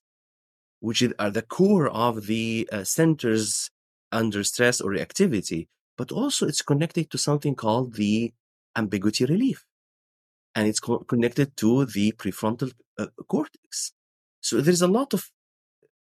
which 0.79 1.03
are 1.17 1.29
the 1.29 1.41
core 1.41 1.87
of 1.87 2.27
the 2.27 2.67
uh, 2.71 2.83
centers 2.83 3.69
under 4.11 4.43
stress 4.43 4.81
or 4.81 4.91
reactivity, 4.91 5.67
but 5.97 6.11
also 6.11 6.47
it's 6.47 6.61
connected 6.61 7.09
to 7.11 7.17
something 7.17 7.55
called 7.55 7.95
the 7.95 8.33
ambiguity 8.75 9.25
relief. 9.25 9.65
And 10.55 10.67
it's 10.67 10.79
co- 10.79 10.99
connected 10.99 11.55
to 11.57 11.85
the 11.85 12.11
prefrontal 12.13 12.71
uh, 12.97 13.07
cortex. 13.27 13.93
So 14.41 14.61
there's 14.61 14.81
a 14.81 14.87
lot 14.87 15.13
of 15.13 15.29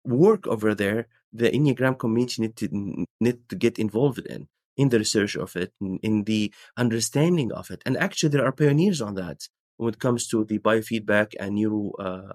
work 0.03 0.45
over 0.47 0.75
there 0.75 1.07
the 1.33 1.49
Enneagram 1.49 1.97
community 1.97 2.43
need 2.43 2.55
to, 2.57 3.05
need 3.19 3.49
to 3.49 3.55
get 3.55 3.79
involved 3.79 4.19
in, 4.19 4.47
in 4.77 4.89
the 4.89 4.99
research 4.99 5.35
of 5.35 5.55
it, 5.55 5.73
in, 5.81 5.97
in 6.03 6.23
the 6.25 6.53
understanding 6.77 7.51
of 7.51 7.71
it. 7.71 7.81
And 7.85 7.97
actually, 7.97 8.29
there 8.29 8.45
are 8.45 8.51
pioneers 8.51 9.01
on 9.01 9.15
that 9.15 9.47
when 9.77 9.93
it 9.93 9.99
comes 9.99 10.27
to 10.27 10.45
the 10.45 10.59
biofeedback 10.59 11.33
and 11.39 11.55
neuro, 11.55 11.91
uh, 11.99 12.33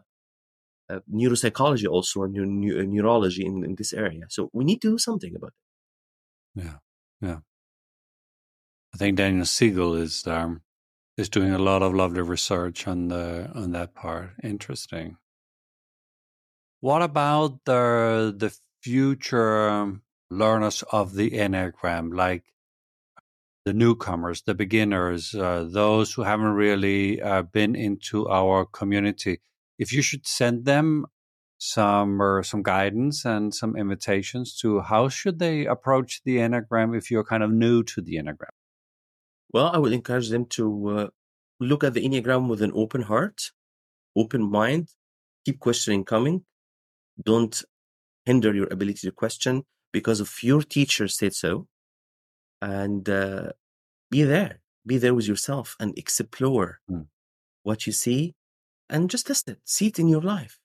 uh, 0.91 1.01
neuropsychology 1.13 1.89
also 1.89 2.25
and 2.25 2.35
neuro, 2.35 2.85
neurology 2.85 3.45
in, 3.45 3.65
in 3.65 3.75
this 3.77 3.93
area. 3.93 4.25
So 4.29 4.51
we 4.53 4.65
need 4.65 4.81
to 4.83 4.91
do 4.91 4.99
something 4.99 5.35
about 5.37 5.53
it. 6.55 6.65
Yeah, 6.65 6.79
yeah. 7.21 7.39
I 8.95 8.97
think 8.97 9.17
Daniel 9.17 9.45
Siegel 9.45 9.95
is 9.95 10.27
um, 10.27 10.63
is 11.17 11.29
doing 11.29 11.53
a 11.53 11.59
lot 11.59 11.83
of 11.83 11.95
lovely 11.95 12.23
research 12.23 12.89
on 12.89 13.09
the 13.09 13.51
on 13.55 13.73
that 13.73 13.95
part. 13.95 14.31
Interesting. 14.43 15.19
What 16.81 17.03
about 17.03 17.65
the 17.65 18.35
the 18.37 18.57
future 18.83 20.01
learners 20.31 20.83
of 20.91 21.15
the 21.15 21.31
Enneagram, 21.31 22.15
like 22.15 22.45
the 23.69 23.75
newcomers, 23.75 24.41
the 24.43 24.55
beginners, 24.55 25.35
uh, 25.35 25.67
those 25.69 26.15
who 26.15 26.23
haven't 26.23 26.55
really 26.65 27.21
uh, 27.21 27.43
been 27.43 27.77
into 27.77 28.27
our 28.31 28.65
community, 28.65 29.35
if 29.79 29.93
you 29.93 30.01
should 30.01 30.27
send 30.27 30.65
them 30.65 31.05
some 31.59 32.23
or 32.23 32.43
some 32.43 32.63
guidance 32.63 33.27
and 33.27 33.55
some 33.55 33.77
invitations 33.77 34.57
to 34.57 34.81
how 34.81 35.11
should 35.11 35.39
they 35.39 35.67
approach 35.67 36.23
the 36.25 36.39
Enneagram 36.39 36.97
if 36.97 37.11
you're 37.11 37.31
kind 37.33 37.43
of 37.43 37.51
new 37.51 37.83
to 37.83 38.01
the 38.01 38.15
Enneagram? 38.17 38.57
Well, 39.53 39.71
I 39.75 39.77
would 39.77 39.93
encourage 39.93 40.31
them 40.31 40.47
to 40.57 40.65
uh, 40.89 41.07
look 41.61 41.85
at 41.85 41.93
the 41.93 42.05
Enneagram 42.09 42.49
with 42.49 42.63
an 42.63 42.73
open 42.75 43.03
heart, 43.03 43.39
open 44.17 44.51
mind, 44.51 44.89
keep 45.45 45.59
questioning 45.61 46.05
coming. 46.07 46.47
Don't 47.23 47.63
hinder 48.25 48.55
your 48.55 48.69
ability 48.71 49.03
to 49.09 49.13
question 49.13 49.65
because 49.93 50.21
of 50.21 50.31
your 50.43 50.63
teacher 50.63 51.07
said 51.07 51.35
so. 51.35 51.67
And 52.61 53.09
uh, 53.09 53.53
be 54.11 54.23
there, 54.23 54.61
be 54.87 54.99
there 54.99 55.15
with 55.15 55.29
yourself 55.29 55.77
and 55.79 55.97
explore 55.97 56.81
mm. 56.91 57.07
what 57.63 57.87
you 57.87 57.93
see 57.93 58.35
and 58.91 59.11
just 59.11 59.27
test 59.27 59.49
it, 59.49 59.59
see 59.65 59.89
it 59.89 59.99
in 59.99 60.09
your 60.09 60.23
life. 60.23 60.59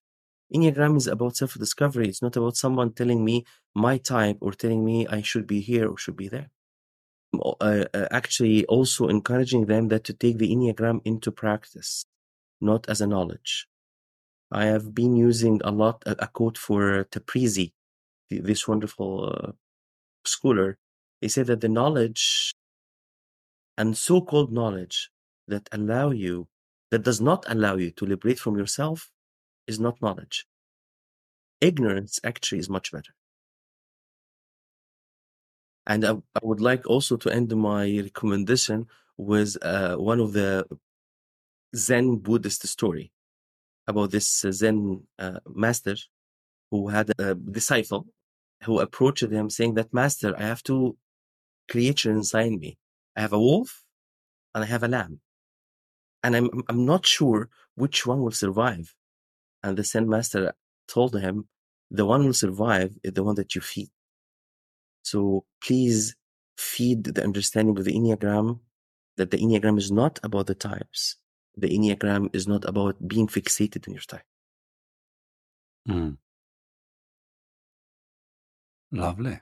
Enneagram 0.54 0.98
is 0.98 1.08
about 1.08 1.36
self 1.36 1.56
discovery. 1.56 2.08
It's 2.08 2.22
not 2.22 2.36
about 2.36 2.56
someone 2.56 2.94
telling 2.94 3.26
me 3.26 3.46
my 3.76 3.98
type 3.98 4.38
or 4.39 4.52
telling 4.52 4.86
me 4.86 5.08
I 5.08 5.22
should 5.22 5.48
be 5.48 5.62
here 5.62 5.88
or 5.89 5.98
should 5.98 6.16
be 6.16 6.28
there. 6.28 6.50
Uh, 7.34 7.86
uh, 7.94 8.08
actually, 8.12 8.64
also 8.68 9.08
encouraging 9.08 9.66
them 9.66 9.88
that 9.88 10.04
to 10.04 10.14
take 10.14 10.38
the 10.38 10.52
Enneagram 10.56 11.02
into 11.04 11.32
practice, 11.32 12.06
not 12.62 12.88
as 12.88 13.02
a 13.02 13.08
knowledge. 13.08 13.68
I 14.52 14.66
have 14.66 14.94
been 14.94 15.16
using 15.16 15.60
a 15.64 15.72
lot 15.72 16.04
a, 16.06 16.26
a 16.26 16.28
quote 16.28 16.60
for 16.60 17.06
Tabrizi, 17.06 17.74
this 18.30 18.68
wonderful 18.68 19.34
uh, 19.34 19.52
scholar. 20.26 20.78
He 21.24 21.30
said 21.30 21.47
that 21.47 21.61
the 21.61 21.69
knowledge 21.69 22.53
and 23.78 23.97
so-called 23.97 24.51
knowledge 24.51 25.09
that 25.47 25.69
allow 25.71 26.11
you, 26.11 26.49
that 26.91 27.03
does 27.03 27.21
not 27.21 27.45
allow 27.47 27.78
you 27.78 27.91
to 27.91 28.05
liberate 28.05 28.39
from 28.39 28.57
yourself, 28.57 29.09
is 29.65 29.80
not 29.80 30.01
knowledge. 30.01 30.45
Ignorance 31.61 32.19
actually 32.26 32.59
is 32.59 32.69
much 32.69 32.91
better. 32.91 33.13
And 35.88 36.03
I, 36.03 36.11
I 36.36 36.39
would 36.41 36.59
like 36.59 36.86
also 36.88 37.15
to 37.15 37.30
end 37.30 37.55
my 37.55 37.86
recommendation 38.03 38.88
with 39.15 39.55
uh, 39.61 39.95
one 39.95 40.19
of 40.19 40.34
the 40.34 40.65
Zen 41.74 42.17
Buddhist 42.17 42.67
story 42.67 43.13
about 43.88 44.11
this 44.11 44.45
Zen 44.51 45.07
uh, 45.17 45.39
master 45.47 45.95
who 46.69 46.89
had 46.89 47.13
a 47.17 47.34
disciple 47.34 48.07
who 48.63 48.82
approached 48.82 49.24
him 49.24 49.49
saying 49.49 49.76
that 49.76 49.93
master, 49.93 50.36
I 50.38 50.41
have 50.43 50.63
two 50.63 50.97
creatures 51.70 52.16
inside 52.16 52.51
me. 52.51 52.78
I 53.16 53.22
have 53.22 53.34
a 53.34 53.39
wolf 53.39 53.84
and 54.53 54.64
I 54.64 54.68
have 54.68 54.84
a 54.84 54.88
lamb. 54.88 55.20
And 56.24 56.36
I'm, 56.36 56.49
I'm 56.70 56.86
not 56.86 57.05
sure 57.05 57.49
which 57.76 58.05
one 58.05 58.22
will 58.22 58.32
survive. 58.32 58.93
And 59.61 59.78
the 59.78 59.84
Zen 59.84 60.07
master 60.07 60.53
told 60.88 61.16
him, 61.16 61.47
the 61.91 62.05
one 62.05 62.26
will 62.26 62.34
survive 62.34 62.97
is 63.03 63.14
the 63.14 63.24
one 63.24 63.36
that 63.36 63.55
you 63.55 63.61
feed. 63.61 63.89
So 65.03 65.45
please 65.64 66.16
feed 66.57 67.03
the 67.03 67.24
understanding 67.24 67.78
of 67.78 67.84
the 67.84 67.93
Enneagram 67.93 68.59
that 69.18 69.32
the 69.32 69.38
Enneagram 69.38 69.78
is 69.78 69.91
not 69.91 70.20
about 70.24 70.47
the 70.47 70.55
types 70.55 71.18
the 71.55 71.70
Enneagram 71.70 72.30
is 72.34 72.47
not 72.47 72.66
about 72.66 73.07
being 73.07 73.28
fixated 73.28 73.88
on 73.88 73.93
your 73.93 74.01
type. 74.01 74.26
Mm. 75.88 76.18
Lovely. 78.91 79.39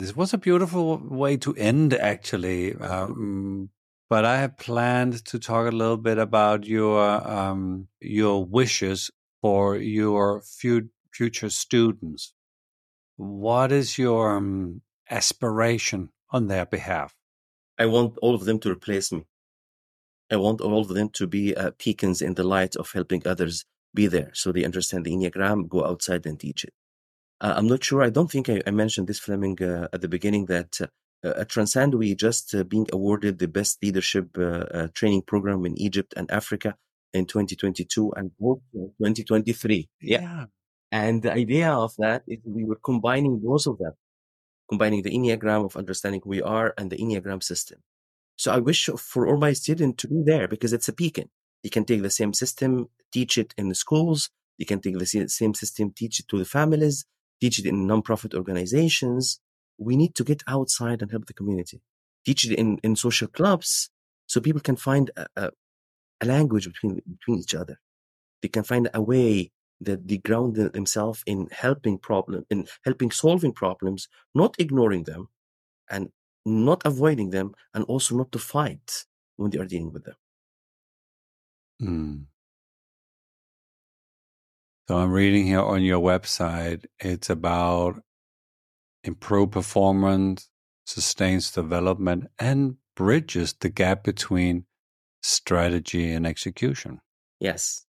This 0.00 0.16
was 0.16 0.32
a 0.32 0.38
beautiful 0.38 0.96
way 0.96 1.36
to 1.36 1.54
end, 1.56 1.92
actually. 1.92 2.74
Um, 2.74 3.68
but 4.08 4.24
I 4.24 4.38
have 4.38 4.56
planned 4.56 5.22
to 5.26 5.38
talk 5.38 5.70
a 5.70 5.76
little 5.76 5.98
bit 5.98 6.16
about 6.16 6.64
your 6.64 6.98
um, 7.30 7.88
your 8.00 8.42
wishes 8.42 9.10
for 9.42 9.76
your 9.76 10.40
fu- 10.40 10.88
future 11.12 11.50
students. 11.50 12.32
What 13.18 13.72
is 13.72 13.98
your 13.98 14.38
um, 14.38 14.80
aspiration 15.10 16.08
on 16.30 16.48
their 16.48 16.64
behalf? 16.64 17.14
I 17.78 17.84
want 17.84 18.16
all 18.22 18.34
of 18.34 18.46
them 18.46 18.58
to 18.60 18.70
replace 18.70 19.12
me. 19.12 19.26
I 20.30 20.36
want 20.36 20.62
all 20.62 20.80
of 20.80 20.88
them 20.88 21.10
to 21.10 21.26
be 21.26 21.54
uh, 21.54 21.72
in 22.22 22.34
the 22.34 22.44
light 22.44 22.74
of 22.74 22.90
helping 22.92 23.26
others 23.26 23.66
be 23.92 24.06
there 24.06 24.30
so 24.32 24.50
they 24.50 24.64
understand 24.64 25.04
the 25.04 25.12
Enneagram, 25.12 25.68
go 25.68 25.84
outside 25.84 26.24
and 26.24 26.40
teach 26.40 26.64
it. 26.64 26.72
Uh, 27.40 27.54
I'm 27.56 27.66
not 27.66 27.82
sure. 27.82 28.02
I 28.02 28.10
don't 28.10 28.30
think 28.30 28.48
I, 28.48 28.62
I 28.66 28.70
mentioned 28.70 29.08
this, 29.08 29.18
Flemming, 29.18 29.62
uh, 29.62 29.88
at 29.92 30.00
the 30.02 30.08
beginning 30.08 30.46
that 30.46 30.80
uh, 30.80 31.32
at 31.36 31.48
Transcend, 31.48 31.94
we 31.94 32.14
just 32.14 32.54
uh, 32.54 32.64
being 32.64 32.86
awarded 32.92 33.38
the 33.38 33.48
best 33.48 33.82
leadership 33.82 34.28
uh, 34.38 34.42
uh, 34.42 34.88
training 34.94 35.22
program 35.22 35.64
in 35.66 35.78
Egypt 35.78 36.14
and 36.16 36.30
Africa 36.30 36.76
in 37.12 37.26
2022 37.26 38.12
and 38.16 38.30
2023. 38.38 39.88
Yeah. 40.00 40.20
yeah. 40.20 40.44
And 40.92 41.22
the 41.22 41.32
idea 41.32 41.70
of 41.70 41.94
that 41.98 42.22
is 42.26 42.38
we 42.44 42.64
were 42.64 42.78
combining 42.84 43.38
both 43.38 43.66
of 43.66 43.78
them, 43.78 43.92
combining 44.68 45.02
the 45.02 45.10
Enneagram 45.10 45.64
of 45.64 45.76
understanding 45.76 46.20
who 46.24 46.30
we 46.30 46.42
are 46.42 46.74
and 46.76 46.90
the 46.90 46.96
Enneagram 46.96 47.42
system. 47.42 47.78
So 48.36 48.52
I 48.52 48.58
wish 48.58 48.88
for 48.96 49.28
all 49.28 49.36
my 49.36 49.52
students 49.52 50.02
to 50.02 50.08
be 50.08 50.22
there 50.24 50.48
because 50.48 50.72
it's 50.72 50.88
a 50.88 50.92
beacon. 50.92 51.28
You 51.62 51.70
can 51.70 51.84
take 51.84 52.02
the 52.02 52.10
same 52.10 52.32
system, 52.32 52.88
teach 53.12 53.36
it 53.36 53.54
in 53.58 53.68
the 53.68 53.74
schools. 53.74 54.30
You 54.56 54.66
can 54.66 54.80
take 54.80 54.98
the 54.98 55.06
same 55.06 55.54
system, 55.54 55.92
teach 55.94 56.20
it 56.20 56.28
to 56.28 56.38
the 56.38 56.44
families, 56.44 57.04
teach 57.40 57.58
it 57.58 57.66
in 57.66 57.86
nonprofit 57.86 58.34
organizations. 58.34 59.40
We 59.78 59.96
need 59.96 60.14
to 60.16 60.24
get 60.24 60.42
outside 60.46 61.02
and 61.02 61.10
help 61.10 61.26
the 61.26 61.34
community. 61.34 61.80
Teach 62.24 62.44
it 62.46 62.58
in, 62.58 62.78
in 62.82 62.96
social 62.96 63.28
clubs 63.28 63.90
so 64.26 64.40
people 64.40 64.60
can 64.60 64.76
find 64.76 65.10
a, 65.16 65.26
a, 65.36 65.50
a 66.20 66.26
language 66.26 66.66
between, 66.66 67.00
between 67.18 67.38
each 67.38 67.54
other. 67.54 67.78
They 68.42 68.48
can 68.48 68.62
find 68.62 68.88
a 68.92 69.02
way 69.02 69.52
that 69.80 70.06
they 70.06 70.18
ground 70.18 70.56
themselves 70.56 71.22
in 71.26 71.48
helping 71.50 71.98
problem 71.98 72.44
in 72.50 72.66
helping 72.84 73.10
solving 73.10 73.52
problems, 73.52 74.08
not 74.34 74.54
ignoring 74.58 75.04
them 75.04 75.28
and 75.90 76.10
not 76.44 76.82
avoiding 76.84 77.30
them, 77.30 77.54
and 77.74 77.84
also 77.84 78.14
not 78.16 78.32
to 78.32 78.38
fight 78.38 79.04
when 79.36 79.50
they 79.50 79.58
are 79.58 79.66
dealing 79.66 79.92
with 79.92 80.04
them. 80.04 80.14
Mm. 81.82 82.24
So 84.90 84.98
I'm 84.98 85.12
reading 85.12 85.46
here 85.46 85.62
on 85.62 85.84
your 85.84 86.00
website, 86.00 86.84
it's 86.98 87.30
about 87.30 88.02
improve 89.04 89.52
performance, 89.52 90.48
sustains 90.84 91.52
development, 91.52 92.26
and 92.40 92.74
bridges 92.96 93.54
the 93.60 93.68
gap 93.68 94.02
between 94.02 94.64
strategy 95.22 96.10
and 96.10 96.26
execution. 96.26 97.00
Yes. 97.38 97.86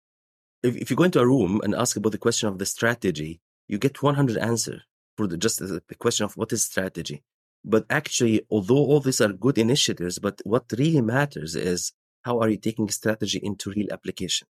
If, 0.62 0.76
if 0.76 0.90
you 0.90 0.96
go 0.96 1.02
into 1.02 1.18
a 1.18 1.26
room 1.26 1.60
and 1.64 1.74
ask 1.74 1.96
about 1.96 2.12
the 2.12 2.18
question 2.18 2.48
of 2.48 2.60
the 2.60 2.66
strategy, 2.66 3.40
you 3.66 3.78
get 3.78 4.00
100 4.00 4.36
answer 4.36 4.82
for 5.16 5.26
the, 5.26 5.36
just 5.36 5.58
the 5.58 5.82
question 5.98 6.24
of 6.24 6.36
what 6.36 6.52
is 6.52 6.64
strategy. 6.64 7.24
But 7.64 7.84
actually, 7.90 8.46
although 8.48 8.76
all 8.76 9.00
these 9.00 9.20
are 9.20 9.32
good 9.32 9.58
initiatives, 9.58 10.20
but 10.20 10.40
what 10.44 10.66
really 10.78 11.00
matters 11.00 11.56
is 11.56 11.94
how 12.22 12.38
are 12.38 12.48
you 12.48 12.58
taking 12.58 12.88
strategy 12.90 13.40
into 13.42 13.72
real 13.72 13.88
application, 13.90 14.46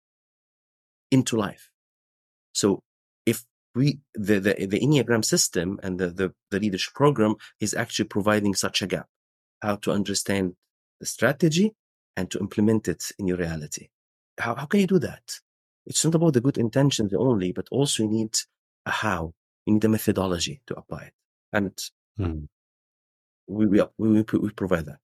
into 1.11 1.37
life? 1.37 1.69
So 2.53 2.83
if 3.25 3.43
we, 3.75 3.99
the, 4.15 4.39
the, 4.39 4.65
the 4.65 4.79
Enneagram 4.79 5.23
system 5.23 5.79
and 5.83 5.99
the, 5.99 6.07
the, 6.09 6.33
the 6.51 6.59
leadership 6.59 6.93
program 6.93 7.35
is 7.59 7.73
actually 7.73 8.05
providing 8.05 8.55
such 8.55 8.81
a 8.81 8.87
gap, 8.87 9.07
how 9.61 9.75
to 9.77 9.91
understand 9.91 10.53
the 10.99 11.05
strategy 11.05 11.73
and 12.17 12.29
to 12.31 12.39
implement 12.39 12.87
it 12.87 13.03
in 13.17 13.27
your 13.27 13.37
reality. 13.37 13.87
How, 14.37 14.55
how 14.55 14.65
can 14.65 14.79
you 14.81 14.87
do 14.87 14.99
that? 14.99 15.39
It's 15.85 16.03
not 16.03 16.15
about 16.15 16.33
the 16.33 16.41
good 16.41 16.57
intentions 16.57 17.13
only, 17.13 17.51
but 17.51 17.67
also 17.71 18.03
you 18.03 18.09
need 18.09 18.35
a 18.85 18.91
how. 18.91 19.33
You 19.65 19.73
need 19.73 19.85
a 19.85 19.89
methodology 19.89 20.61
to 20.67 20.75
apply 20.75 21.03
it. 21.03 21.13
And 21.53 21.77
mm. 22.19 22.47
we, 23.47 23.65
we, 23.65 23.81
we, 23.97 24.23
we 24.33 24.49
provide 24.51 24.85
that. 24.85 24.99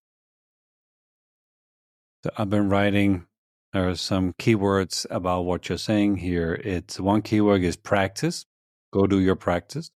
So 2.23 2.31
I've 2.37 2.49
been 2.49 2.69
writing 2.69 3.27
there 3.75 3.89
are 3.89 3.95
some 3.95 4.31
keywords 4.39 5.05
about 5.09 5.41
what 5.41 5.67
you're 5.67 5.77
saying 5.77 6.15
here. 6.15 6.53
It's 6.63 6.97
one 6.97 7.21
keyword 7.21 7.61
is 7.61 7.75
practice. 7.75 8.45
Go 8.93 9.05
do 9.05 9.19
your 9.19 9.35
practice. 9.35 9.91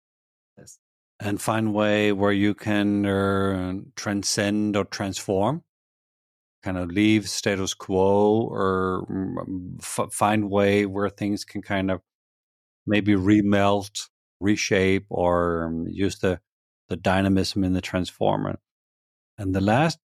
Yes. 0.57 0.79
And 1.19 1.41
find 1.41 1.73
way 1.73 2.13
where 2.13 2.31
you 2.31 2.53
can 2.53 3.05
uh, 3.05 3.73
transcend 3.97 4.77
or 4.77 4.85
transform, 4.85 5.63
kind 6.63 6.77
of 6.77 6.89
leave 6.89 7.29
status 7.29 7.73
quo 7.73 8.47
or 8.49 9.05
mm, 9.11 9.77
f- 9.81 10.13
find 10.13 10.49
way 10.49 10.85
where 10.85 11.09
things 11.09 11.43
can 11.43 11.61
kind 11.61 11.91
of 11.91 11.99
maybe 12.87 13.11
remelt, 13.11 14.07
reshape, 14.39 15.05
or 15.09 15.65
um, 15.65 15.85
use 15.89 16.19
the, 16.19 16.39
the 16.87 16.95
dynamism 16.95 17.65
in 17.65 17.73
the 17.73 17.81
transformer. 17.81 18.57
And 19.37 19.53
the 19.53 19.59
last 19.59 19.99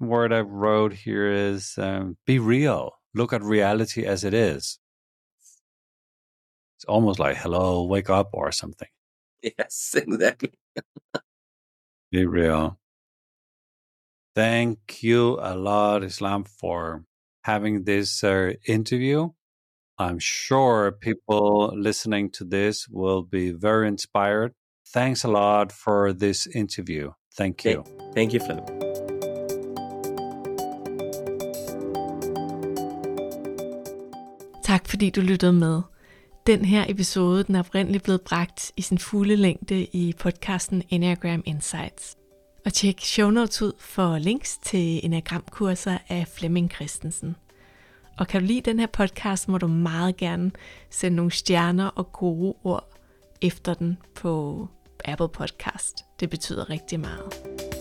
word 0.00 0.32
I 0.32 0.40
wrote 0.40 0.92
here 0.92 1.30
is 1.30 1.78
um, 1.78 2.16
be 2.26 2.40
real 2.40 2.94
look 3.14 3.32
at 3.32 3.42
reality 3.42 4.04
as 4.04 4.24
it 4.24 4.34
is. 4.34 4.78
It's 6.76 6.84
almost 6.86 7.18
like, 7.18 7.36
hello, 7.36 7.84
wake 7.84 8.10
up 8.10 8.30
or 8.32 8.50
something. 8.52 8.88
Yes, 9.42 9.94
exactly. 9.96 10.52
Be 12.10 12.26
real. 12.26 12.78
Thank 14.34 15.02
you 15.02 15.38
a 15.40 15.54
lot, 15.54 16.02
Islam, 16.02 16.44
for 16.44 17.04
having 17.44 17.84
this 17.84 18.24
uh, 18.24 18.52
interview. 18.66 19.30
I'm 19.98 20.18
sure 20.18 20.92
people 20.92 21.72
listening 21.76 22.30
to 22.32 22.44
this 22.44 22.88
will 22.88 23.22
be 23.22 23.52
very 23.52 23.88
inspired. 23.88 24.54
Thanks 24.88 25.24
a 25.24 25.28
lot 25.28 25.70
for 25.70 26.12
this 26.12 26.46
interview. 26.46 27.12
Thank 27.34 27.64
you. 27.64 27.84
Thank 28.14 28.32
you, 28.32 28.40
Philip. 28.40 28.91
Tak 34.72 34.88
fordi 34.88 35.10
du 35.10 35.20
lyttede 35.20 35.52
med. 35.52 35.82
Den 36.46 36.64
her 36.64 36.84
episode 36.88 37.44
den 37.44 37.54
er 37.54 37.58
oprindeligt 37.58 38.04
blevet 38.04 38.20
bragt 38.20 38.72
i 38.76 38.82
sin 38.82 38.98
fulde 38.98 39.36
længde 39.36 39.84
i 39.84 40.14
podcasten 40.18 40.82
Enneagram 40.88 41.42
Insights. 41.46 42.16
Og 42.64 42.72
tjek 42.72 43.00
show 43.00 43.30
notes 43.30 43.62
ud 43.62 43.72
for 43.78 44.18
links 44.18 44.58
til 44.58 45.00
Enneagram-kurser 45.04 45.98
af 46.08 46.26
Flemming 46.28 46.70
Christensen. 46.70 47.36
Og 48.18 48.28
kan 48.28 48.40
du 48.40 48.46
lide 48.46 48.60
den 48.60 48.78
her 48.78 48.86
podcast, 48.86 49.48
må 49.48 49.58
du 49.58 49.66
meget 49.66 50.16
gerne 50.16 50.50
sende 50.90 51.16
nogle 51.16 51.32
stjerner 51.32 51.86
og 51.86 52.12
gode 52.12 52.54
ord 52.64 52.88
efter 53.42 53.74
den 53.74 53.98
på 54.14 54.68
Apple 55.04 55.28
Podcast. 55.28 56.04
Det 56.20 56.30
betyder 56.30 56.70
rigtig 56.70 57.00
meget. 57.00 57.71